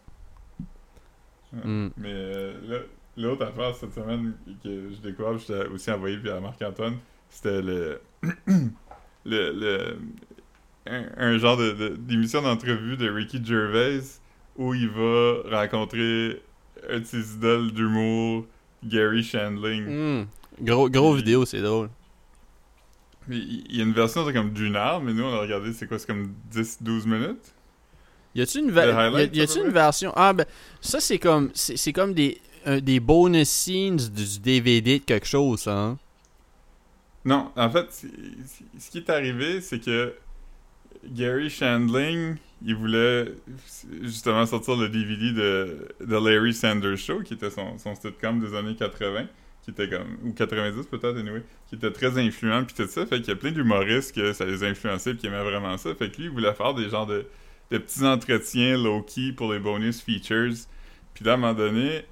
[1.52, 1.88] hmm.
[1.96, 2.82] Mais euh,
[3.16, 6.96] l'autre affaire cette semaine que je découvre, je t'ai aussi envoyé à Marc-Antoine,
[7.28, 8.00] c'était le,
[9.26, 9.98] le, le
[10.86, 14.00] un, un genre de, de- d'émission d'entrevue de Ricky Gervais
[14.56, 16.42] où il va rencontrer
[16.88, 18.46] un de ses idoles d'humour,
[18.84, 19.84] Gary Shandling.
[19.86, 20.26] Hmm.
[20.62, 21.88] Gros, gros Puis- vidéo, c'est drôle.
[23.28, 25.86] Il y a une version c'est comme d'une heure, mais nous on a regardé c'est
[25.86, 27.52] quoi, c'est comme 10-12 minutes?
[28.34, 28.90] Y a-tu une, va- y
[29.40, 30.12] a- y une version?
[30.16, 30.46] Ah, ben,
[30.80, 35.60] ça, c'est comme, c'est, comme des, euh, des bonus scenes du DVD de quelque chose,
[35.62, 35.98] ça, hein?
[37.24, 37.86] Non, en fait,
[38.78, 40.14] ce qui est arrivé, c'est que
[41.04, 43.34] Gary Shandling, il voulait
[44.02, 48.54] justement sortir le DVD de, de Larry Sanders Show, qui était son, son sitcom des
[48.56, 49.26] années 80,
[49.62, 53.06] qui était comme, ou 90 peut-être, anyway, qui était très influent, puis tout ça.
[53.06, 55.94] Fait qu'il y a plein d'humoristes que ça les influençait, puis qui aimaient vraiment ça.
[55.94, 57.26] Fait que lui, il voulait faire des genres de,
[57.70, 60.66] de petits entretiens low-key pour les bonus features.
[61.14, 62.04] Puis là, à un moment donné,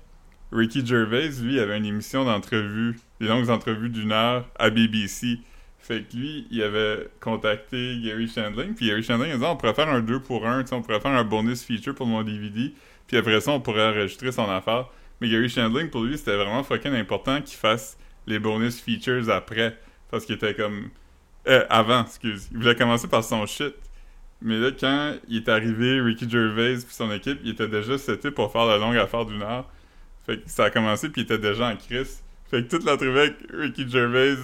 [0.52, 5.38] Ricky Gervais, lui, il avait une émission d'entrevue, des longues entrevues d'une heure à BBC.
[5.78, 9.74] Fait que lui, il avait contacté Gary Shandling, puis Gary Shandling a dit on pourrait
[9.74, 12.74] faire un 2 pour 1, on pourrait faire un bonus feature pour mon DVD,
[13.06, 14.86] puis après ça, on pourrait enregistrer son affaire.
[15.20, 19.76] Mais Gary Shandling, pour lui, c'était vraiment fucking important qu'il fasse les bonus features après,
[20.10, 20.90] parce qu'il était comme...
[21.46, 22.48] Euh, avant, excuse.
[22.52, 23.74] Il voulait commencer par son shit.
[24.42, 28.30] Mais là, quand il est arrivé, Ricky Gervais puis son équipe, il était déjà seté
[28.30, 29.68] pour faire la longue affaire d'une heure.
[30.26, 32.22] Fait que ça a commencé, puis il était déjà en crise.
[32.50, 34.36] Fait que toute l'entrevue avec Ricky Gervais,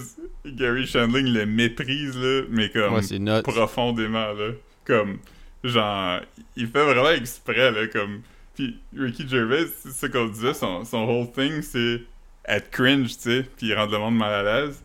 [0.45, 4.51] Gary Shandling le méprise, là, mais comme ouais, profondément, là.
[4.85, 5.19] Comme,
[5.63, 6.19] genre,
[6.55, 8.21] il fait vraiment exprès, là, comme...
[8.55, 12.01] Puis Ricky Gervais, c'est ça qu'on disait, son, son whole thing, c'est
[12.47, 14.83] être cringe, tu sais, puis rendre le monde mal à l'aise.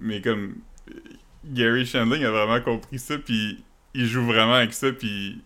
[0.00, 0.56] Mais comme,
[1.44, 3.62] Gary Shandling a vraiment compris ça, puis
[3.94, 5.40] il joue vraiment avec ça, puis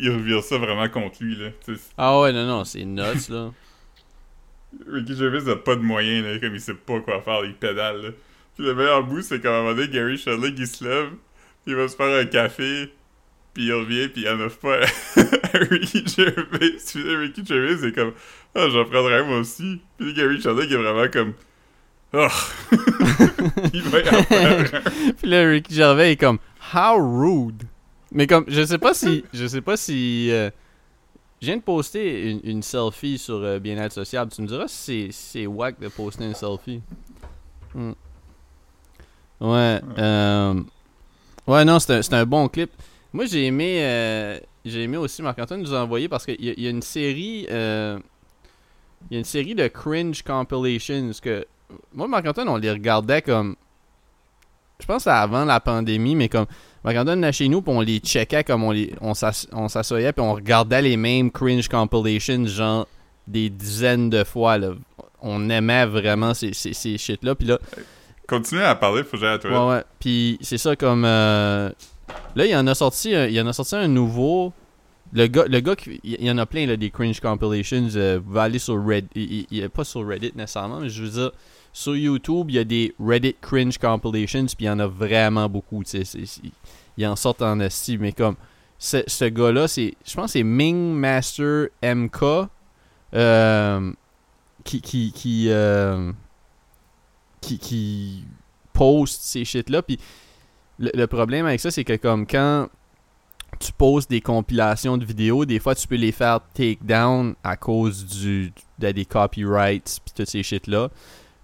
[0.00, 1.50] il revire ça vraiment contre lui, là.
[1.64, 1.80] tu sais.
[1.96, 3.52] Ah ouais, non, non, c'est nuts, là.
[4.88, 8.02] Ricky Gervais a pas de moyens, là, comme il sait pas quoi faire, il pédale,
[8.02, 8.08] là.
[8.54, 11.10] Puis le meilleur bout, c'est qu'à un moment donné, Gary Shandling, il se lève,
[11.64, 12.92] puis il va se faire un café,
[13.54, 16.76] puis il revient, puis il en offre pas à Ricky Gervais.
[16.96, 18.12] Là, Ricky Gervais, c'est comme,
[18.54, 19.80] ah, j'en prendrais un, moi aussi.
[19.96, 21.32] Puis Gary Shandling est vraiment comme,
[22.12, 22.28] oh,
[23.72, 25.12] il va y en faire un.
[25.12, 26.38] Puis là, Ricky Gervais est comme,
[26.74, 27.62] how rude.
[28.10, 30.50] Mais comme, je sais pas si, je sais pas si, euh,
[31.40, 34.32] je viens de poster une, une selfie sur euh, Bien-être sociable.
[34.32, 36.80] Tu me diras si c'est, wack de poster une selfie.
[37.74, 37.92] Hmm.
[39.40, 39.80] Ouais.
[39.98, 40.60] euh,
[41.46, 42.70] Ouais, non, c'est un, c'est un bon clip.
[43.14, 46.66] Moi, j'ai aimé, euh, j'ai aimé aussi Marc-Antoine nous a envoyé parce qu'il y, y
[46.66, 47.98] a une série, euh,
[49.10, 51.46] il y a une série de cringe compilations que
[51.94, 53.54] moi, Marc-Antoine, on les regardait comme,
[54.80, 56.46] je pense que c'était avant la pandémie, mais comme
[56.82, 60.12] Marc-Antoine venait chez nous, puis on les checkait comme on les, on s'ass- on s'assoyait,
[60.12, 62.86] puis on regardait les mêmes cringe compilations, genre
[63.28, 64.58] des dizaines de fois.
[64.58, 64.72] Là.
[65.22, 67.58] On aimait vraiment ces, ces, ces shit-là, puis là,
[68.26, 69.58] Continuez à parler, faut que j'aille à toilette.
[69.60, 69.84] Ouais, ouais.
[70.00, 71.04] Puis c'est ça comme.
[71.04, 71.70] euh,
[72.36, 74.52] Là, il y en a sorti, un- il en a sorti un nouveau.
[75.12, 77.88] Le gars, le gars qui- il y en a plein là, des cringe compilations.
[77.94, 79.08] euh, vous aller sur Reddit.
[79.14, 81.30] Il, il- pas sur Reddit nécessairement, mais je veux dire,
[81.72, 85.48] sur YouTube, il y a des Reddit cringe compilations, puis il y en a vraiment
[85.48, 85.82] beaucoup.
[85.84, 86.02] c'est-
[86.96, 88.36] Il en sort en esti, mais comme.
[88.78, 89.94] Ce, ce gars-là, c'est.
[90.04, 92.48] Je pense que c'est Ming Master MK.
[93.14, 93.92] euh,
[94.64, 94.80] qui.
[94.80, 96.12] qui, qui euh,
[97.40, 98.24] qui, qui
[98.72, 99.82] poste ces shit-là.
[99.82, 99.98] Puis
[100.78, 102.68] le, le problème avec ça, c'est que comme quand
[103.60, 107.56] tu postes des compilations de vidéos, des fois tu peux les faire take down à
[107.56, 110.90] cause du de- des copyrights puis toutes ces shit-là.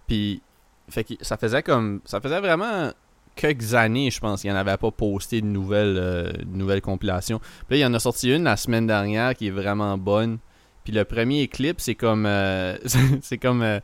[0.09, 0.43] Puis
[0.89, 2.91] fait que ça faisait comme ça faisait vraiment
[3.37, 6.81] quelques années, je pense, qu'il n'y en avait pas posté de nouvelles, euh, de nouvelles
[6.83, 7.39] compilations.
[7.39, 10.39] Puis là, il y en a sorti une la semaine dernière qui est vraiment bonne.
[10.85, 12.77] Puis le premier clip, c'est comme euh,
[13.23, 13.79] c'est comme euh,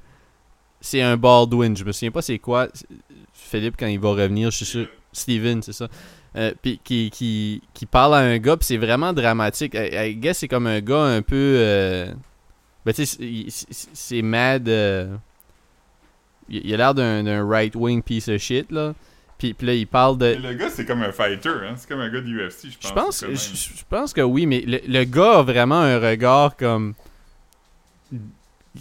[0.81, 1.77] c'est un Baldwin.
[1.77, 2.69] Je me souviens pas c'est quoi.
[3.33, 4.89] Philippe, quand il va revenir, je suis sûr.
[5.17, 5.89] Steven, c'est ça.
[6.37, 9.75] Euh, puis qui, qui, qui parle à un gars, puis c'est vraiment dramatique.
[9.75, 11.35] I, I guess c'est comme un gars un peu.
[11.35, 12.13] euh,
[12.85, 13.47] ben, tu sais,
[13.95, 14.69] c'est- mad.
[14.69, 15.17] euh,
[16.49, 18.95] il a l'air d'un right-wing piece of shit, là.
[19.39, 20.37] Puis, puis là, il parle de.
[20.43, 21.75] Le gars, c'est comme un fighter, hein?
[21.77, 22.89] C'est comme un gars de UFC, je pense.
[22.89, 23.37] Je pense, même.
[23.37, 26.95] je, je pense que oui, mais le, le gars a vraiment un regard comme.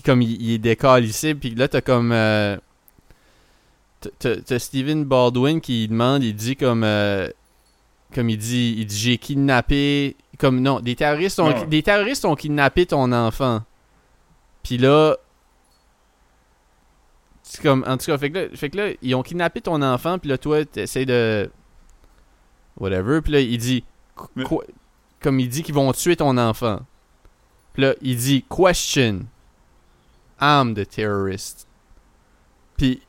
[0.05, 2.11] Comme il, il est décalissé, puis là, t'as comme.
[2.11, 2.57] euh,
[4.19, 6.83] t'as- Steven Baldwin qui demande, il dit comme.
[6.83, 7.29] euh,
[8.13, 10.15] comme il dit, il dit j'ai kidnappé.
[10.37, 11.65] Comme non, des terroristes ont, Non.
[11.65, 13.63] des terroristes ont kidnappé ton enfant.
[14.63, 15.15] Puis là.
[17.43, 17.83] C'est comme.
[17.87, 20.29] En tout cas, fait que, là, fait que là, ils ont kidnappé ton enfant, puis
[20.29, 21.49] là, toi, t'essayes de.
[22.77, 23.21] Whatever.
[23.21, 23.83] Puis là, il dit.
[24.17, 24.65] qu- Mais- quoi-
[25.21, 26.79] comme il dit qu'ils vont tuer ton enfant.
[27.73, 29.25] Puis là, il dit Question.
[30.41, 31.67] I'm the terrorist.
[32.77, 33.01] Puis,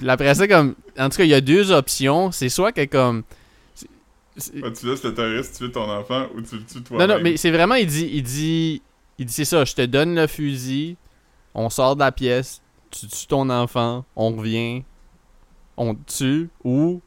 [0.00, 0.74] puis après ça, comme.
[0.98, 2.32] En tout cas, il y a deux options.
[2.32, 3.22] C'est soit que comme.
[4.38, 7.36] tu laisses le terroriste tuer ton enfant ou tu le tues toi non, non, mais
[7.36, 8.80] c'est vraiment, il dit, il dit,
[9.18, 10.96] il dit, c'est ça, je te donne le fusil,
[11.54, 14.82] on sort de la pièce, tu tues ton enfant, on revient,
[15.76, 17.02] on te tue, ou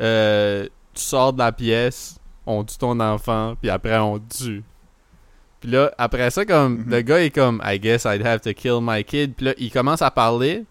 [0.00, 4.62] euh, tu sors de la pièce, on tue ton enfant, puis après on te tue.
[5.60, 6.90] Puis là, après ça, comme, Mhm.
[6.90, 9.72] le gars est comme, I guess I'd have to kill my kid, puis là, il
[9.72, 10.64] commence à parler,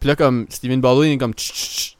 [0.00, 1.96] puis là, comme, Steven Baldwin est comme, Tch, tch, tch.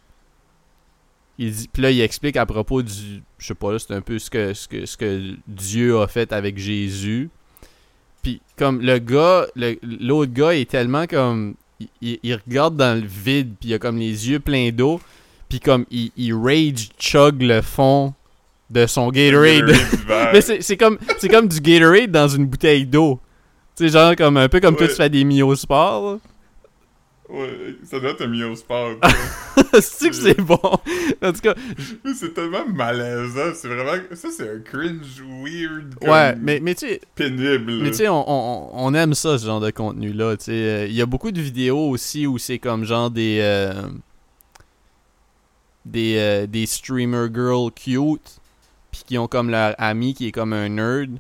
[1.39, 3.23] Il dit, puis là, il explique à propos du.
[3.39, 6.07] Je sais pas, là, c'est un peu ce que, ce, que, ce que Dieu a
[6.07, 7.31] fait avec Jésus.
[8.23, 11.55] Puis, comme le gars, le- l'autre gars est tellement comme.
[12.03, 15.01] Il, il- regarde dans le vide, puis il a comme les yeux pleins d'eau,
[15.49, 18.13] puis comme il, il rage chug le fond
[18.69, 19.75] de son Gatorade.
[20.35, 23.19] Mais c'est c'est comme, c'est comme du Gatorade dans une bouteille d'eau.
[23.77, 24.91] Tu sais, genre, comme, un peu comme toi, Ouais.
[24.93, 26.13] tu fais des miosport.
[26.13, 26.19] là.
[27.33, 28.93] Ouais, ça doit être un milieu au sport.
[29.81, 30.59] C'est que c'est bon?
[31.23, 31.55] En tout cas,
[32.05, 33.53] Mais c'est tellement malaisant.
[33.55, 34.03] C'est vraiment.
[34.15, 35.95] Ça, c'est un cringe weird.
[36.01, 37.75] Comme ouais, mais, mais tu sais, Pénible.
[37.83, 40.37] Mais tu sais, on, on, on aime ça, ce genre de contenu-là.
[40.39, 40.53] tu sais.
[40.53, 43.39] Euh, Il y a beaucoup de vidéos aussi où c'est comme genre des.
[43.43, 43.73] euh,
[45.85, 48.41] des, euh, des streamer girls cute.
[48.91, 51.11] Puis qui ont comme leur ami qui est comme un nerd.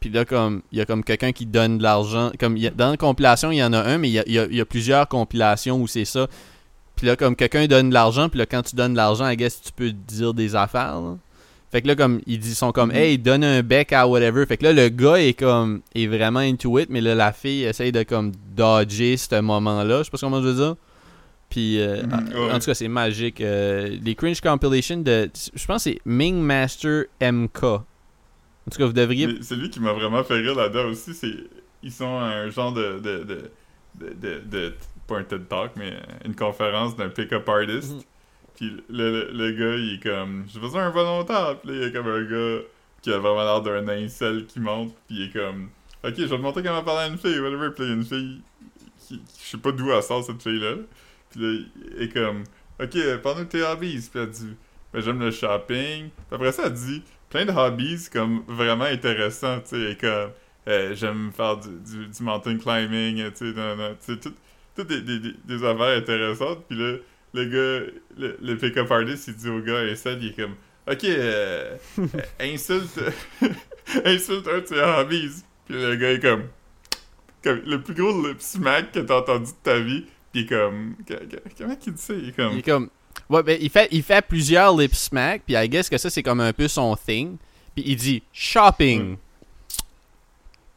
[0.00, 2.30] Puis là, comme, il y a comme quelqu'un qui donne de l'argent.
[2.38, 4.18] Comme, il y a- dans la compilation, il y en a un, mais il y
[4.18, 6.28] a, il y a- il y a plusieurs compilations où c'est ça.
[6.96, 9.36] Puis là, comme quelqu'un donne de l'argent, puis là, quand tu donnes de l'argent, I
[9.36, 11.00] guess tu peux dire des affaires.
[11.00, 11.16] là.
[11.70, 12.96] Fait que là, comme, ils disent, sont comme, Mhm.
[12.96, 14.46] hey, donne un bec à whatever.
[14.46, 17.64] Fait que là, le gars est comme, est vraiment into it, mais là, la fille
[17.64, 19.98] essaye de comme dodger ce moment-là.
[19.98, 20.76] Je sais pas comment je veux dire.
[21.50, 22.52] Puis, euh, Mhm, en, ouais.
[22.52, 23.40] en tout cas, c'est magique.
[23.40, 27.80] Euh, les cringe compilations de, je pense que c'est Ming Master MK.
[28.68, 29.26] En tout cas, vous devriez.
[29.28, 31.34] Mais celui qui m'a vraiment fait rire là-dedans aussi, c'est.
[31.82, 32.98] Ils sont un genre de.
[32.98, 33.50] de, de,
[33.94, 34.74] de, de- de-
[35.06, 35.94] pas un TED Talk, mais
[36.26, 37.94] une conférence d'un pick-up artist.
[37.94, 38.02] Mhm.
[38.56, 40.44] Puis le, le, le gars, il est comme.
[40.52, 41.56] J'ai besoin d'un volontaire.
[41.62, 42.62] Puis là, il y a comme un gars
[43.00, 44.94] qui a vraiment l'air d'un incel qui monte.
[45.06, 45.70] Puis il est comme.
[46.04, 47.70] Ok, je vais te montrer comment parler à une fille, whatever.
[47.74, 48.42] Puis là, il y a une fille
[48.98, 49.22] qui.
[49.42, 50.74] Je sais pas d'où elle sort cette fille-là.
[51.30, 51.58] Puis là,
[51.96, 52.44] il est comme.
[52.82, 54.06] Ok, parle-nous de tes hobbies.
[54.12, 54.54] Puis elle dit.
[54.92, 56.10] Ben, j'aime le shopping.
[56.10, 60.30] Puis après ça, elle dit plein de hobbies comme vraiment intéressants, tu sais, et comme
[60.68, 65.98] euh, j'aime faire du, du, mountain climbing, tu sais, sais, tout, des, des, des, affaires
[65.98, 66.96] intéressantes, puis là,
[67.34, 70.54] le gars, le, le pick-up artist, il dit au gars, Insel, il est comme,
[70.90, 72.06] ok, euh, euh,
[72.40, 73.00] insulte,
[74.04, 75.42] insulte un de tes hobbies.
[75.66, 76.44] Puis le gars est comme,
[77.44, 80.04] le plus gros lip smack que t'as entendu de ta vie.
[80.32, 80.96] Puis comme,
[81.56, 82.14] comment qu'il dit ça?
[82.14, 82.90] Il est Il est comme.
[83.30, 86.22] Ouais, ben, il fait, il fait plusieurs lip smack, puis I guess que ça, c'est
[86.22, 87.36] comme un peu son thing.
[87.74, 89.16] Puis il dit shopping.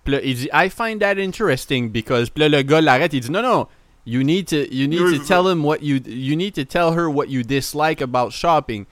[0.04, 2.30] Puis là, il dit I find that interesting because.
[2.30, 3.68] Puis là, le gars l'arrête, il dit non, non.
[4.06, 7.08] You need to, you need to tell him what you, you need to tell her
[7.08, 8.86] what you dislike about shopping.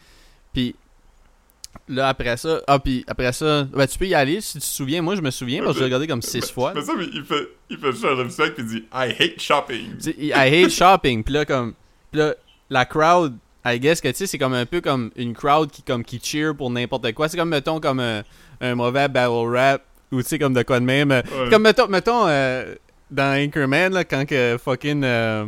[0.54, 0.76] Puis
[1.88, 4.66] là, après ça, ah, puis après ça, ben, tu peux y aller si tu te
[4.66, 5.02] souviens.
[5.02, 6.74] Moi, je me souviens parce que j'ai regardé comme six fois.
[6.76, 9.14] Mais ça, mais il fait, il fait juste un lip smack puis il dit, I
[9.20, 9.98] hate shopping.
[10.18, 11.24] I hate shopping.
[11.24, 11.74] Puis là, comme.
[12.12, 12.36] Puis là,
[12.70, 13.36] la crowd,
[13.66, 16.20] I guess que tu sais, c'est comme un peu comme une crowd qui, comme, qui
[16.24, 17.28] cheer pour n'importe quoi.
[17.28, 18.24] C'est comme, mettons, comme un,
[18.62, 21.12] un mauvais battle rap ou tu sais, comme de quoi de même.
[21.12, 21.50] Euh, Ouais.
[21.50, 22.74] Comme, mettons, mettons euh,
[23.12, 25.46] dans Anchorman, là, quand que fucking euh,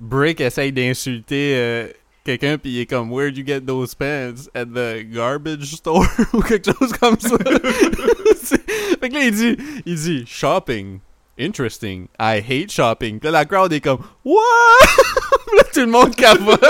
[0.00, 1.88] Brick essaye d'insulter euh,
[2.24, 4.48] quelqu'un, puis il est comme, Where'd you get those pants?
[4.54, 6.04] At the garbage store?
[6.32, 7.36] ou quelque chose comme ça.
[9.00, 9.56] Fait que là, il dit,
[9.86, 10.98] il dit, Shopping.
[11.38, 12.08] Interesting.
[12.18, 13.18] I hate shopping.
[13.18, 14.36] Puis là, la crowd est comme, What?
[15.56, 16.60] Là, tout le monde capote.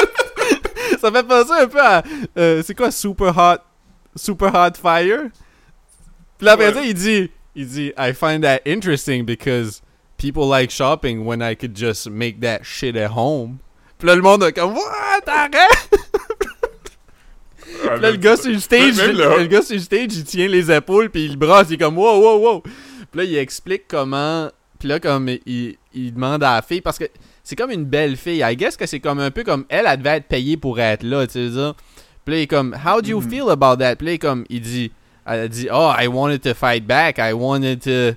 [1.00, 2.02] Ça fait penser un peu à,
[2.36, 3.58] euh, c'est quoi, Super Hot,
[4.16, 5.30] Super Hot Fire?
[6.38, 9.82] Puis là, après ça, il dit, il dit, I find that interesting because
[10.16, 13.58] people like shopping when I could just make that shit at home.
[13.98, 15.26] Puis là, le monde est comme, What?
[15.26, 15.90] Arrête!
[17.80, 20.48] Puis là, le gars sur le stage, Même le, gars sur le stage, il tient
[20.48, 22.60] les épaules, puis il brasse, il est comme, wow, wow, wow.
[22.60, 22.74] Puis
[23.14, 24.50] là, il explique comment.
[24.78, 27.04] Puis là, comme il, il demande à la fille, parce que
[27.42, 28.42] c'est comme une belle fille.
[28.44, 31.02] I guess que c'est comme un peu comme elle, elle devait être payée pour être
[31.02, 31.74] là, tu sais ça.
[32.24, 33.30] Puis là, il est comme, How do you Mhm.
[33.30, 33.96] feel about that?
[33.96, 34.92] Puis là, il est comme, il dit,
[35.26, 37.18] elle dit, Oh, I wanted to fight back.
[37.18, 38.12] I wanted to.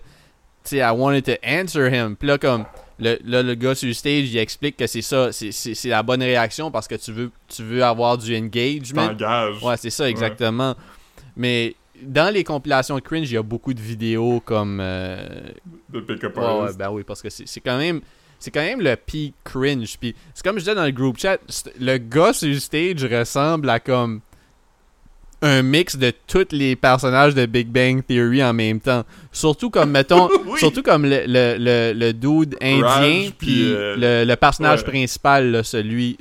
[0.65, 2.15] Tu sais, I wanted to answer him.
[2.15, 2.65] Puis là, comme,
[2.99, 6.21] le, là, le gars sur le stage, il explique que c'est ça, c'est- la bonne
[6.21, 9.07] réaction parce que tu veux, tu veux avoir du engagement.
[9.09, 9.61] T'engages.
[9.63, 10.75] Ouais, c'est ça, exactement.
[11.35, 14.79] Mais dans les compilations cringe, il y a beaucoup de vidéos comme.
[14.81, 15.27] euh,
[15.89, 16.77] De pick-up ouais, ouais, artist.
[16.77, 18.01] ben oui, parce que c'est quand même.
[18.43, 19.97] C'est quand même le peak cringe.
[19.97, 21.37] Puis c'est comme je disais dans le group chat,
[21.79, 24.19] le gars sur le stage ressemble à comme
[25.41, 29.03] un mix de tous les personnages de Big Bang Theory en même temps.
[29.31, 30.59] Surtout comme, mettons, Oui.
[30.59, 34.89] surtout comme le, le, le, le dude indien, puis euh, le, le personnage ouais.
[34.89, 36.17] principal, là, celui,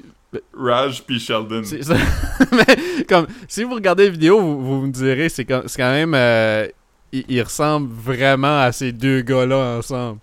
[0.57, 1.63] Raj puis Sheldon.
[1.65, 1.97] c'est ça.
[2.53, 5.91] Mais comme si vous regardez la vidéo, vous, vous me direz c'est quand, c'est quand
[5.91, 6.69] même euh,
[7.13, 10.21] il, il ressemble vraiment à ces deux gars-là ensemble.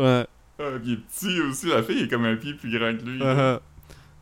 [0.00, 0.24] Ouais.
[0.58, 1.66] Ah, puis il est petit aussi.
[1.68, 3.20] La fille est comme un pied plus grand que lui.
[3.20, 3.60] Uh-huh.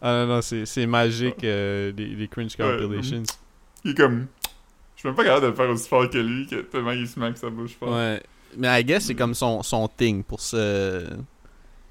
[0.03, 3.22] Ah non non, c'est, magique euh, les, les cringe compilations.
[3.85, 4.26] Il est comme...
[4.97, 7.07] Je suis même pas capable de le faire aussi fort que lui, que tellement il
[7.09, 7.93] se manque sa bouche fort.
[7.95, 8.22] Ouais.
[8.57, 11.07] Mais I guess c'est comme son, son thing pour ce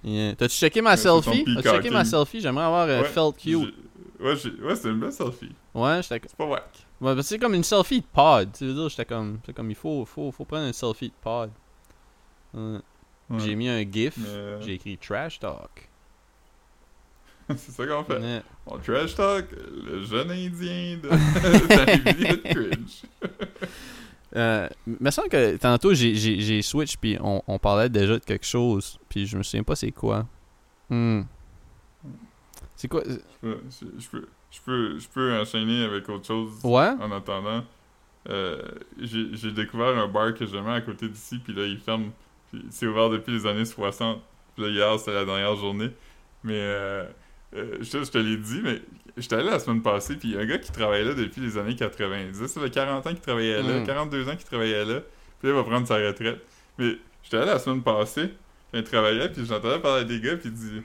[0.03, 0.35] Yeah.
[0.35, 1.43] T'as-tu checké ma Ouais, selfie?
[1.43, 1.71] T'as-tu peacocking.
[1.71, 2.39] checké ma selfie?
[2.41, 3.73] J'aimerais avoir euh, Ouais, felt cute.
[4.19, 5.51] Ouais, c'est une belle selfie.
[5.73, 6.87] Ouais, j'étais C'est pas whack.
[7.01, 8.49] Ouais, ben, c'est comme une selfie de pod.
[8.57, 9.39] Tu veux dire, j'étais comme.
[9.45, 11.51] C'est comme il faut, faut, faut prendre une selfie de pod.
[12.53, 12.79] Ouais.
[13.29, 13.39] Ouais.
[13.39, 14.15] J'ai mis un gif.
[14.17, 15.89] Mais, euh, J'ai écrit trash talk.
[17.49, 18.43] c'est ça qu'on fait.
[18.65, 19.45] On trash talk,
[19.85, 21.09] le jeune indien de...
[22.05, 23.03] les vidéos de cringe.
[24.35, 28.99] Euh, me semble que tantôt j'ai, switch puis on, on parlait déjà de quelque chose
[29.09, 30.27] puis je me souviens pas c'est quoi.
[30.87, 31.23] Hmm.
[32.75, 33.01] C'est quoi?
[33.07, 33.59] Je peux,
[33.97, 36.91] je, peux, je, peux, je peux enchaîner avec autre chose Ouais.
[37.01, 37.63] en attendant.
[38.29, 38.61] Euh,
[38.99, 42.11] j'ai j'ai découvert un bar que j'aimais à côté d'ici, puis là, il ferme.
[42.51, 44.21] Puis C'est ouvert depuis les années 60.
[44.55, 45.89] Puis là, hier, c'était la dernière journée.
[46.43, 47.03] Mais euh,
[47.55, 48.81] euh, je, te- je te l'ai dit, mais
[49.17, 52.45] j'étais allé la semaine passée, puis un gars qui travaillait là depuis les années 90.
[52.47, 53.85] Ça fait 40 ans qu'il travaillait là, Mm.
[53.85, 55.01] 42 ans qu'il travaillait là.
[55.39, 56.39] Puis là, il va prendre sa retraite.
[56.77, 58.29] Mais j'étais allé la semaine passée,
[58.73, 60.81] il travaillait, puis j'entendais parler des gars, puis il dit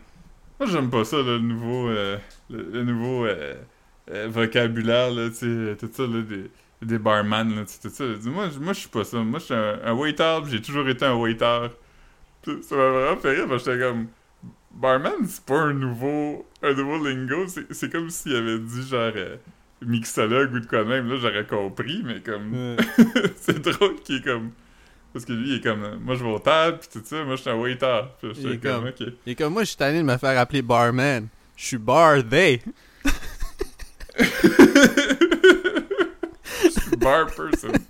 [0.59, 2.16] Moi, j'aime pas ça, là, le nouveau, euh,
[2.51, 3.55] le, le nouveau euh,
[4.11, 6.51] euh, vocabulaire, là, tu sais, tout ça, là, des,
[6.86, 8.05] des barman, là, tu sais, tout ça.
[8.05, 9.19] Il moi, je- moi, je suis pas ça.
[9.19, 11.69] Moi, je suis un, un waiter, j'ai toujours été un waiter.
[12.62, 14.06] Ça m'a vraiment fait rire, parce que j'étais comme
[14.73, 19.36] Barman, c'est pas un nouveau, un nouveau lingo, c'est comme s'il avait dit genre euh,
[19.82, 22.77] mixologue ou de quoi même, là j'aurais compris, mais comme
[23.36, 24.51] c'est drôle qu'il est comme.
[25.12, 27.23] Parce que lui il est comme euh, moi je vais au table pis tout ça,
[27.23, 28.01] moi je suis un waiter.
[28.20, 29.06] Puis Il est comme, ok.
[29.27, 31.28] Et comme moi je suis tanné de me faire appeler barman.
[31.56, 32.61] Je suis bar they.
[37.05, 37.72] Bar person.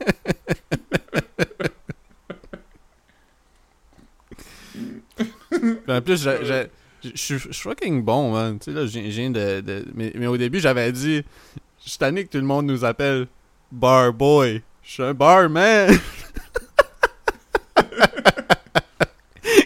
[5.89, 6.67] En plus, je
[7.15, 8.59] suis fucking bon, man.
[8.59, 9.61] Tu sais, là, j'ai je viens de.
[9.61, 11.23] de- mais, mais au début, j'avais dit.
[11.85, 13.27] Je suis tanné que tout le monde nous appelle
[13.71, 14.63] bar boy.
[14.83, 15.91] Je suis un barman.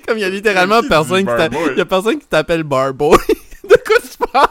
[0.06, 3.16] Comme il y a littéralement Qui personne qui y a personne qui t'appelle bar boy.
[3.64, 4.48] de quoi tu parles?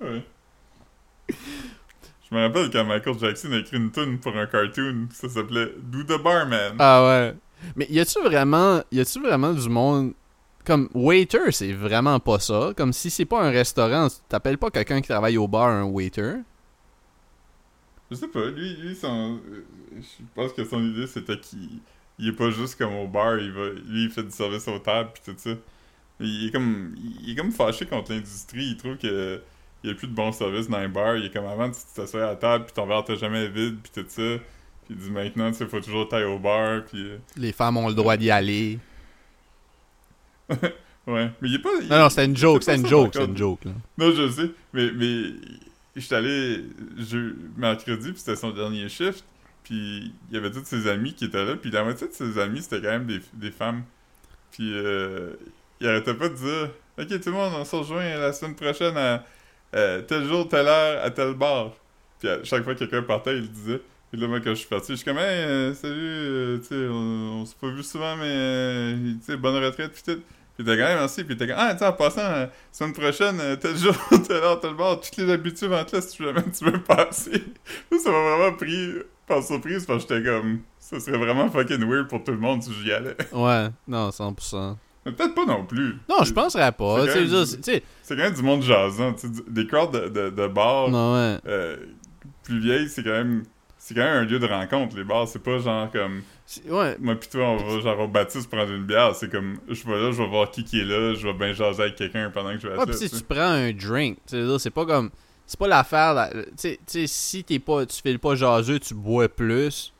[0.00, 0.22] Ouais.
[2.34, 5.72] Je me rappelle quand Michael Jackson a écrit une tune pour un cartoon, ça s'appelait
[5.80, 6.74] Do the Barman.
[6.80, 7.34] Ah ouais.
[7.76, 10.14] Mais y a-tu vraiment, y a-tu vraiment du monde
[10.64, 12.72] comme waiter, c'est vraiment pas ça?
[12.76, 16.38] Comme si c'est pas un restaurant, t'appelles pas quelqu'un qui travaille au bar un waiter?
[18.10, 21.68] Je sais pas, lui, lui son, euh, je pense que son idée c'était qu'il
[22.18, 24.80] il est pas juste comme au bar, il va, lui il fait du service aux
[24.80, 25.50] tables pis tout ça.
[26.18, 29.40] Il est comme, il est comme fâché contre l'industrie, il trouve que
[29.84, 31.78] il y a plus de bons services dans les bars, il est comme avant tu
[31.94, 34.22] t'assois à la table pis ton verre t'es jamais vide pis tout ça.
[34.86, 36.96] Puis il dit maintenant tu sais faut toujours tailler au bar pis...
[36.98, 38.78] euh, Les femmes ont le droit d'y aller.
[41.06, 41.70] ouais, mais il est pas...
[41.80, 43.72] il- Non, non, c'était une joke, c'est une joke, c'était une joke, là.
[43.98, 45.32] Non, je sais, mais, mais
[45.96, 46.64] j'étais allé
[46.98, 49.24] je, mercredi, puis c'était son dernier shift,
[49.62, 52.38] puis il y avait tous ses amis qui étaient là, puis la moitié de ses
[52.38, 53.84] amis, c'était quand même des, des femmes.
[54.50, 55.32] Puis euh,
[55.80, 58.96] il arrêtait pas de dire «Ok, tout le monde, on se rejoint la semaine prochaine
[58.96, 59.24] à
[59.74, 61.72] euh, tel jour, telle heure, à tel bar.»
[62.18, 63.82] Puis à chaque fois que quelqu'un partait, il le disait.
[64.10, 66.66] Puis là, moi, quand je suis parti, je suis comme «Hey, euh, salut, euh, tu
[66.66, 70.20] sais, on, on s'est pas vu souvent, mais tu sais, bonne retraite, puis tout.»
[70.56, 73.76] Puis t'es quand même merci, puis t'es comme «Ah, tu en passant, semaine prochaine, tel
[73.76, 73.94] jour,
[74.28, 77.42] telle heure, tel bar, toutes les habitudes en classe, si jamais tu veux passer.
[77.90, 78.94] Ça m'a vraiment pris
[79.26, 82.62] par surprise, parce que j'étais comme, ça serait vraiment fucking weird pour tout le monde
[82.62, 83.16] si j'y allais.
[83.32, 84.76] Ouais, non, 100%.
[85.06, 85.96] Mais peut-être pas non plus.
[86.08, 87.00] Non, je penserais pas.
[87.00, 87.30] c'est quand même du-
[88.16, 89.14] quand même monde jasant,
[89.48, 91.38] des crowds de, de, de bars non, ouais.
[91.46, 91.76] euh,
[92.42, 93.42] plus vieilles, c'est quand même.
[93.78, 95.28] C'est quand même un lieu de rencontre, les bars.
[95.28, 96.22] C'est pas genre comme.
[96.70, 99.14] Ouais, Moi pis toi, on va genre au Baptiste prendre une bière.
[99.14, 99.58] C'est comme.
[99.68, 101.96] Je vais là, je vais voir qui qui est là, je vais bien jaser avec
[101.96, 104.86] quelqu'un pendant que je vais être Ouais, pis si tu prends un drink, c'est pas
[104.86, 105.10] comme.
[105.46, 106.30] C'est pas l'affaire.
[106.58, 107.84] Tu sais- si t'es pas.
[107.84, 109.92] Tu fais pas jaseux, tu bois plus.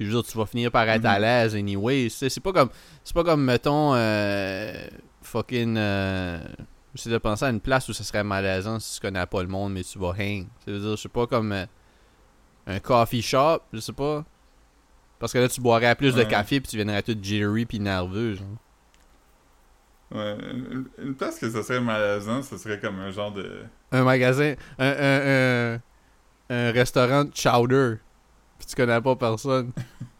[0.00, 1.20] Puis je veux dire, tu vas finir par être à Mhm.
[1.20, 2.08] l'aise anyway.
[2.08, 2.70] C'est pas comme.
[3.04, 3.94] C'est pas comme, mettons.
[3.94, 4.72] Euh,
[5.20, 5.76] fucking.
[5.76, 6.38] Euh,
[6.94, 9.48] J'essaie de penser à une place où ça serait malaisant si tu connais pas le
[9.48, 10.46] monde, mais tu vas hang.
[10.64, 11.52] Tu veux dire, je sais pas comme.
[11.52, 11.66] euh,
[12.66, 14.24] un coffee shop, je sais pas.
[15.18, 18.36] Parce que là, tu boirais plus de café, puis tu viendrais tout jittery puis nerveux,
[18.36, 18.46] genre.
[20.12, 20.36] Ouais.
[20.50, 23.64] Une, une place que ça serait malaisant, ce serait comme un genre de.
[23.92, 25.80] un magasin, un, un, un,
[26.48, 27.96] un restaurant de chowder,
[28.60, 29.72] puis tu connais pas personne.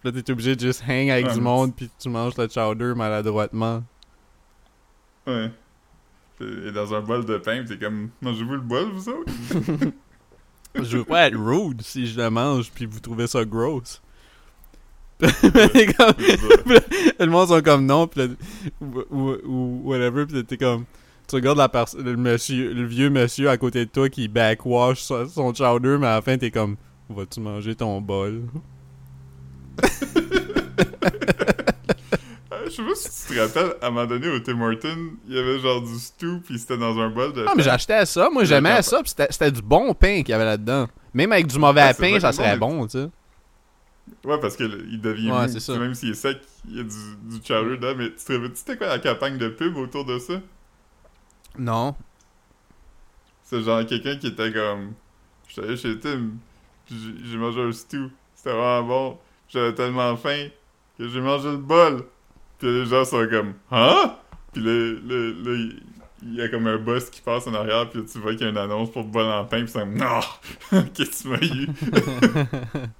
[0.02, 2.94] Là, t'es obligé de juste hang avec Ouais, du monde, puis tu manges le chowder
[2.96, 3.84] maladroitement.
[5.26, 5.50] Ouais.
[6.40, 8.08] Et dans un bol de pain, pis t'es comme.
[8.22, 9.32] Mangez-vous le bol, vous autres?
[10.74, 14.00] Je veux pas être rude si je le mange, puis vous trouvez ça gross.
[15.20, 16.14] Comme-
[17.18, 18.36] le monde sont comme non, puis
[18.80, 20.84] ou, ou, ou whatever, puis t'es comme.
[21.28, 25.28] Tu regardes la le, monsieur, le vieux monsieur à côté de toi qui backwash son,
[25.28, 26.76] son chowder, mais à la fin, t'es comme.
[27.10, 28.42] Vas-tu manger ton bol?
[32.52, 35.10] Euh, Je sais pas si tu te rappelles, à un moment donné, au Tim Hortons,
[35.28, 38.04] il y avait genre du stew, pis c'était dans un bol de Ah, mais j'achetais
[38.06, 38.28] ça.
[38.30, 39.02] Moi, j'aimais ça.
[39.02, 40.88] pis C'était du bon pain qu'il y avait là-dedans.
[41.14, 43.08] Même avec du mauvais pain, ça serait bon, tu sais.
[44.24, 45.52] Ouais, parce qu'il devient Ouais, mou.
[45.52, 45.78] c'est ça.
[45.78, 47.94] Même s'il est sec, il y a du, du chowder dedans.
[47.96, 50.34] Mais tu te rappelles, c'était quoi la campagne de pub autour de ça?
[51.58, 51.94] Non.
[53.44, 54.94] C'est genre quelqu'un qui était comme...
[55.48, 56.30] J'étais allé chez Tim,
[56.90, 58.08] j'ai- mangé un stew.
[58.34, 59.18] C'était vraiment bon.
[59.48, 60.48] J'avais tellement faim
[60.98, 62.04] que j'ai mangé le bol.
[62.58, 64.14] Puis les gens sont comme «Hein?»
[64.52, 64.72] Puis là,
[65.06, 65.54] là, là,
[66.22, 68.44] il- y a comme un boss qui passe en arrière, puis tu vois qu'il y
[68.44, 70.20] a une annonce pour le bol en pain, puis c'est comme «Non!
[70.94, 71.68] Qu'est-ce que tu m'as eu?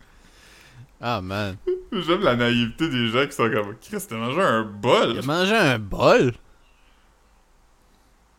[1.02, 1.56] Ah, man.»
[1.92, 5.18] J'aime la naïveté des gens qui sont comme «Chris, t'as mangé un bol?
[5.18, 6.32] A mangé un bol?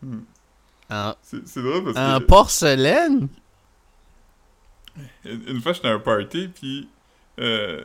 [0.03, 0.19] Hmm.
[0.89, 3.27] en, C'est drôle parce en que porcelaine?
[5.25, 6.87] Une, fois, j'étais à un party, puis...
[7.39, 7.81] Euh,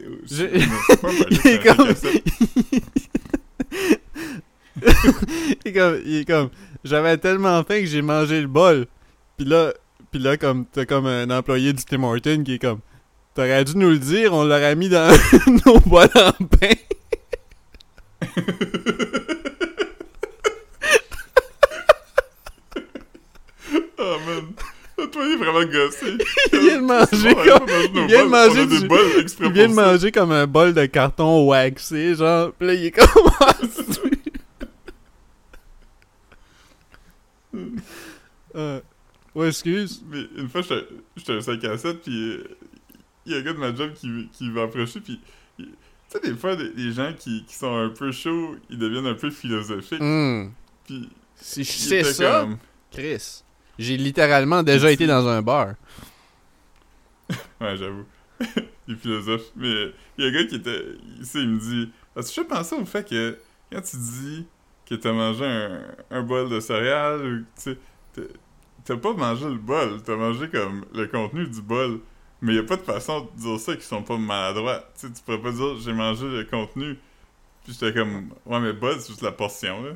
[0.00, 1.94] Je- non, pas un party, Il est comme-
[5.64, 6.50] il est comme, il est comme,
[6.82, 8.86] j'avais tellement faim que j'ai mangé le bol.
[9.36, 9.72] Puis là,
[10.10, 12.80] puis là, comme, t'as comme un employé du Tim Hortons qui est comme,
[13.34, 15.08] t'aurais dû nous le dire, on l'aurait mis dans
[15.66, 16.74] nos bols en pain.
[23.98, 24.54] Oh man.
[25.14, 26.18] Toi, il est vraiment gossé.
[26.52, 28.88] Il vient de manger comme- il vient de manger du-
[29.46, 32.52] Il vient manger comme un bol de carton waxé, genre.
[32.52, 33.06] Pis là, il est comme.
[38.56, 38.80] euh,
[39.34, 40.02] ouais, excuse.
[40.10, 40.62] Mais une fois,
[41.16, 42.44] j'étais un 5 à 7, puis euh,
[43.26, 45.20] il y a un gars de ma job qui, qui m'a approché, puis...
[45.56, 45.64] Tu
[46.08, 49.14] sais, des fois, des, des gens qui, qui sont un peu chauds, ils deviennent un
[49.14, 50.48] peu philosophiques, Hmm.
[50.86, 51.08] puis...
[51.36, 52.58] Si je sais ça, comme-
[52.92, 53.42] Chris.
[53.78, 55.74] J'ai littéralement déjà été dans un bar.
[57.60, 58.04] Ouais, j'avoue.
[58.88, 59.44] il est philosophe.
[59.56, 60.84] Mais il y a un gars qui était.
[61.18, 61.92] Il, il me dit.
[62.16, 63.38] As-tu déjà pensé au fait que
[63.72, 64.46] quand tu dis
[64.88, 67.78] que t'as mangé un, un bol de céréales ou tu sais.
[68.12, 68.28] t'es-
[68.84, 72.00] t'as pas mangé le bol, t'as mangé comme le contenu du bol.
[72.42, 74.80] Mais y a pas de façon de dire ça qui sont pas maladroits.
[75.00, 76.98] Tu sais, tu pourrais pas dire j'ai mangé le contenu.
[77.64, 79.92] Puis j'étais comme, ouais, mais bol, c'est juste la portion, là.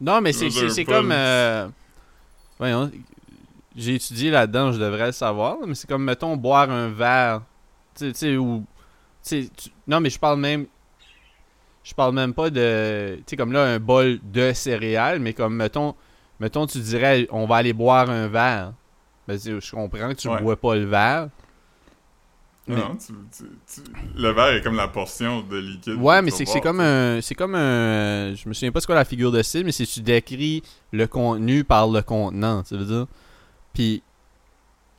[0.00, 1.10] Non, mais c'est comme.
[1.10, 1.68] euh,
[2.60, 2.90] Voyons.
[3.74, 7.42] J'ai étudié là-dedans, je devrais le savoir, mais c'est comme, mettons, boire un verre.
[7.96, 8.64] Tu sais- ou.
[9.24, 9.48] tu-
[9.88, 10.66] Non, mais je parle même.
[11.82, 13.16] Je parle même pas de.
[13.18, 15.94] Tu sais, comme là, un bol de céréales, mais comme, mettons.
[16.38, 18.72] Mettons, tu dirais, on va aller boire un verre.
[19.28, 20.40] Ben, je comprends que tu Ouais.
[20.40, 21.28] bois pas le verre.
[22.66, 23.44] Mais- Non, tu, tu-
[23.82, 25.94] tu- le verre est comme la portion de liquide.
[25.94, 27.20] Ouais, mais c'est comme un.
[27.20, 28.34] C'est comme un.
[28.34, 30.62] Je me souviens pas c'est quoi la figure de style, mais c'est tu décris
[30.92, 33.06] le contenu par le contenant, tu veux dire.
[33.74, 34.02] Puis.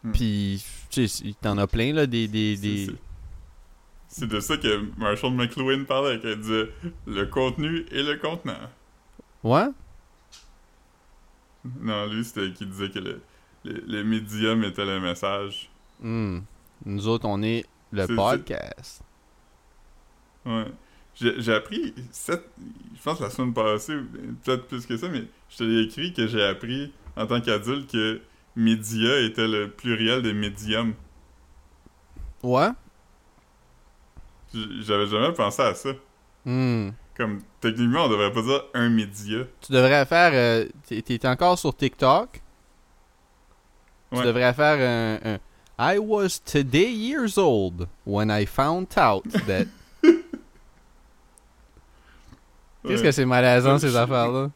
[0.04, 0.12] Hmm.
[0.12, 0.66] Puis.
[0.90, 2.28] Tu sais, t'en as plein, là, des.
[2.28, 2.96] des, C'est- des...
[4.10, 6.70] c'est- de ça que Marshall McLuhan parlait, qu'il disait
[7.08, 8.60] le contenu et le contenant.
[9.44, 9.68] Ouais?
[11.80, 13.22] Non, lui, c'était qui disait que le,
[13.64, 15.70] le, le médium était le message.
[16.02, 16.40] Hmm.
[16.86, 19.02] Nous autres, on est le podcast.
[20.46, 20.66] Ouais.
[21.16, 22.42] J'ai appris, sept,
[22.96, 23.96] je pense la semaine passée,
[24.44, 27.92] peut-être plus que ça, mais je te l'ai écrit que j'ai appris en tant qu'adulte
[27.92, 28.22] que
[28.56, 30.94] média était le pluriel de médium.
[32.42, 32.70] Ouais?
[34.54, 35.90] J'avais jamais pensé à ça.
[36.46, 36.90] Hmm.
[37.16, 39.40] Comme, techniquement, on devrait pas dire un média.
[39.62, 40.32] Tu devrais faire.
[40.34, 42.42] euh, t'es- encore sur TikTok?
[44.12, 44.26] Tu Ouais.
[44.26, 45.40] devrais faire un, un
[45.84, 49.66] I was today years old when I found out that.
[52.84, 53.04] Qu'est-ce Ouais.
[53.04, 54.50] que c'est malaisant, ces affaires-là?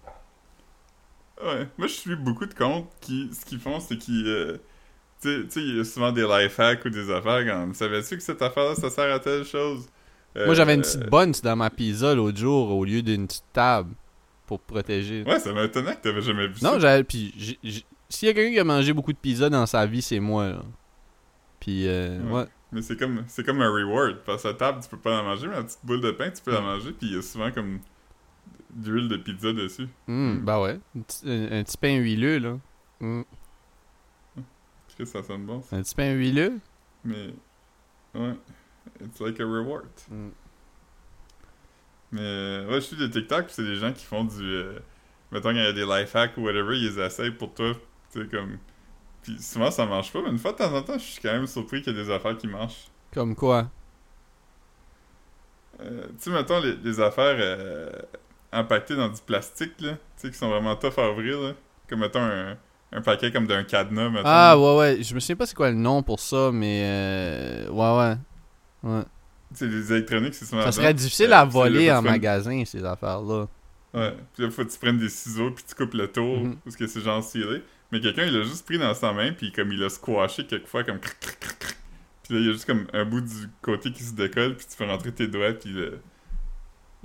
[1.44, 4.58] Ouais, moi je suis beaucoup de comptes qui, ce qu'ils font, c'est qu'ils, euh,
[5.22, 8.24] tu sais- il y a souvent des life hacks ou des affaires comme, savais-tu que
[8.24, 9.86] cette affaire-là, ça sert à telle chose?
[10.38, 13.44] Euh, Moi, j'avais une petite bunch dans ma pizza l'autre jour au lieu d'une petite
[13.54, 13.94] table
[14.48, 15.24] pour protéger.
[15.24, 16.80] Ouais, ça m'étonnait que t'avais jamais vu non, ça.
[16.80, 17.04] j'avais.
[17.04, 17.58] Puis,
[18.10, 20.50] s'il y a quelqu'un qui a mangé beaucoup de pizza dans sa vie, c'est moi,
[20.50, 20.62] là.
[21.66, 22.32] Puis, euh, Ouais.
[22.42, 22.48] ouais.
[22.72, 25.24] Mais c'est comme, c'est comme un reward, parce que la table, tu peux pas la
[25.24, 26.66] manger, mais la petite boule de pain, tu peux la Mm.
[26.66, 27.80] manger, puis il y a souvent comme
[28.70, 29.88] d'huile de pizza dessus.
[30.08, 30.40] Hmm, Mm.
[30.46, 30.80] bah ouais.
[30.96, 32.58] Un petit, un- un petit pain huileux, là.
[33.02, 35.76] Est-ce que ça sonne bon, ça?
[35.76, 36.60] Un petit pain huileux?
[37.04, 37.34] Mais,
[38.14, 38.34] ouais,
[39.04, 39.88] it's like a reward.
[42.12, 44.42] Mais euh, ouais, je suis des TikTok, puis c'est des gens qui font du.
[44.44, 44.80] euh,
[45.32, 47.74] mettons qu'il y a des life hacks ou whatever, ils les essayent pour toi.
[48.14, 48.58] Tu sais, comme.
[49.26, 51.32] Puis souvent ça marche pas, mais une fois de temps en temps, je suis quand
[51.34, 52.88] même surpris qu'il y a des affaires qui marchent.
[53.12, 53.68] Comme quoi?
[55.82, 57.90] Euh, tu sais, mettons les, les affaires euh,
[58.54, 59.94] empaquetées dans du plastique, là.
[59.94, 61.52] Tu sais, qui sont vraiment tough à ouvrir, là.
[61.90, 62.56] Comme mettons un,
[62.92, 64.24] un paquet comme d'un cadenas, mettons.
[64.26, 65.04] Ah, ouais, ouais.
[65.04, 66.84] Je me souviens pas c'est quoi le nom pour ça, mais.
[66.86, 67.70] Euh...
[67.70, 67.98] Ouais,
[68.84, 68.90] ouais.
[68.90, 69.04] Ouais.
[69.52, 70.62] Tu sais, les électroniques, c'est souvent.
[70.64, 73.48] Ça serait difficile Euh, à là, voler en magasin, ces affaires-là.
[73.94, 74.16] Ouais.
[74.34, 76.56] Puis là, faut que tu prennes des ciseaux, puis tu coupes le tour, Mhm.
[76.64, 77.64] parce que c'est genre scellé.
[77.92, 80.84] Mais quelqu'un, il l'a juste pris dans sa main, puis comme il l'a squashé quelquefois,
[80.84, 81.78] comme cric, cric, cric, cric.
[82.24, 84.66] Puis là, il y a juste comme un bout du côté qui se décolle, puis
[84.70, 86.00] tu peux rentrer tes doigts, puis le.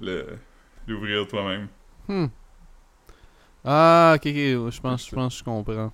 [0.01, 0.39] le.
[0.86, 1.69] l'ouvrir toi-même.
[2.09, 2.27] Hmm.
[3.65, 4.70] Ah, ok, ok.
[4.73, 5.93] Je pense, je pense que je comprends.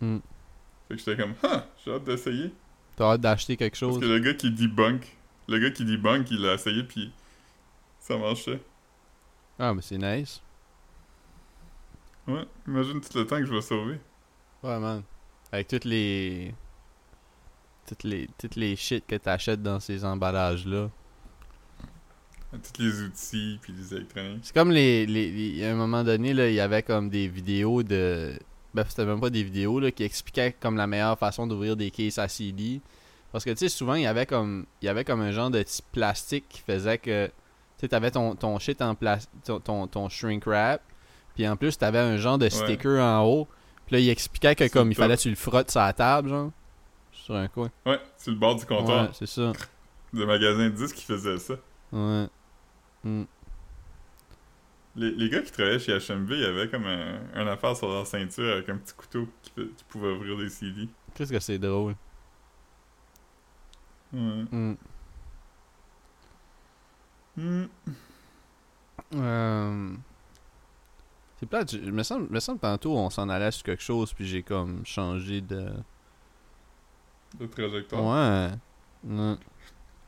[0.00, 2.52] Fait que j'étais comme, ah, j'ai hâte d'essayer.
[2.94, 4.00] T'as hâte d'acheter quelque Parce chose?
[4.00, 5.16] que le gars qui debunk,
[5.48, 7.12] le gars qui debunk, il l'a essayé, puis
[7.98, 8.60] ça marchait.
[9.58, 10.42] Ah, mais c'est nice.
[12.28, 13.98] Ouais, imagine tout le temps que je vais sauver.
[14.66, 15.02] Ouais, man.
[15.52, 16.54] Avec toutes les.
[17.86, 20.90] Toutes les, toutes les shit que t'achètes dans ces emballages-là.
[22.52, 24.40] Tous les outils, puis les électroniques.
[24.42, 27.28] C'est comme les, les, les- À un moment donné, là, il y avait comme des
[27.28, 28.32] vidéos de.
[28.74, 31.90] Ben, c'était même pas des vidéos, là, qui expliquaient comme la meilleure façon d'ouvrir des
[31.90, 32.80] cases à CD.
[33.32, 34.66] Parce que, tu sais, souvent, il y avait comme.
[34.82, 37.26] Il y avait comme un genre de petit plastique qui faisait que.
[37.26, 37.32] Tu
[37.82, 39.30] sais, t'avais ton, ton shit en plastique.
[39.44, 40.80] Ton, ton, ton shrink wrap.
[41.34, 43.48] Puis en plus, t'avais un genre de sticker en haut.
[43.86, 45.92] Puis là, il expliquait que comme le il fallait que tu le frottes sur la
[45.92, 46.50] table, genre.
[47.12, 47.70] Sur un coin.
[47.84, 49.04] Ouais, sur le bord du comptoir.
[49.06, 49.52] Ouais, c'est ça.
[50.12, 51.54] de magasin de disques qui faisait ça.
[51.92, 52.28] Ouais.
[53.04, 53.24] Hmm.
[54.96, 57.88] Les, les gars qui travaillaient chez HMV, il y avait comme un, un affaire sur
[57.88, 59.52] leur ceinture avec un petit couteau qui,
[59.88, 60.88] pouvait ouvrir des CD.
[61.14, 61.94] Qu'est-ce que c'est drôle?
[64.12, 64.44] Ouais.
[64.50, 64.74] Hmm.
[67.36, 67.66] Hmm.
[69.14, 69.94] Euh,
[71.38, 74.26] C'est plate, je- me semble, me semble tantôt on s'en allait sur quelque chose puis
[74.26, 75.70] j'ai comme changé de.
[77.38, 78.02] De trajectoire.
[78.02, 78.50] Ouais.
[79.10, 79.36] Ouais,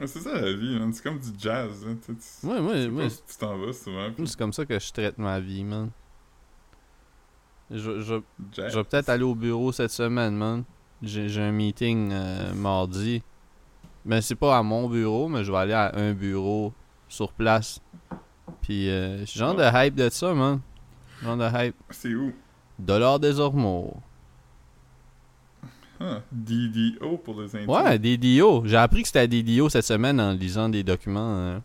[0.00, 0.92] Ouais, c'est ça la vie, man.
[0.92, 1.84] C'est comme du jazz.
[1.86, 1.96] Hein.
[2.06, 4.10] Tu, tu- ouais, moi, tu t'en vas souvent.
[4.12, 5.90] puis c'est comme ça que je traite ma vie, man.
[7.70, 8.20] Je, je,
[8.52, 8.72] jazz.
[8.72, 10.64] je vais peut-être aller au bureau cette semaine, man.
[11.02, 13.22] J'ai un meeting euh, mardi.
[14.04, 16.72] Mais c'est pas à mon bureau, mais je vais aller à un bureau
[17.08, 17.80] sur place.
[18.62, 20.60] Puis, euh, genre de hype de ça, man.
[21.24, 21.74] Hype.
[21.90, 22.32] C'est où?
[22.78, 23.96] Dollar des Ormeaux.
[26.00, 26.20] Huh.
[26.30, 27.68] DDO pour les intimes.
[27.70, 28.62] Ouais, DDO.
[28.66, 31.58] J'ai appris que c'était DDO cette semaine en lisant des documents euh,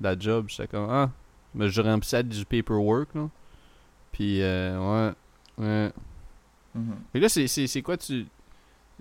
[0.00, 0.46] de la job.
[0.48, 1.10] J'étais comme, ah,
[1.54, 3.28] mais je remplissais du paperwork, là.
[4.12, 4.78] Puis, euh,
[5.58, 5.92] ouais, ouais.
[7.12, 8.26] Fait que là, c'est- quoi tu.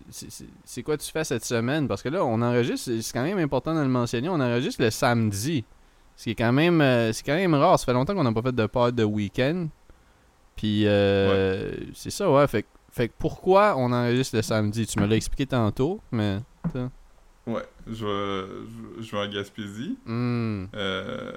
[0.10, 1.88] c'est- quoi tu fais cette semaine?
[1.88, 4.82] Parce que là, on enregistre, c'est c'est quand même important de le mentionner, on enregistre
[4.82, 5.66] le samedi.
[6.18, 7.80] Ce qui est quand même, euh, c'est quand même rare.
[7.80, 9.68] Ça fait longtemps qu'on n'a pas fait de pod de week-end.
[10.58, 12.46] Puis, euh, c'est ça, ouais.
[12.48, 14.86] Fait, que- fait pourquoi on enregistre le samedi?
[14.88, 16.40] Tu me l'as expliqué tantôt, mais.
[17.46, 18.48] Ouais, je vais,
[18.98, 19.98] je, je vais en Gaspésie.
[20.06, 20.66] Hmm.
[20.74, 21.32] Euh,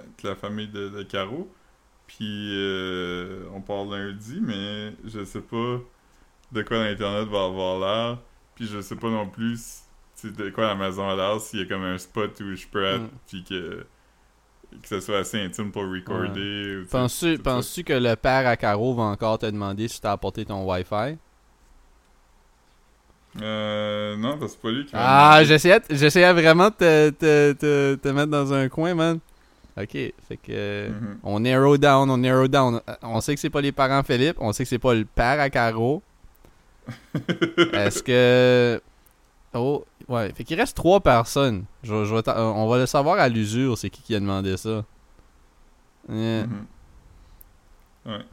[0.00, 1.48] avec la famille de, de Caro.
[2.06, 5.78] Puis euh, on part lundi, mais je sais pas
[6.52, 8.18] de quoi l'internet va avoir l'air.
[8.56, 9.82] Puis je sais pas non plus
[10.28, 12.66] sais, de quoi la maison a l'air, s'il y a comme un spot où je
[12.66, 13.08] peux être, Mm.
[13.28, 13.86] puis que,
[14.82, 16.78] que ce soit assez intime pour recorder.
[16.78, 20.12] ou, tu sais, Penses-tu que le père à Caro va encore te demander si t'as
[20.12, 21.16] apporté ton Wi-Fi?
[23.40, 25.00] Euh, non, parce que c'est pas lui qui m'a
[25.36, 29.20] Ah, j'essayais, j'essayais vraiment de te, te, te, te mettre dans un coin, man.
[29.80, 30.88] Ok, fait que.
[30.88, 31.18] Mhm.
[31.22, 32.80] On narrow down, on narrow down.
[33.02, 35.38] On sait que c'est pas les parents Philippe, on sait que c'est pas le père
[35.40, 36.02] à Caro.
[37.72, 38.80] Est-ce que.
[39.54, 40.32] Oh, ouais.
[40.32, 41.64] Fait qu'il reste trois personnes.
[41.82, 44.56] Je, je vais t'en- on va le savoir à l'usure, c'est qui qui a demandé
[44.56, 44.84] ça.
[46.08, 46.46] Yeah.
[46.46, 46.66] Mhm.
[48.06, 48.24] Ouais.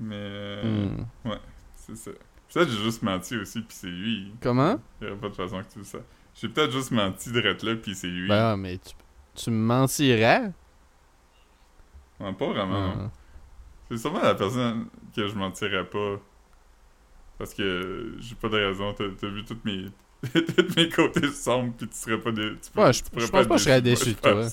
[0.00, 0.88] Mais euh,
[1.24, 1.30] Hmm.
[1.76, 2.10] c'est ça.
[2.52, 4.32] Peut-être que j'ai juste menti aussi, puis c'est lui.
[4.40, 4.78] Comment?
[5.00, 6.02] Il y aurait pas de façon que tu le sais.
[6.34, 8.28] J'ai peut-être juste menti de là, puis c'est lui.
[8.28, 8.94] Ben, mais tu,
[9.34, 10.52] tu me mentirais?
[12.20, 12.94] Ouais, pas vraiment.
[12.98, 13.10] Ah.
[13.88, 16.16] C'est sûrement la personne que je mentirais pas.
[17.38, 18.92] Parce que j'ai pas de raison.
[18.94, 19.86] T'as t'as vu toutes mes...
[20.32, 22.42] tous mes côtés sombres, puis tu serais pas dé...
[22.72, 24.46] tu Ouais, tu je- pense pas que je serais déçu de toi.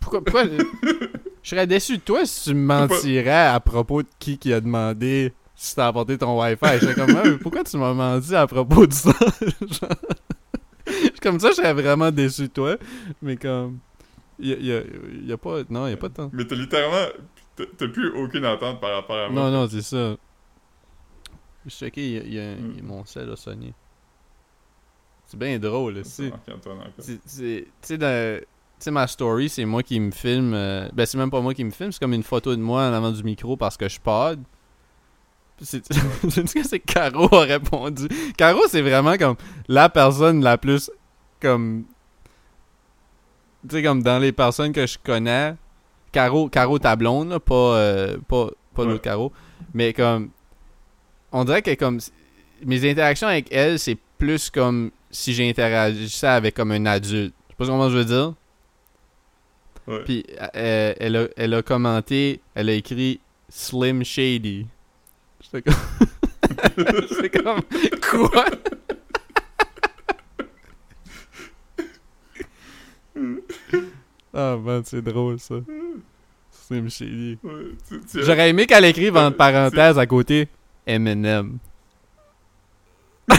[0.00, 4.36] Pourquoi, pourquoi je serais déçu de toi si tu me mentirais à propos de qui
[4.38, 6.74] qui a demandé si t'as apporté ton Wi-Fi.
[6.74, 9.12] Je serais comme, Ah, pourquoi tu m'as menti à propos de ça?
[11.22, 12.76] Comme ça, je serais vraiment déçu de toi.
[13.22, 13.78] Mais comme,
[14.38, 14.82] y a, y a,
[15.24, 16.30] y a pas, non, y a pas de temps.
[16.32, 17.08] Mais t'as littéralement...
[17.56, 19.44] t'as- plus aucune attente par rapport à moi.
[19.44, 20.16] Non, non, c'est ça.
[21.64, 22.74] Je checké, y a, y a- Mm.
[22.76, 23.72] y a mon sel a sonné.
[25.26, 26.32] C'est bien drôle, C'est aussi.
[27.26, 28.46] Tu sais, dans- tu
[28.78, 30.52] sais, ma story, c'est moi qui me filme.
[30.54, 32.82] euh, Ben, c'est même pas moi qui me filme, c'est comme une photo de moi
[32.88, 34.40] en avant du micro parce que je pod.
[35.62, 38.08] C'est- que c'est Caro a répondu.
[38.36, 39.36] Caro, c'est vraiment comme
[39.68, 40.90] la personne la plus.
[41.40, 41.84] Comme.
[43.68, 45.54] Tu sais, comme dans les personnes que je connais.
[46.12, 48.88] Caro, Caro ta blonde, là, pas, euh, pas, pas Ouais.
[48.90, 49.32] l'autre Caro.
[49.72, 50.30] Mais comme.
[51.34, 51.98] On dirait que comme.
[52.64, 57.34] Mes interactions avec elle, c'est plus comme si j'interagissais avec comme un adulte.
[57.48, 58.34] Je sais pas comment je veux dire?
[59.88, 60.04] Ouais.
[60.04, 60.24] Puis
[60.54, 64.66] euh, elle, a, elle a commenté, elle a écrit Slim Shady.
[65.40, 65.74] J'étais comme.
[67.10, 67.60] J'étais comme.
[68.10, 68.44] Quoi?
[74.32, 75.56] Ah man, c'est drôle ça.
[76.52, 77.38] Slim Shady.
[77.42, 77.52] Ouais,
[78.14, 80.48] J'aurais aimé qu'elle écrive entre parenthèses à côté
[80.86, 81.58] Eminem.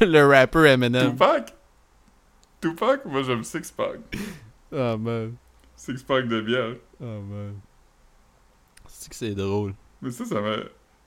[0.00, 1.10] Le rapper Eminem.
[1.12, 1.54] Tupac?
[2.60, 3.04] Tupac?
[3.04, 3.98] Moi, j'aime Six Pack.
[4.72, 5.34] Ah man.
[5.76, 6.76] Six Pack de bière.
[7.00, 7.54] Ah man.
[8.88, 9.74] C'est que c'est drôle.
[10.02, 10.56] Mais ça, ça m'a...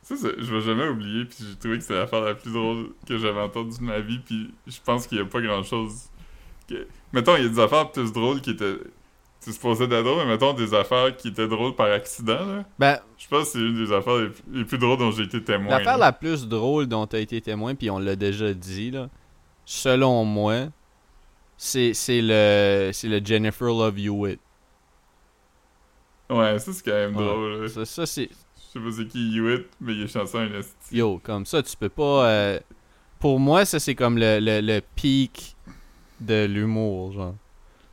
[0.02, 2.92] Ça, ça- je vais jamais oublier, puis j'ai trouvé que c'est l'affaire la plus drôle
[3.06, 6.10] que j'avais entendue de ma vie, puis je pense qu'il y a pas grand-chose...
[6.68, 6.88] Que...
[7.12, 8.78] Mettons, il y a des affaires plus drôles qui étaient...
[9.44, 12.66] Tu supposais d'être drôle, mais mettons des affaires qui étaient drôles par accident, là.
[12.78, 15.42] Ben, Je pense que c'est une des affaires les, les plus drôles dont j'ai été
[15.44, 15.78] témoin.
[15.78, 19.10] L'affaire la plus drôle dont tu as été témoin, puis on l'a déjà dit, là,
[19.66, 20.68] selon moi,
[21.56, 24.40] c'est c'est le, c'est le Jennifer Love Hewitt.
[26.30, 27.24] Ouais, ça, c'est quand même Ouais.
[27.26, 27.68] drôle, là.
[27.70, 28.30] Ça, ça c'est.
[28.30, 30.96] Je sais pas c'est qui Hewitt, mais il est chanson un esti.
[30.98, 32.28] Yo, comme ça, tu peux pas.
[32.30, 32.60] euh,
[33.20, 35.56] Pour moi, ça, c'est comme le, le, le pic
[36.20, 37.36] de l'humour, genre.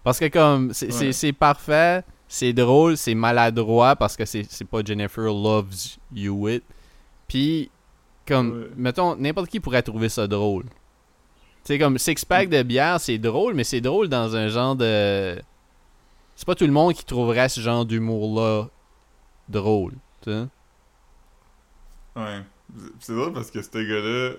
[0.07, 1.13] Parce que, comme, c'est c'est- Ouais.
[1.13, 6.63] c'est parfait, c'est drôle, c'est maladroit parce que c'est c'est pas Jennifer Loves Hewitt.
[7.27, 7.73] Puis,
[8.25, 8.67] comme, Ouais.
[8.77, 10.67] mettons, n'importe qui pourrait trouver ça drôle.
[11.65, 15.37] Sais, comme Six Pack de bière, c'est drôle, mais c'est drôle dans un genre de.
[16.37, 18.69] C'est pas tout le monde qui trouverait ce genre d'humour-là
[19.49, 19.95] drôle.
[20.23, 20.47] Tu sais?
[22.15, 22.43] Ouais.
[23.01, 24.37] C'est drôle parce que ce gars-là,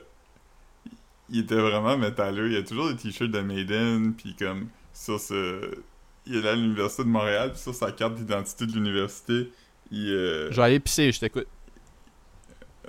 [1.30, 2.52] il était vraiment métalleux.
[2.52, 5.62] Il a toujours des t-shirts de Maiden, puis comme sur ce...
[6.26, 9.50] Il est allé à l'Université de Montréal, puis sur sa carte d'identité de l'université,
[9.92, 10.10] il...
[10.12, 11.48] euh, Je vais aller pisser, je t'écoute.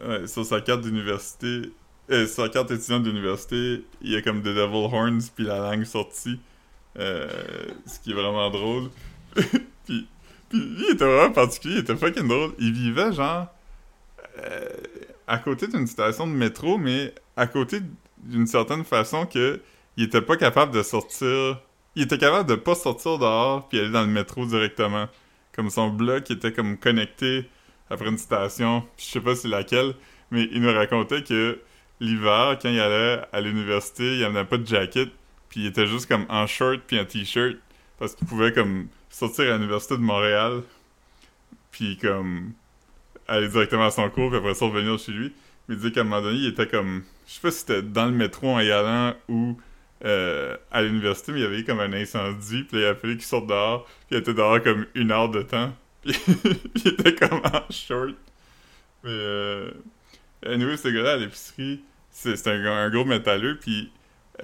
[0.07, 1.73] ouais, sur sa carte d'université...
[2.11, 5.59] Euh, sur sa carte étudiante d'université, il y a comme des devil horns, puis la
[5.59, 6.41] langue sortie.
[6.99, 7.29] Euh,
[7.87, 8.89] ce qui est vraiment drôle.
[9.35, 10.09] puis,
[10.49, 12.53] puis lui, il était vraiment particulier, il était fucking drôle.
[12.59, 13.49] Il vivait genre
[14.39, 14.69] euh,
[15.27, 17.81] à côté d'une station de métro, mais à côté
[18.23, 19.61] d'une certaine façon que
[19.99, 21.61] il était pas capable de sortir.
[21.97, 25.09] Il était capable de pas sortir dehors puis aller dans le métro directement.
[25.53, 27.49] Comme son bloc était comme connecté
[27.91, 29.95] après une station, je sais pas c'est laquelle,
[30.31, 31.59] mais il nous racontait que
[32.01, 35.09] l'hiver, quand il allait à l'université, il avait pas de jacket,
[35.49, 37.57] puis il était juste comme en short puis en t-shirt
[37.99, 40.63] parce qu'il pouvait comme sortir à l'université de Montréal
[41.71, 42.53] puis comme
[43.27, 45.33] aller directement à son cours puis après ça revenir chez lui.
[45.67, 47.83] Mais il disait qu'à un moment donné, il était comme je sais pas si c'était
[47.83, 49.59] dans le métro en y allant ou
[50.05, 53.25] euh, à l'université, mais il y avait comme un incendie, puis il a fallu qu'il
[53.25, 55.73] sorte dehors, puis il était dehors comme une heure de temps,
[56.03, 56.15] puis
[56.85, 58.15] il était comme en short.
[59.03, 59.71] Mais euh,
[60.47, 63.91] anyway, ce gars-là à l'épicerie, c'est un, un, gros métalleux, puis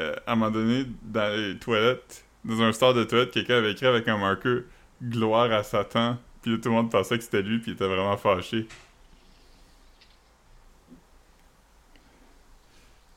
[0.00, 3.72] euh, à un moment donné, dans les toilettes, dans un store de toilettes, quelqu'un avait
[3.72, 4.62] écrit avec un marqueur
[5.02, 8.16] Gloire à Satan, puis tout le monde pensait que c'était lui, puis il était vraiment
[8.16, 8.66] fâché.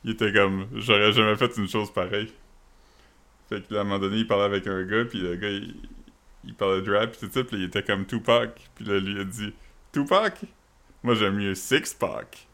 [0.07, 2.33] Il était comme, j'aurais jamais fait une chose pareille.
[3.49, 5.49] Fait que là, à un moment donné, il parlait avec un gars, puis le gars,
[5.49, 5.75] il,
[6.45, 8.69] il parlait de rap, puis tout ça, puis il était comme Tupac.
[8.73, 9.53] Puis là, lui a dit
[9.91, 10.45] Tupac?
[11.03, 12.47] Moi, j'aime mieux Six Pack.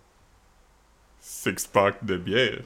[1.20, 2.64] Six Pack de bière.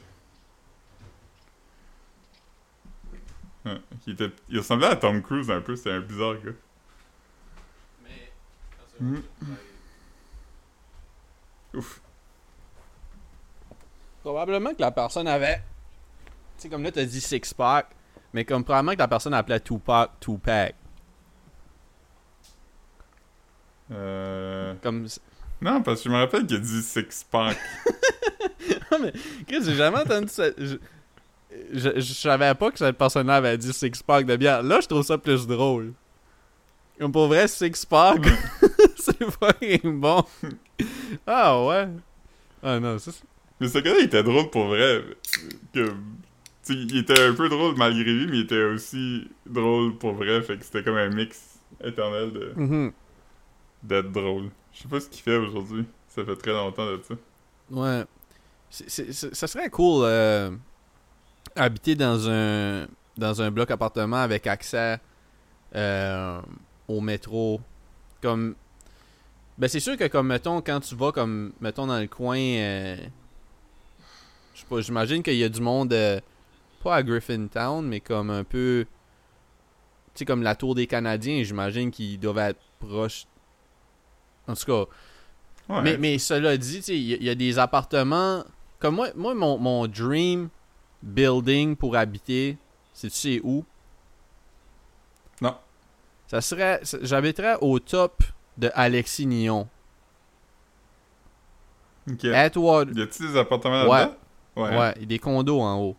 [3.65, 6.51] Ouais, il, était, il ressemblait à Tom Cruise un peu, c'était un bizarre gars.
[8.05, 8.31] Mais.
[9.01, 9.22] Mm.
[11.73, 12.01] Ouf.
[14.28, 15.56] Probablement que la personne avait.
[15.56, 17.88] Tu sais, comme là, t'as dit six pack,
[18.34, 20.76] mais comme probablement que la personne appelait Tupac Tupac.
[23.90, 24.74] Euh.
[24.84, 25.08] Comme.
[25.62, 27.58] Non, parce que je me rappelle qu'il a dit six pack.
[28.91, 29.14] non, mais.
[29.48, 30.48] Chris, j'ai jamais entendu ça.
[30.58, 30.76] Je...
[31.72, 34.62] Je, je, savais pas que cette personne-là avait dit six pack de bière.
[34.62, 35.94] Là, je trouve ça plus drôle.
[36.99, 38.20] Comme pour vrai, six pack,
[38.98, 40.22] c'est fucking bon.
[41.26, 41.88] ah ouais.
[42.62, 43.14] Ah non, ça
[43.60, 45.04] mais ce gars-là, il était drôle pour vrai.
[45.74, 45.94] Que,
[46.70, 50.42] il était un peu drôle malgré lui, mais il était aussi drôle pour vrai.
[50.42, 52.92] Fait que c'était comme un mix éternel de mm-hmm.
[53.84, 54.50] d'être drôle.
[54.74, 55.86] Je sais pas ce qu'il fait aujourd'hui.
[56.08, 57.16] Ça fait très longtemps de ça.
[57.72, 58.04] Ouais.
[58.70, 60.52] C ça serait cool euh,
[61.56, 65.00] habiter dans un dans un bloc appartement avec accès
[65.76, 66.42] euh,
[66.88, 67.62] au métro.
[68.22, 68.56] Comme
[69.58, 72.98] ben c'est sûr que comme mettons quand tu vas comme mettons dans le coin euh,
[74.80, 76.20] j'imagine qu'il y a du monde, euh,
[76.84, 78.86] pas à Griffintown, mais comme un peu.
[80.14, 83.26] Tu sais, comme la tour des Canadiens, j'imagine qu'ils doivent être proches.
[84.48, 85.82] En tout cas.
[85.84, 88.44] Mais, mais cela dit, il y, y, a des appartements.
[88.80, 90.50] Comme moi, moi mon, mon dream
[91.04, 92.58] building pour habiter,
[92.94, 93.66] c'est tu sais où?
[95.42, 95.56] Non.
[96.28, 96.82] Ça serait.
[97.02, 98.24] J'habiterais au top
[98.58, 99.68] de Alexis Nyon.
[102.10, 102.24] Ok.
[102.24, 102.98] Edward.
[102.98, 104.12] Y a-t-il des appartements là-dedans?
[104.12, 104.18] Ouais.
[104.58, 105.96] Ouais, il y a des condos en haut.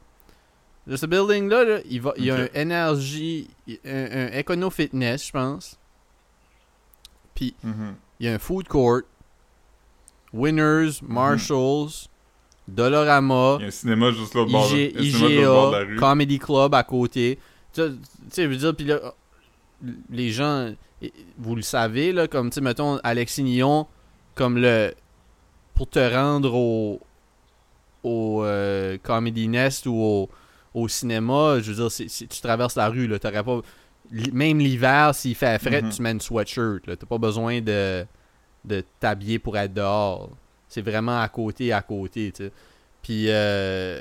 [0.95, 3.49] ce building-là, il, va, il y a un énergie,
[3.85, 5.79] un, écono-fitness, je pense.
[7.35, 7.95] Puis, mm-hmm.
[8.21, 9.03] il y a un food court,
[10.33, 11.09] Winners, mm-hmm.
[11.09, 12.09] Marshalls,
[12.67, 13.57] Dolorama.
[13.59, 15.97] Il y a un cinéma juste l'autre bord, bord, de la rue.
[15.97, 17.39] Comedy Club à côté.
[17.73, 17.83] Tu
[18.31, 19.15] sais, je veux dire, puis là,
[20.11, 20.73] les gens,
[21.39, 23.87] vous le savez, là, comme, tu sais, mettons, Alexis Nyon,
[24.35, 24.95] comme le.
[25.75, 27.01] Pour te rendre au,
[28.03, 30.29] au euh, Comedy Nest ou
[30.75, 33.61] au, cinéma, je veux dire, si tu traverses la rue, là, t'aurais pas.
[34.33, 35.97] Même l'hiver, s'il fait frais, mm-hmm.
[35.97, 36.83] tu mets une sweatshirt.
[36.87, 38.07] T'as pas besoin de,
[38.65, 40.31] de t'habiller pour être dehors.
[40.69, 42.51] C'est vraiment à côté, à côté, tu
[43.03, 44.01] Puis, euh,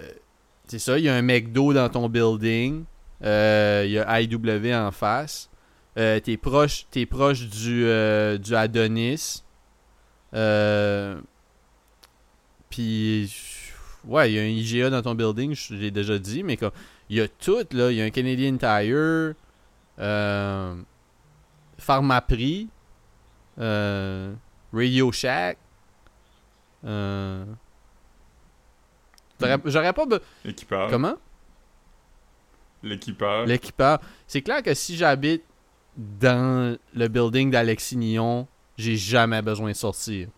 [0.68, 2.84] c'est ça, il y a un McDo dans ton building.
[3.24, 5.50] Euh, il y a IW en face.
[5.96, 7.86] t'es proche, es proche du,
[8.40, 9.44] du Adonis.
[12.70, 13.32] Puis
[14.08, 16.72] ouais, il y a un IGA dans ton building, je l'ai déjà dit, mais comme,
[17.10, 17.92] il y a tout, là.
[17.92, 19.34] Il y a un Canadian Tire,
[20.00, 20.76] euh,
[21.78, 22.68] Pharmaprix,
[23.60, 24.34] euh,
[24.74, 25.58] Radio Shack.
[26.86, 27.46] Euh,
[29.66, 30.06] J'aurais pas.
[30.44, 30.90] L'équipeur.
[30.90, 31.16] Comment?
[32.84, 33.46] L'équipeur.
[33.46, 34.00] L'équipeur.
[34.28, 35.44] C'est clair que si j'habite
[35.96, 38.48] dans le building d'Alexis Nyon,
[38.78, 40.30] j'ai jamais besoin de sortir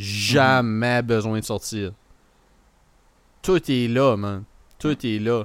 [0.00, 1.92] jamais besoin de sortir.
[3.42, 4.44] Tout est là, man.
[4.78, 5.44] Tout est là.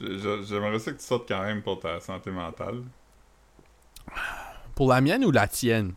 [0.00, 2.82] J'aimerais ça que tu sortes quand même pour ta santé mentale.
[4.74, 5.92] Pour la mienne ou la tienne?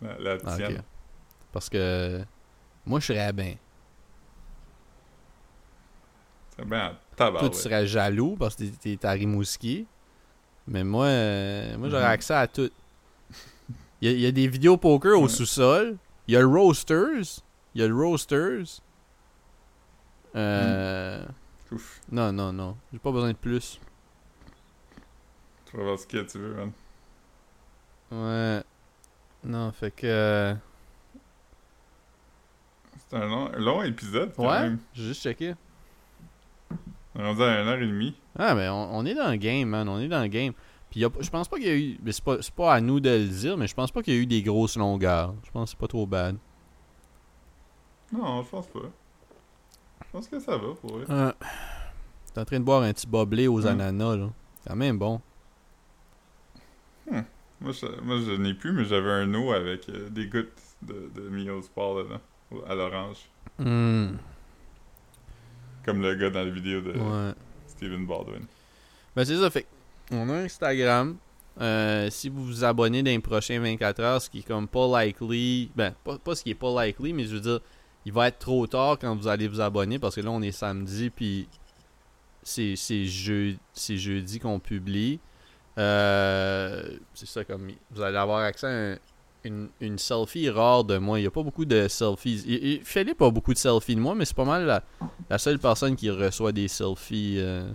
[0.00, 0.82] La, tienne.
[1.52, 2.24] Parce que
[2.86, 3.56] moi, je serais bien.
[6.64, 9.86] Bien Toi, tu serais jaloux parce que t'es à Rimouski.
[10.68, 12.10] Mais moi, euh, moi j'aurais mm-hmm.
[12.10, 12.70] accès à tout.
[14.00, 15.96] Il y, a, il y a des vidéos poker au sous-sol.
[16.28, 17.40] Il y a le Roasters.
[17.74, 18.80] Il y a le Roasters.
[20.36, 21.24] Euh...
[21.72, 22.00] Ouf.
[22.10, 22.76] Non, non, non.
[22.92, 23.80] J'ai pas besoin de plus.
[25.66, 26.72] Tu vas voir ce que tu veux, man.
[28.10, 28.62] Ouais.
[29.44, 30.06] Non, fait que.
[30.06, 30.54] euh,
[33.08, 34.78] C'est un long, long épisode, quand Ouais, même.
[34.94, 35.54] j'ai juste checké.
[37.14, 38.14] On est rendu à 1h30.
[38.38, 39.88] Ah, mais on, on est dans le game, man.
[39.88, 40.52] On est dans le game.
[40.94, 41.98] Puis y a- je pense pas qu'il y a eu.
[42.04, 44.16] mais C'est pas, pas à nous de le dire, mais je pense pas qu'il y
[44.16, 45.34] a eu des grosses longueurs.
[45.44, 46.36] Je pense que c'est pas trop bad.
[48.12, 48.78] Non, je pense pas.
[50.04, 51.00] Je pense que ça va, pour.
[51.10, 51.32] Euh,
[52.32, 53.68] T'es en train de boire un petit boblé aux Ouais.
[53.70, 54.30] ananas, là.
[54.68, 55.20] Quand même bon.
[57.10, 60.52] Moi, je, moi, je n'ai plus, mais j'avais un eau avec euh, des gouttes
[60.82, 62.20] de, de Mio Sport dedans,
[62.68, 63.18] à l'orange.
[63.58, 64.12] Hmm,
[65.84, 67.32] Comme le gars dans la vidéo de Ouais.
[67.66, 68.46] Steven Baldwin.
[69.16, 69.66] Ben c'est ça, fait
[70.12, 71.16] on a Instagram.
[71.60, 75.04] Euh, si vous vous abonnez dans les prochains 24 heures, ce qui est comme pas
[75.04, 77.60] likely, ben pas, ce qui est pas likely, mais je veux dire,
[78.04, 80.50] il va être trop tard quand vous allez vous abonner parce que là on est
[80.52, 81.48] samedi puis
[82.42, 85.20] c'est c'est jeudi qu'on publie.
[85.78, 86.82] Euh,
[87.14, 88.96] c'est ça comme vous allez avoir accès à un-
[89.44, 91.18] une, une selfie rare de moi.
[91.18, 92.42] Il n'y a pas beaucoup de selfies.
[92.46, 94.82] Il- il- Philippe a beaucoup de selfies de moi, mais c'est pas mal la,
[95.28, 97.36] la seule personne qui reçoit des selfies.
[97.38, 97.70] euh.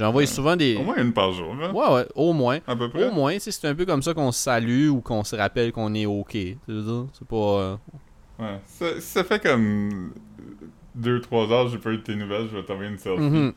[0.00, 0.26] J'envoie Ouais.
[0.26, 0.76] souvent des.
[0.76, 1.70] Au moins une par jour, là.
[1.72, 2.58] Ouais, ouais, au moins.
[2.66, 3.08] À peu près.
[3.08, 5.94] Au moins, c'est un peu comme ça qu'on se salue ou qu'on se rappelle qu'on
[5.94, 6.32] est OK.
[6.32, 7.06] Tu veux dire?
[7.12, 7.36] C'est pas.
[7.36, 7.76] euh,
[8.38, 8.58] Ouais.
[8.66, 10.12] Ça, si ça fait comme
[10.98, 13.20] 2-3 heures, j'ai pas eu de tes nouvelles, je vais t'envoyer une selfie.
[13.20, 13.52] mhm,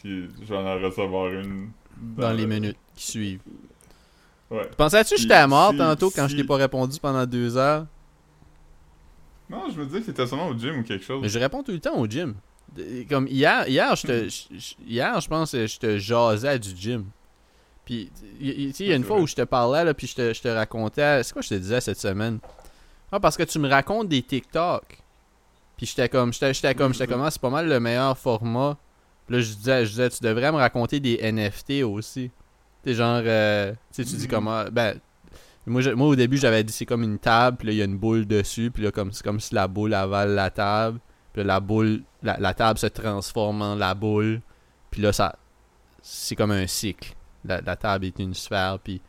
[0.00, 1.70] Puis je vais recevoir une.
[2.00, 3.40] Dans les le- minutes qui suivent.
[4.50, 4.70] Ouais.
[4.76, 7.86] Pensais-tu que j'étais mort si- tantôt quand je t'ai pas répondu pendant deux heures?
[9.50, 11.20] Non, je me disais que t'étais sûrement au gym ou quelque chose.
[11.22, 12.34] Mais je réponds tout le temps au gym.
[13.08, 17.06] Comme hier, hier, je te, je- hier, je pense, que je te jasais du gym.
[17.84, 20.40] Puis, il y a une fois où je te parlais, là, puis je te, je
[20.42, 21.22] te racontais.
[21.22, 22.38] C'est quoi je te disais cette semaine?
[23.10, 24.98] Ah, parce que tu me racontes des TikTok.
[25.76, 28.76] Puis j'étais comme, j'étais j'étais comme, j'étais comme, ah, c'est pas mal le meilleur format.
[29.30, 32.30] Là, je disais, je disais, tu devrais me raconter des NFT aussi.
[32.84, 34.30] Tu sais, genre, euh, tu sais, tu dis Mhm.
[34.30, 34.98] comment, ben,
[35.66, 37.82] moi, je- moi au début, j'avais dit c'est comme une table, puis là, il y
[37.82, 40.98] a une boule dessus, puis là, comme, c'est comme si la boule avale la table.
[41.38, 44.40] Puis là, la boule, la, la table se transforme en la boule.
[44.90, 45.36] Puis là, ça,
[46.02, 47.14] c'est comme un cycle.
[47.44, 49.00] La, la table est une sphère, puis,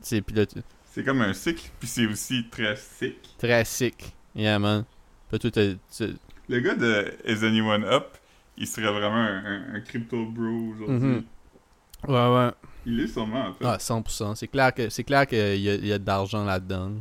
[0.00, 0.44] sais, puis là,
[0.90, 3.36] C'est comme un cycle, puis c'est aussi très sick.
[3.38, 4.16] très sick.
[4.34, 4.84] Yeah, man.
[5.30, 5.78] Puis tu-
[6.48, 8.16] Le gars de Is Anyone Up,
[8.56, 10.96] il serait vraiment un, un- un crypto bro aujourd'hui.
[10.96, 11.24] Mhm.
[12.08, 12.50] Ouais, ouais.
[12.84, 13.64] Il est sûrement, en fait.
[13.64, 14.34] Ah, 100%.
[14.34, 16.92] C'est clair que c'est clair qu'il y a, il y a de l'argent là-dedans.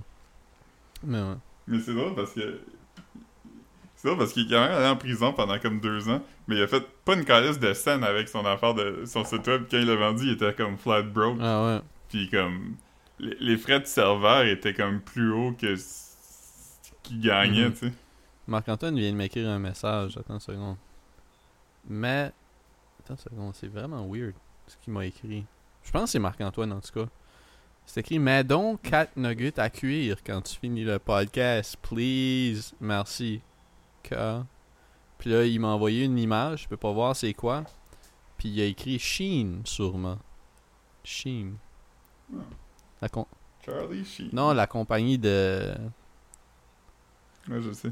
[1.03, 1.35] Mais ouais.
[1.67, 2.61] Mais c'est drôle parce que.
[4.17, 6.67] Parce qu'il est quand même allé en prison pendant comme deux ans, mais il a
[6.67, 9.63] fait pas une calice de scène avec son affaire de son site web.
[9.71, 11.37] Quand il l'a vendu, il était comme flat broke.
[11.41, 11.81] Ah ouais.
[12.09, 12.75] Puis comme.
[13.19, 16.11] Les, les frais de serveur étaient comme plus hauts que ce
[17.03, 17.73] qu'il gagnait, Mhm.
[17.73, 17.93] tu sais.
[18.47, 20.17] Marc-Antoine vient de m'écrire un message.
[20.17, 20.77] Attends une seconde.
[21.87, 22.31] Mais.
[23.03, 23.55] Attends une seconde.
[23.55, 24.33] C'est vraiment weird
[24.67, 25.45] ce qu'il m'a écrit.
[25.83, 27.07] Je pense que c'est Marc-Antoine en tout cas.
[27.85, 31.77] C'est écrit Mets donc 4 nuggets à cuire quand tu finis le podcast.
[31.81, 32.73] Please.
[32.81, 33.41] Merci.
[34.09, 34.15] K.
[35.17, 36.63] Puis là, il m'a envoyé une image.
[36.63, 37.63] Je peux pas voir c'est quoi.
[38.37, 40.17] Puis il a écrit Sheen sûrement.
[41.03, 41.57] Sheen.
[42.33, 42.37] Ah.
[43.01, 43.07] La
[43.65, 44.29] Charlie Sheen.
[44.33, 45.73] Non, la compagnie de.
[47.49, 47.91] Ouais, je sais.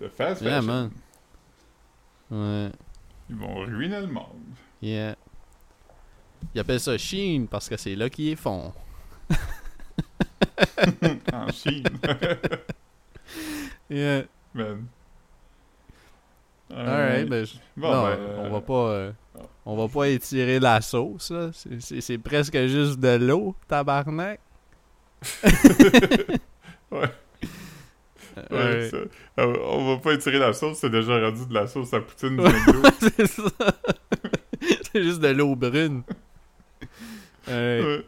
[0.00, 0.72] De fast Yeah, fashion.
[0.72, 0.90] man.
[2.30, 2.72] Ouais.
[3.28, 4.54] Ils vont ruiner le monde.
[4.80, 5.16] Yeah.
[6.54, 8.72] Ils appellent ça Chine parce que c'est là qu'ils font.
[11.32, 11.84] en Chine.
[13.88, 14.22] Yeah.
[14.54, 14.86] man.
[16.74, 18.88] Alright, ben, je- Bon, non, ben, on euh, va pas.
[18.90, 19.12] euh,
[19.66, 21.50] on va pas étirer la sauce, là.
[21.52, 24.40] C'est- presque juste de l'eau, tabarnak.
[26.92, 27.08] Ouais.
[28.52, 28.96] Euh, Ouais, ça.
[29.42, 32.36] Euh, On va pas étirer la sauce, c'est déjà rendu de la sauce à poutine
[32.36, 32.42] du
[33.16, 33.42] c'est ça.
[34.92, 36.02] c'est juste de l'eau brune.
[37.46, 37.84] Alright.
[37.84, 38.04] Ouais.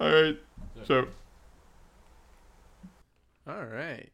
[0.00, 0.38] Alright.
[0.86, 1.04] Ciao.
[3.46, 4.11] Alright.